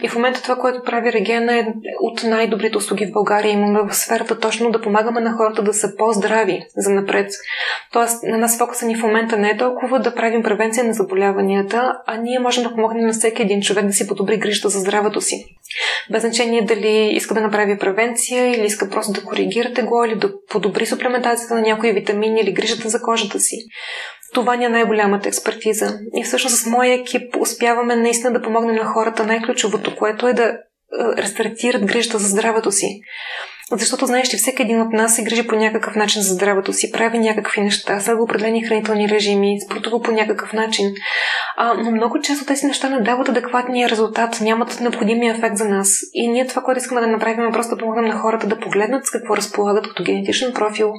И 0.03 0.07
в 0.09 0.15
момента 0.15 0.41
това, 0.41 0.55
което 0.55 0.83
прави 0.83 1.13
Регена 1.13 1.57
е 1.57 1.67
от 2.01 2.23
най-добрите 2.23 2.77
услуги 2.77 3.05
в 3.05 3.11
България. 3.11 3.44
Имаме 3.47 3.79
в 3.89 3.95
сферата 3.95 4.39
точно 4.39 4.71
да 4.71 4.81
помагаме 4.81 5.21
на 5.21 5.33
хората 5.33 5.63
да 5.63 5.73
са 5.73 5.95
по-здрави 5.97 6.65
за 6.77 6.89
напред. 6.89 7.31
Тоест, 7.93 8.23
на 8.23 8.37
нас 8.37 8.57
фокуса 8.57 8.85
ни 8.85 8.95
в 8.95 9.03
момента 9.03 9.37
не 9.37 9.49
е 9.49 9.57
толкова 9.57 9.99
да 9.99 10.15
правим 10.15 10.43
превенция 10.43 10.83
на 10.83 10.93
заболяванията, 10.93 11.93
а 12.07 12.17
ние 12.17 12.39
можем 12.39 12.63
да 12.63 12.73
помогнем 12.73 13.05
на 13.05 13.13
всеки 13.13 13.41
един 13.41 13.61
човек 13.61 13.85
да 13.85 13.93
си 13.93 14.07
подобри 14.07 14.37
грижата 14.37 14.69
за 14.69 14.79
здравето 14.79 15.21
си. 15.21 15.45
Без 16.11 16.21
значение 16.21 16.65
дали 16.65 17.09
иска 17.11 17.33
да 17.33 17.41
направи 17.41 17.77
превенция 17.77 18.55
или 18.55 18.65
иска 18.65 18.89
просто 18.89 19.11
да 19.11 19.23
коригира 19.23 19.73
тегло 19.73 20.03
или 20.03 20.15
да 20.15 20.31
подобри 20.49 20.85
суплементацията 20.85 21.55
на 21.55 21.61
някои 21.61 21.91
витамини 21.91 22.41
или 22.41 22.53
грижата 22.53 22.89
за 22.89 23.01
кожата 23.01 23.39
си. 23.39 23.57
Това 24.33 24.55
ни 24.55 24.65
е 24.65 24.69
най-голямата 24.69 25.29
експертиза. 25.29 25.99
И 26.13 26.23
всъщност 26.23 26.57
с 26.57 26.65
моя 26.65 26.93
екип 26.93 27.35
успяваме 27.39 27.95
наистина 27.95 28.33
да 28.33 28.41
помогнем 28.41 28.75
на 28.75 28.85
хората 28.85 29.25
най-ключовото, 29.25 29.95
което 29.95 30.27
е 30.27 30.33
да 30.33 30.57
рестартират 31.17 31.85
грижата 31.85 32.19
за 32.19 32.27
здравето 32.27 32.71
си. 32.71 33.01
Защото, 33.71 34.05
знаеш, 34.05 34.27
че 34.27 34.37
всеки 34.37 34.61
един 34.61 34.81
от 34.81 34.93
нас 34.93 35.15
се 35.15 35.23
грижи 35.23 35.47
по 35.47 35.55
някакъв 35.55 35.95
начин 35.95 36.21
за 36.21 36.33
здравето 36.33 36.73
си, 36.73 36.91
прави 36.91 37.19
някакви 37.19 37.61
неща, 37.61 37.99
следва 37.99 38.23
определени 38.23 38.63
хранителни 38.63 39.09
режими, 39.09 39.57
спортува 39.65 40.01
по 40.01 40.11
някакъв 40.11 40.53
начин. 40.53 40.93
А, 41.57 41.73
но 41.73 41.91
много 41.91 42.21
често 42.21 42.45
тези 42.45 42.65
неща 42.65 42.89
не 42.89 43.01
дават 43.01 43.29
адекватния 43.29 43.89
резултат, 43.89 44.41
нямат 44.41 44.79
необходимия 44.81 45.35
ефект 45.35 45.57
за 45.57 45.65
нас. 45.65 45.99
И 46.13 46.27
ние 46.27 46.47
това, 46.47 46.61
което 46.61 46.79
искаме 46.79 47.01
да 47.01 47.07
направим 47.07 47.47
е 47.47 47.51
просто 47.51 47.75
да 47.75 47.79
помогнем 47.79 48.05
на 48.05 48.19
хората 48.19 48.47
да 48.47 48.59
погледнат 48.59 49.05
с 49.05 49.11
какво 49.11 49.37
разполагат 49.37 49.87
като 49.87 50.03
генетичен 50.03 50.53
профил, 50.53 50.93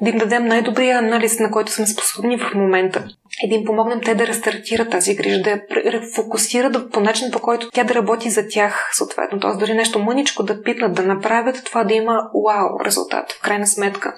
да 0.00 0.10
им 0.10 0.18
дадем 0.18 0.46
най-добрия 0.46 0.98
анализ, 0.98 1.38
на 1.38 1.50
който 1.50 1.72
сме 1.72 1.86
способни 1.86 2.38
в 2.38 2.54
момента 2.54 3.08
и 3.42 3.48
да 3.48 3.54
им 3.54 3.64
помогнем 3.64 4.00
те 4.04 4.14
да 4.14 4.26
рестартират 4.26 4.90
тази 4.90 5.16
грижа, 5.16 5.42
да 5.42 5.50
я 5.50 5.62
рефокусират 5.70 6.92
по 6.92 7.00
начин, 7.00 7.30
по 7.30 7.40
който 7.40 7.70
тя 7.70 7.84
да 7.84 7.94
работи 7.94 8.30
за 8.30 8.48
тях, 8.48 8.90
съответно. 8.92 9.40
Тоест, 9.40 9.58
дори 9.58 9.74
нещо 9.74 9.98
мъничко 9.98 10.42
да 10.42 10.62
пипнат, 10.62 10.94
да 10.94 11.02
направят, 11.02 11.64
това 11.64 11.84
да 11.84 11.94
има 11.94 12.30
вау 12.46 12.84
резултат, 12.84 13.32
в 13.32 13.42
крайна 13.42 13.66
сметка. 13.66 14.14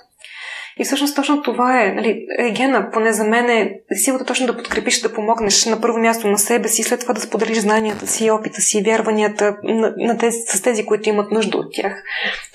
И 0.78 0.84
всъщност 0.84 1.16
точно 1.16 1.42
това 1.42 1.82
е. 1.82 1.92
Нали, 1.92 2.26
Егена, 2.38 2.90
поне 2.92 3.12
за 3.12 3.24
мен 3.24 3.50
е 3.50 3.80
силата 3.92 4.24
точно 4.24 4.46
да 4.46 4.56
подкрепиш, 4.56 5.00
да 5.00 5.12
помогнеш 5.12 5.66
на 5.66 5.80
първо 5.80 5.98
място 5.98 6.28
на 6.28 6.38
себе 6.38 6.68
си, 6.68 6.82
след 6.82 7.00
това 7.00 7.14
да 7.14 7.20
споделиш 7.20 7.58
знанията 7.58 8.06
си, 8.06 8.30
опита 8.30 8.60
си, 8.60 8.82
вярванията 8.82 9.56
на, 9.64 9.94
на 9.96 10.18
тези, 10.18 10.38
с 10.46 10.62
тези, 10.62 10.86
които 10.86 11.08
имат 11.08 11.32
нужда 11.32 11.58
от 11.58 11.72
тях. 11.72 12.02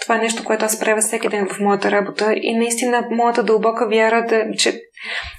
Това 0.01 0.15
е 0.15 0.19
нещо, 0.19 0.43
което 0.43 0.65
аз 0.65 0.79
правя 0.79 1.01
всеки 1.01 1.29
ден 1.29 1.47
в 1.51 1.59
моята 1.59 1.91
работа 1.91 2.33
и 2.35 2.57
наистина 2.57 3.07
моята 3.11 3.43
дълбока 3.43 3.87
вяра, 3.89 4.25
да, 4.29 4.45
че 4.57 4.81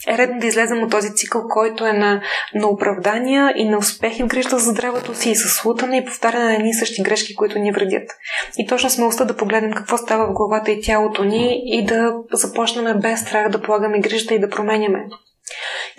е 0.09 0.19
редно 0.19 0.41
да 0.41 0.47
излезем 0.47 0.83
от 0.83 0.91
този 0.91 1.15
цикъл, 1.15 1.43
който 1.49 1.87
е 1.87 1.93
на, 1.93 2.23
на 2.55 2.69
оправдания 2.69 3.53
и 3.57 3.69
на 3.69 3.79
успехи 3.79 4.23
в 4.23 4.27
грижата 4.27 4.59
за 4.59 4.71
здравето 4.71 5.15
си 5.15 5.31
и 5.31 5.37
със 5.37 5.65
лутане 5.65 5.97
и 5.97 6.05
повтаряне 6.05 6.45
на 6.45 6.55
едни 6.55 6.75
същи 6.75 7.03
грешки, 7.03 7.35
които 7.35 7.59
ни 7.59 7.73
вредят. 7.73 8.11
И 8.59 8.67
точно 8.67 8.91
смелостта 8.91 9.25
да 9.25 9.37
погледнем 9.37 9.73
какво 9.73 9.97
става 9.97 10.27
в 10.27 10.33
главата 10.33 10.71
и 10.71 10.81
тялото 10.81 11.25
ни 11.25 11.63
и 11.65 11.85
да 11.85 12.15
започнем 12.33 13.01
без 13.01 13.21
страх 13.21 13.49
да 13.49 13.63
полагаме 13.63 14.01
грижата 14.01 14.35
и 14.35 14.41
да 14.41 14.51
променяме. 14.51 15.05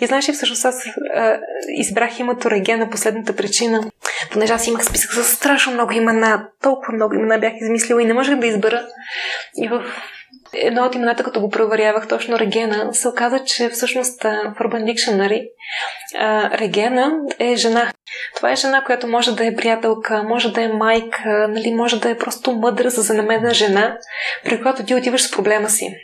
И 0.00 0.06
знаеш 0.06 0.28
ли, 0.28 0.32
всъщност 0.32 0.64
аз 0.64 0.84
а, 1.14 1.38
избрах 1.68 2.18
името 2.18 2.50
Реге 2.50 2.76
на 2.76 2.90
последната 2.90 3.36
причина, 3.36 3.90
понеже 4.32 4.52
аз 4.52 4.66
имах 4.66 4.84
списък 4.84 5.12
с 5.12 5.24
страшно 5.24 5.72
много 5.72 5.92
имена, 5.92 6.48
толкова 6.62 6.92
много 6.92 7.14
имена 7.14 7.38
бях 7.38 7.52
измислила 7.60 8.02
и 8.02 8.06
не 8.06 8.14
можех 8.14 8.36
да 8.36 8.46
избера. 8.46 8.86
И 9.56 9.68
в 9.68 9.84
едно 10.52 10.84
от 10.84 10.94
имената, 10.94 11.24
като 11.24 11.40
го 11.40 11.50
проверявах 11.50 12.08
точно 12.08 12.38
Регена, 12.38 12.94
се 12.94 13.08
оказа, 13.08 13.44
че 13.44 13.68
всъщност 13.68 14.22
в 14.22 14.54
Urban 14.60 14.94
Dictionary 14.94 15.48
Регена 16.58 17.12
е 17.38 17.56
жена. 17.56 17.92
Това 18.36 18.52
е 18.52 18.56
жена, 18.56 18.84
която 18.84 19.06
може 19.06 19.36
да 19.36 19.46
е 19.46 19.56
приятелка, 19.56 20.22
може 20.22 20.52
да 20.52 20.62
е 20.62 20.68
майка, 20.68 21.48
нали, 21.48 21.74
може 21.74 22.00
да 22.00 22.10
е 22.10 22.18
просто 22.18 22.52
мъдра, 22.52 22.90
за 22.90 23.02
занамена 23.02 23.54
жена, 23.54 23.98
при 24.44 24.62
която 24.62 24.84
ти 24.84 24.94
отиваш 24.94 25.22
с 25.22 25.30
проблема 25.30 25.70
си. 25.70 25.96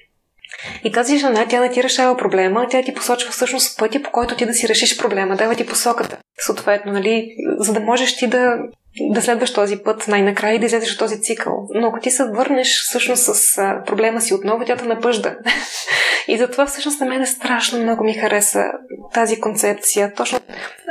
И 0.85 0.93
тази 0.93 1.19
жена, 1.19 1.47
тя 1.49 1.61
не 1.61 1.71
ти 1.71 1.83
решава 1.83 2.17
проблема, 2.17 2.67
тя 2.71 2.83
ти 2.83 2.95
посочва 2.95 3.31
всъщност 3.31 3.79
пътя, 3.79 4.03
по 4.03 4.11
който 4.11 4.37
ти 4.37 4.47
да 4.47 4.55
си 4.55 4.69
решиш 4.69 4.99
проблема, 4.99 5.37
дава 5.37 5.55
ти 5.55 5.67
посоката. 5.67 6.17
Съответно, 6.39 6.93
нали, 6.93 7.37
за 7.59 7.73
да 7.73 7.81
можеш 7.81 8.17
ти 8.17 8.27
да 8.27 8.57
да 9.01 9.23
следваш 9.23 9.53
този 9.53 9.77
път 9.77 10.09
най-накрая 10.09 10.55
и 10.55 10.59
да 10.59 10.67
излезеш 10.67 10.93
от 10.93 10.99
този 10.99 11.21
цикъл. 11.21 11.69
Но 11.75 11.89
ако 11.89 12.01
ти 12.01 12.11
се 12.11 12.25
върнеш 12.25 12.83
всъщност 12.83 13.23
с 13.23 13.57
проблема 13.87 14.21
си 14.21 14.35
отново, 14.35 14.65
тя 14.65 14.77
те 14.77 14.85
напъжда. 14.85 15.37
и 16.29 16.39
затова 16.39 16.67
всъщност 16.67 17.01
на 17.01 17.07
мен 17.07 17.27
страшно 17.27 17.79
много 17.79 18.05
ми 18.05 18.15
хареса 18.15 18.65
тази 19.15 19.41
концепция. 19.41 20.15
Точно 20.15 20.39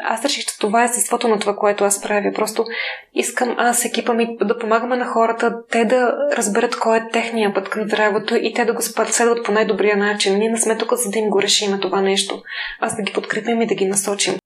аз 0.04 0.26
реших, 0.26 0.46
че 0.46 0.60
това 0.60 0.82
е 0.82 0.86
естеството 0.86 1.28
на 1.28 1.40
това, 1.40 1.56
което 1.56 1.84
аз 1.84 2.02
правя. 2.02 2.32
Просто 2.36 2.66
искам 3.14 3.56
аз, 3.58 3.86
екипа 3.86 4.14
ми, 4.14 4.38
да 4.42 4.58
помагаме 4.58 4.96
на 4.98 5.06
хората, 5.06 5.54
те 5.72 5.86
да 5.86 6.14
разберат 6.38 6.80
кой 6.80 6.98
е 6.98 7.10
техния 7.14 7.54
път 7.54 7.70
към 7.70 7.84
здравето 7.84 8.36
и 8.36 8.54
те 8.54 8.66
да 8.66 8.74
го 8.74 8.82
следват 8.82 9.46
по 9.46 9.52
най-добрия 9.52 9.98
начин. 9.98 10.38
Ние 10.38 10.50
не 10.50 10.58
сме 10.58 10.78
тук, 10.78 10.94
за 10.94 11.10
да 11.10 11.20
им 11.20 11.30
го 11.30 11.42
решим 11.42 11.80
това 11.82 12.02
нещо. 12.02 12.42
Аз 12.80 12.96
да 12.96 13.02
ги 13.02 13.14
подкрепим 13.14 13.62
и 13.62 13.68
да 13.68 13.76
ги 13.76 13.86
насочим 13.86 14.41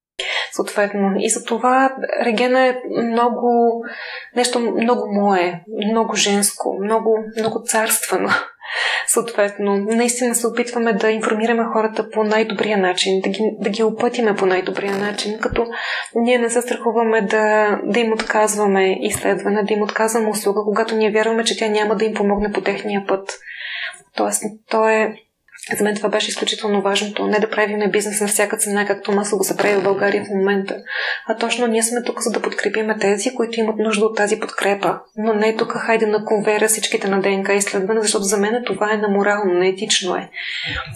съответно. 0.56 1.13
И 1.20 1.30
за 1.30 1.43
това 1.43 1.95
Регена 2.26 2.68
е 2.68 2.76
много, 3.03 3.82
нещо 4.36 4.60
много 4.60 5.08
мое, 5.12 5.64
много 5.91 6.16
женско, 6.16 6.78
много, 6.84 7.18
много 7.38 7.62
царствено. 7.66 8.30
Съответно, 9.08 9.76
наистина 9.78 10.36
се 10.36 10.47
опитваме 10.47 10.93
да 10.93 11.12
информираме 11.12 11.64
хората 11.74 12.10
по 12.10 12.24
най-добрия 12.24 12.78
начин, 12.78 13.22
да 13.22 13.30
ги, 13.30 13.39
да 13.60 13.70
ги 13.70 13.84
опътиме 13.84 14.36
по 14.36 14.45
най-добрия 14.45 14.97
начин, 14.97 15.39
като 15.39 15.66
ние 16.16 16.38
не 16.38 16.49
се 16.49 16.62
страхуваме 16.62 17.22
да, 17.22 17.78
да 17.84 17.99
им 17.99 18.14
отказваме 18.14 18.97
изследване, 19.01 19.64
да 19.64 19.74
им 19.74 19.82
отказваме 19.82 20.30
услуга, 20.30 20.62
когато 20.66 20.95
ние 20.95 21.12
вярваме, 21.12 21.43
че 21.43 21.58
тя 21.58 21.68
няма 21.68 21.95
да 21.95 22.06
им 22.06 22.14
помогне 22.14 22.51
по 22.51 22.62
техния 22.62 23.03
път. 23.08 23.30
Тоест, 24.16 24.43
то 24.70 24.89
е 24.89 25.16
за 25.74 25.84
мен 25.84 25.95
това 25.95 26.09
беше 26.09 26.30
изключително 26.30 26.82
важното. 26.82 27.28
Не 27.28 27.39
да 27.39 27.49
правим 27.49 27.91
бизнес 27.91 28.22
на 28.22 28.28
всяка 28.28 28.57
цена, 28.57 28.86
както 28.86 29.11
масово 29.11 29.43
се 29.43 29.57
прави 29.57 29.76
в 29.76 29.84
България 29.84 30.24
в 30.24 30.30
момента. 30.30 30.78
А 31.28 31.38
точно 31.38 31.68
ние 31.68 31.84
сме 31.84 32.03
тук, 32.03 32.22
за 32.22 32.32
да 32.32 32.41
подкрепим 32.41 32.91
тези, 32.99 33.36
които 33.36 33.59
имат 33.59 33.78
нужда 33.78 34.05
от 34.05 34.18
тази 34.18 34.39
подкрепа. 34.39 34.99
Но 35.18 35.34
не 35.34 35.55
тук, 35.55 35.72
хайде 35.72 36.05
на 36.05 36.26
конвера 36.26 36.68
всичките 36.68 37.07
на 37.07 37.22
ДНК 37.22 37.53
изследване, 37.53 38.01
защото 38.01 38.24
за 38.24 38.38
мен 38.38 38.63
това 38.66 38.93
е 38.93 38.97
наморално, 38.97 39.53
неетично 39.53 40.16
е. 40.16 40.30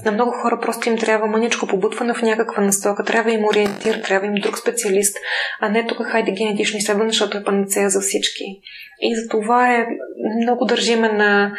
На 0.05 0.11
много 0.11 0.32
хора 0.32 0.59
просто 0.61 0.89
им 0.89 0.97
трябва 0.97 1.28
мъничко 1.28 1.67
побутване 1.67 2.13
в 2.13 2.22
някаква 2.22 2.63
настока, 2.63 3.03
трябва 3.03 3.32
им 3.32 3.45
ориентир, 3.45 4.01
трябва 4.03 4.28
им 4.28 4.36
друг 4.36 4.57
специалист, 4.57 5.17
а 5.59 5.70
не 5.70 5.88
тук, 5.88 6.03
хайде 6.03 6.32
генетично 6.32 6.78
изследване, 6.78 7.09
защото 7.09 7.38
е 7.38 7.43
панацея 7.43 7.89
за 7.89 8.01
всички. 8.01 8.43
И 9.01 9.15
за 9.15 9.28
това 9.30 9.74
е 9.74 9.86
много 10.41 10.65
държиме 10.65 11.09
на 11.09 11.51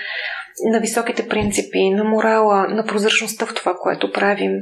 на 0.64 0.80
високите 0.80 1.28
принципи, 1.28 1.90
на 1.90 2.04
морала, 2.04 2.68
на 2.68 2.84
прозрачността 2.84 3.46
в 3.46 3.54
това, 3.54 3.74
което 3.74 4.12
правим. 4.12 4.52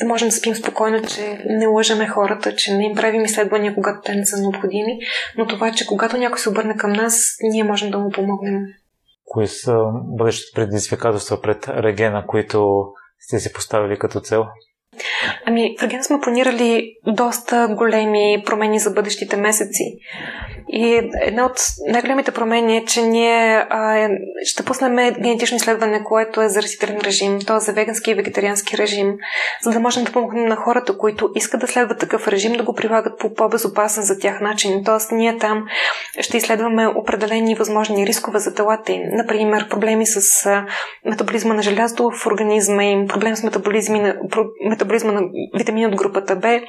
Да 0.00 0.06
можем 0.06 0.28
да 0.28 0.32
спим 0.32 0.54
спокойно, 0.54 1.06
че 1.06 1.44
не 1.46 1.66
лъжаме 1.66 2.06
хората, 2.06 2.56
че 2.56 2.74
не 2.74 2.84
им 2.84 2.94
правим 2.94 3.24
изследвания, 3.24 3.74
когато 3.74 4.00
те 4.04 4.14
не 4.14 4.26
са 4.26 4.40
необходими, 4.40 4.98
но 5.38 5.46
това, 5.46 5.72
че 5.72 5.86
когато 5.86 6.16
някой 6.16 6.38
се 6.38 6.48
обърне 6.48 6.76
към 6.76 6.92
нас, 6.92 7.36
ние 7.42 7.64
можем 7.64 7.90
да 7.90 7.98
му 7.98 8.10
помогнем. 8.10 8.62
Кои 9.24 9.46
са 9.46 9.78
бъдещите 9.92 10.54
предизвикателства 10.54 11.40
пред 11.40 11.68
Регена, 11.68 12.26
които 12.26 12.84
сте 13.20 13.38
си 13.38 13.52
поставили 13.52 13.98
като 13.98 14.20
цел? 14.20 14.44
Ами, 15.46 15.76
в 15.78 15.82
Реген 15.82 16.04
сме 16.04 16.20
планирали 16.20 16.94
доста 17.06 17.68
големи 17.70 18.42
промени 18.46 18.78
за 18.78 18.90
бъдещите 18.90 19.36
месеци. 19.36 19.98
И 20.68 21.10
една 21.22 21.46
от 21.46 21.60
най-големите 21.88 22.30
промени 22.30 22.76
е, 22.76 22.84
че 22.84 23.02
ние 23.02 23.66
а, 23.70 24.08
ще 24.44 24.62
пуснем 24.62 24.96
генетично 25.20 25.56
изследване, 25.56 26.04
което 26.04 26.42
е 26.42 26.48
за 26.48 26.62
растителен 26.62 27.00
режим, 27.04 27.38
т.е. 27.46 27.60
за 27.60 27.72
вегански 27.72 28.10
и 28.10 28.14
вегетариански 28.14 28.78
режим, 28.78 29.14
за 29.62 29.70
да 29.70 29.80
можем 29.80 30.04
да 30.04 30.12
помогнем 30.12 30.44
на 30.44 30.56
хората, 30.56 30.98
които 30.98 31.30
искат 31.34 31.60
да 31.60 31.66
следват 31.66 31.98
такъв 31.98 32.28
режим, 32.28 32.52
да 32.52 32.62
го 32.62 32.74
прилагат 32.74 33.18
по 33.18 33.34
по-безопасен 33.34 34.02
за 34.02 34.18
тях 34.18 34.40
начин. 34.40 34.84
Т.е. 34.84 35.14
ние 35.14 35.38
там 35.38 35.64
ще 36.20 36.36
изследваме 36.36 36.86
определени 36.86 37.54
възможни 37.54 38.06
рискове 38.06 38.38
за 38.38 38.54
телата 38.54 38.92
им. 38.92 39.02
Например, 39.12 39.68
проблеми 39.68 40.06
с 40.06 40.48
метаболизма 41.04 41.54
на 41.54 41.62
желязо 41.62 42.10
в 42.10 42.26
организма 42.26 42.84
им, 42.84 43.08
проблем 43.08 43.36
с 43.36 43.42
метаболизми 43.42 44.00
на, 44.00 44.16
метаболизма 44.82 45.12
на 45.12 45.22
витамини 45.58 45.86
от 45.86 45.96
групата 45.96 46.36
Б, 46.36 46.60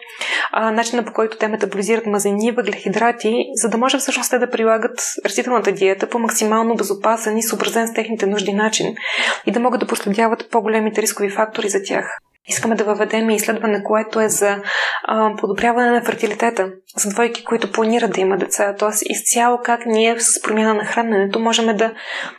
начина 0.54 1.06
по 1.06 1.14
който 1.14 1.38
те 1.38 1.48
метаболизират 1.48 2.06
мазнини, 2.06 2.52
въглехидрати, 2.52 3.46
за 3.54 3.70
да 3.70 3.78
може 3.78 3.98
всъщност 3.98 4.32
те 4.32 4.40
да 4.40 4.50
прилагат 4.50 5.00
растителната 5.26 5.72
диета 5.72 6.10
по 6.10 6.20
максимално 6.20 6.76
безопасен 6.76 7.38
и 7.38 7.44
съобразен 7.44 7.88
с 7.88 7.94
техните 7.94 8.26
нужди 8.26 8.54
начин 8.54 8.96
и 9.46 9.52
да 9.52 9.60
могат 9.60 9.80
да 9.80 9.88
проследяват 9.88 10.50
по-големите 10.52 11.02
рискови 11.02 11.30
фактори 11.30 11.70
за 11.70 11.84
тях. 11.84 12.18
Искаме 12.48 12.76
да 12.76 12.84
въведем 12.84 13.30
изследване, 13.30 13.84
което 13.84 14.20
е 14.20 14.30
за 14.30 14.58
а, 15.04 15.36
подобряване 15.36 15.92
на 15.92 16.02
фертилитета, 16.02 16.72
за 16.98 17.10
двойки, 17.10 17.44
които 17.44 17.72
планират 17.72 18.14
да 18.14 18.22
имат 18.22 18.40
деца. 18.40 18.76
Тоест, 18.80 19.04
изцяло 19.06 19.60
как 19.64 19.86
ние 19.86 20.20
с 20.20 20.42
промяна 20.42 20.74
на 20.74 20.86
храненето 20.86 21.40
можем 21.40 21.78
да, 21.78 21.94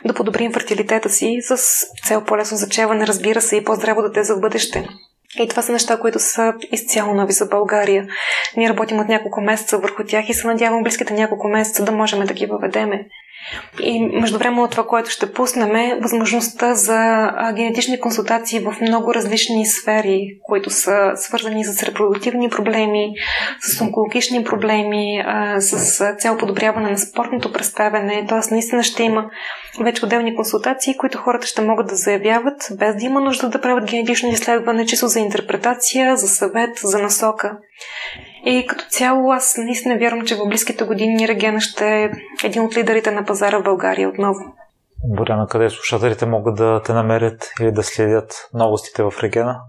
да 0.05 0.13
подобрим 0.13 0.53
фертилитета 0.53 1.09
си 1.09 1.37
с 1.41 1.57
цел 2.07 2.23
по-лесно 2.23 2.57
зачеване, 2.57 3.07
разбира 3.07 3.41
се, 3.41 3.55
и 3.55 3.63
по-здраво 3.63 4.01
дете 4.01 4.23
за 4.23 4.37
бъдеще. 4.37 4.87
И 5.39 5.47
това 5.47 5.61
са 5.61 5.71
неща, 5.71 5.99
които 5.99 6.19
са 6.19 6.53
изцяло 6.71 7.13
нови 7.13 7.33
за 7.33 7.45
България. 7.45 8.07
Ние 8.57 8.69
работим 8.69 8.99
от 8.99 9.07
няколко 9.07 9.41
месеца 9.41 9.77
върху 9.77 10.03
тях 10.03 10.29
и 10.29 10.33
се 10.33 10.47
надявам 10.47 10.83
близките 10.83 11.13
няколко 11.13 11.47
месеца 11.47 11.85
да 11.85 11.91
можем 11.91 12.25
да 12.25 12.33
ги 12.33 12.45
въведеме. 12.45 13.05
И 13.79 13.99
междувременно 14.01 14.67
това, 14.67 14.87
което 14.87 15.09
ще 15.09 15.33
пуснем 15.33 15.75
е 15.75 15.99
възможността 16.01 16.73
за 16.73 17.31
генетични 17.55 17.99
консултации 17.99 18.59
в 18.59 18.75
много 18.81 19.13
различни 19.13 19.65
сфери, 19.65 20.27
които 20.43 20.69
са 20.69 21.11
свързани 21.15 21.65
с 21.65 21.83
репродуктивни 21.83 22.49
проблеми, 22.49 23.13
с 23.61 23.81
онкологични 23.81 24.43
проблеми, 24.43 25.23
с 25.59 26.15
цел 26.19 26.37
подобряване 26.37 26.91
на 26.91 26.97
спортното 26.97 27.53
представяне. 27.53 28.25
Т.е. 28.29 28.39
наистина 28.51 28.83
ще 28.83 29.03
има 29.03 29.25
вече 29.81 30.05
отделни 30.05 30.35
консултации, 30.35 30.97
които 30.97 31.17
хората 31.17 31.47
ще 31.47 31.61
могат 31.61 31.87
да 31.87 31.95
заявяват, 31.95 32.67
без 32.71 32.95
да 32.95 33.05
има 33.05 33.21
нужда 33.21 33.49
да 33.49 33.61
правят 33.61 33.85
генетично 33.85 34.29
изследване, 34.29 34.85
чисто 34.85 35.07
за 35.07 35.19
интерпретация, 35.19 36.17
за 36.17 36.27
съвет, 36.27 36.77
за 36.83 36.99
насока. 36.99 37.57
И 38.45 38.67
като 38.67 38.85
цяло 38.89 39.31
аз 39.31 39.57
наистина 39.57 39.97
вярвам, 39.97 40.25
че 40.25 40.35
в 40.35 40.45
близките 40.47 40.83
години 40.83 41.27
Регена 41.27 41.61
ще 41.61 42.03
е 42.03 42.11
един 42.43 42.61
от 42.61 42.77
лидерите 42.77 43.11
на 43.11 43.25
пазара 43.25 43.59
в 43.59 43.63
България 43.63 44.09
отново. 44.09 44.39
Боряна, 45.07 45.47
къде 45.47 45.69
слушателите 45.69 46.25
могат 46.25 46.55
да 46.55 46.81
те 46.85 46.93
намерят 46.93 47.51
или 47.61 47.71
да 47.71 47.83
следят 47.83 48.49
новостите 48.53 49.03
в 49.03 49.13
Регена? 49.23 49.59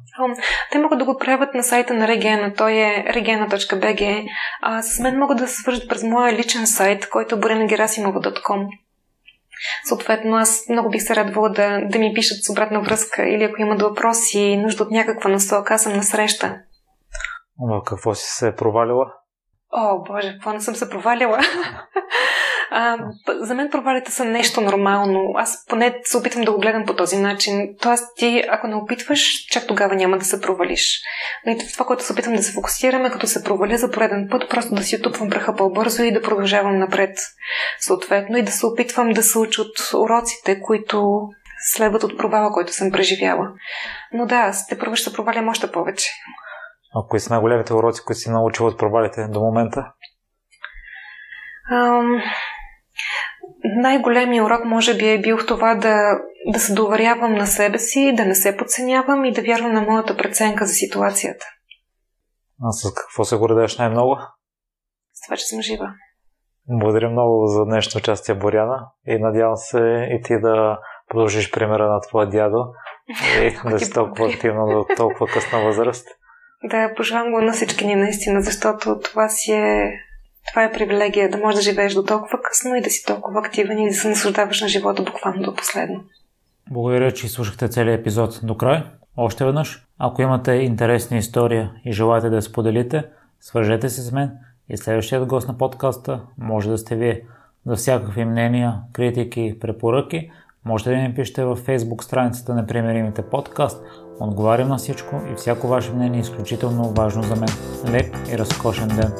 Те 0.73 0.79
могат 0.79 0.99
да 0.99 1.05
го 1.05 1.19
правят 1.19 1.55
на 1.55 1.63
сайта 1.63 1.95
на 1.95 2.09
Регена. 2.09 2.53
Той 2.55 2.73
е 2.73 3.05
regena.bg. 3.09 4.27
А 4.63 4.83
с 4.83 4.99
мен 4.99 5.19
могат 5.19 5.39
да 5.39 5.49
се 5.49 5.63
свържат 5.63 5.89
през 5.89 6.03
моя 6.03 6.33
личен 6.33 6.67
сайт, 6.67 7.09
който 7.09 7.35
е 7.35 7.39
borenagerasimova.com. 7.39 8.67
Съответно, 9.85 10.37
аз 10.37 10.65
много 10.69 10.91
бих 10.91 11.03
се 11.03 11.17
радвала 11.17 11.49
да, 11.51 11.81
да 11.85 11.99
ми 11.99 12.13
пишат 12.15 12.45
с 12.45 12.51
обратна 12.51 12.81
връзка 12.81 13.29
или 13.29 13.45
ако 13.45 13.61
имат 13.61 13.83
въпроси 13.83 14.39
и 14.39 14.57
нужда 14.57 14.83
от 14.83 14.91
някаква 14.91 15.31
насока, 15.31 15.75
аз 15.75 15.83
съм 15.83 15.93
на 15.93 16.03
среща. 16.03 16.59
В 17.59 17.83
какво 17.87 18.15
си 18.15 18.27
се 18.27 18.49
е 18.49 18.55
провалила? 18.55 19.13
О, 19.73 20.03
боже, 20.05 20.33
какво 20.33 20.53
не 20.53 20.61
съм 20.61 20.75
се 20.75 20.91
провалила? 20.91 21.39
а, 22.71 22.99
за 23.29 23.55
мен 23.55 23.71
провалите 23.71 24.11
са 24.11 24.25
нещо 24.25 24.61
нормално. 24.61 25.33
Аз 25.37 25.65
поне 25.69 26.01
се 26.05 26.17
опитвам 26.17 26.45
да 26.45 26.53
го 26.53 26.61
гледам 26.61 26.85
по 26.87 26.97
този 26.97 27.17
начин. 27.17 27.69
Тоест, 27.81 28.05
ти, 28.17 28.43
ако 28.49 28.67
не 28.67 28.75
опитваш, 28.75 29.47
чак 29.51 29.67
тогава 29.67 29.95
няма 29.95 30.19
да 30.19 30.25
се 30.25 30.41
провалиш. 30.41 31.01
И 31.47 31.59
това, 31.73 31.87
което 31.87 32.05
се 32.05 32.13
опитвам 32.13 32.35
да 32.35 32.43
се 32.43 32.53
фокусираме, 32.53 33.11
като 33.11 33.27
се 33.27 33.45
проваля 33.45 33.77
за 33.77 33.91
пореден 33.91 34.29
път, 34.31 34.51
просто 34.51 34.75
да 34.75 34.83
си 34.83 34.97
отупвам 34.97 35.31
праха 35.31 35.55
по-бързо 35.55 36.03
и 36.03 36.13
да 36.13 36.23
продължавам 36.23 36.79
напред. 36.79 37.19
Съответно 37.81 38.37
и 38.37 38.43
да 38.43 38.53
се 38.53 38.67
опитвам 38.67 39.13
да 39.13 39.23
се 39.23 39.39
уча 39.39 39.63
от 39.63 39.95
уроците, 39.95 40.61
които 40.61 41.21
следват 41.73 42.03
от 42.03 42.19
провала, 42.19 42.53
който 42.53 42.73
съм 42.73 42.91
преживяла. 42.91 43.49
Но 44.13 44.27
да, 44.27 44.53
те 44.69 44.79
първо 44.79 44.97
ще 44.97 45.13
провалям 45.13 45.49
още 45.49 45.73
повече. 45.73 46.11
А 46.97 47.09
кои 47.09 47.21
са 47.21 47.33
най-големите 47.33 47.75
уроци, 47.75 48.05
които 48.05 48.19
си 48.19 48.31
научил 48.31 48.67
от 48.67 48.79
провалите 48.79 49.29
до 49.29 49.41
момента? 49.41 49.93
Ам... 51.73 52.23
Най-големият 53.65 54.47
урок 54.47 54.65
може 54.65 54.97
би 54.97 55.11
е 55.11 55.21
бил 55.21 55.39
в 55.39 55.47
това 55.47 55.75
да, 55.75 56.19
да 56.53 56.59
се 56.59 56.75
доверявам 56.75 57.35
на 57.35 57.47
себе 57.47 57.79
си, 57.79 58.15
да 58.17 58.25
не 58.25 58.35
се 58.35 58.57
подценявам 58.57 59.25
и 59.25 59.33
да 59.33 59.43
вярвам 59.43 59.73
на 59.73 59.81
моята 59.81 60.17
преценка 60.17 60.67
за 60.67 60.73
ситуацията. 60.73 61.47
А 62.63 62.73
с 62.73 62.95
какво 62.95 63.25
се 63.25 63.37
гордееш 63.37 63.79
най-много? 63.79 64.19
С 65.13 65.27
това, 65.27 65.37
че 65.37 65.45
съм 65.45 65.63
жива. 65.63 65.93
Благодаря 66.69 67.11
много 67.11 67.47
за 67.47 67.65
днешното 67.65 67.99
участие, 67.99 68.35
Боряна. 68.35 68.89
И 69.07 69.19
надявам 69.19 69.57
се 69.57 70.09
и 70.11 70.23
ти 70.25 70.41
да 70.41 70.79
продължиш 71.09 71.51
примера 71.51 71.89
на 71.89 72.01
твоя 72.01 72.29
дядо 72.29 72.67
и 73.43 73.59
да 73.71 73.79
си 73.79 73.93
толкова 73.93 74.29
активна 74.29 74.67
до 74.67 74.87
толкова 74.97 75.27
късна 75.27 75.65
възраст. 75.65 76.09
Да, 76.65 76.95
пожелавам 76.97 77.33
го 77.33 77.41
на 77.41 77.53
всички 77.53 77.87
ни 77.87 77.95
наистина, 77.95 78.43
защото 78.43 79.01
това 79.05 79.29
си 79.29 79.53
е 79.53 80.01
това 80.49 80.65
е 80.65 80.73
привилегия 80.73 81.31
да 81.31 81.39
можеш 81.39 81.57
да 81.57 81.71
живееш 81.71 81.95
до 81.95 82.05
толкова 82.05 82.43
късно 82.43 82.77
и 82.77 82.81
да 82.81 82.91
си 82.91 83.05
толкова 83.07 83.41
активен 83.41 83.79
и 83.79 83.89
да 83.89 83.95
се 83.95 84.09
наслаждаваш 84.09 84.61
на 84.61 84.69
живота 84.69 85.03
буквално 85.03 85.43
до 85.43 85.55
последно. 85.55 86.05
Благодаря, 86.71 87.13
че 87.13 87.29
слушахте 87.29 87.69
целият 87.69 88.01
епизод 88.01 88.41
до 88.43 88.57
край. 88.57 88.83
Още 89.17 89.45
веднъж, 89.45 89.87
ако 89.99 90.23
имате 90.23 90.53
интересна 90.53 91.17
история 91.17 91.73
и 91.85 91.93
желаете 91.93 92.29
да 92.29 92.37
я 92.37 92.43
споделите, 92.43 93.05
свържете 93.41 93.89
се 93.89 94.03
с 94.03 94.13
мен 94.13 94.31
И 94.69 94.77
следващият 94.77 95.27
гост 95.27 95.49
на 95.49 95.59
подкаста 95.59 96.21
може 96.39 96.71
да 96.71 96.79
сте 96.79 96.97
вие. 96.97 97.23
За 97.67 97.77
всякакви 97.77 98.25
мнения, 98.25 98.75
критики, 98.93 99.57
препоръки, 99.61 100.31
можете 100.65 100.91
да 100.91 100.97
ни 100.97 101.15
пишете 101.15 101.45
във 101.45 101.67
Facebook 101.67 102.03
страницата 102.03 102.55
на 102.55 102.67
Примеримите 102.67 103.23
подкаст. 103.23 103.85
Отговарям 104.21 104.69
на 104.69 104.77
всичко 104.77 105.21
и 105.33 105.35
всяко 105.35 105.69
ваше 105.69 105.93
мнение 105.93 106.19
е 106.19 106.21
изключително 106.21 106.83
важно 106.83 107.23
за 107.23 107.37
мен. 107.37 107.49
Лек 107.89 108.19
и 108.33 108.39
разкошен 108.39 108.89
ден! 108.89 109.13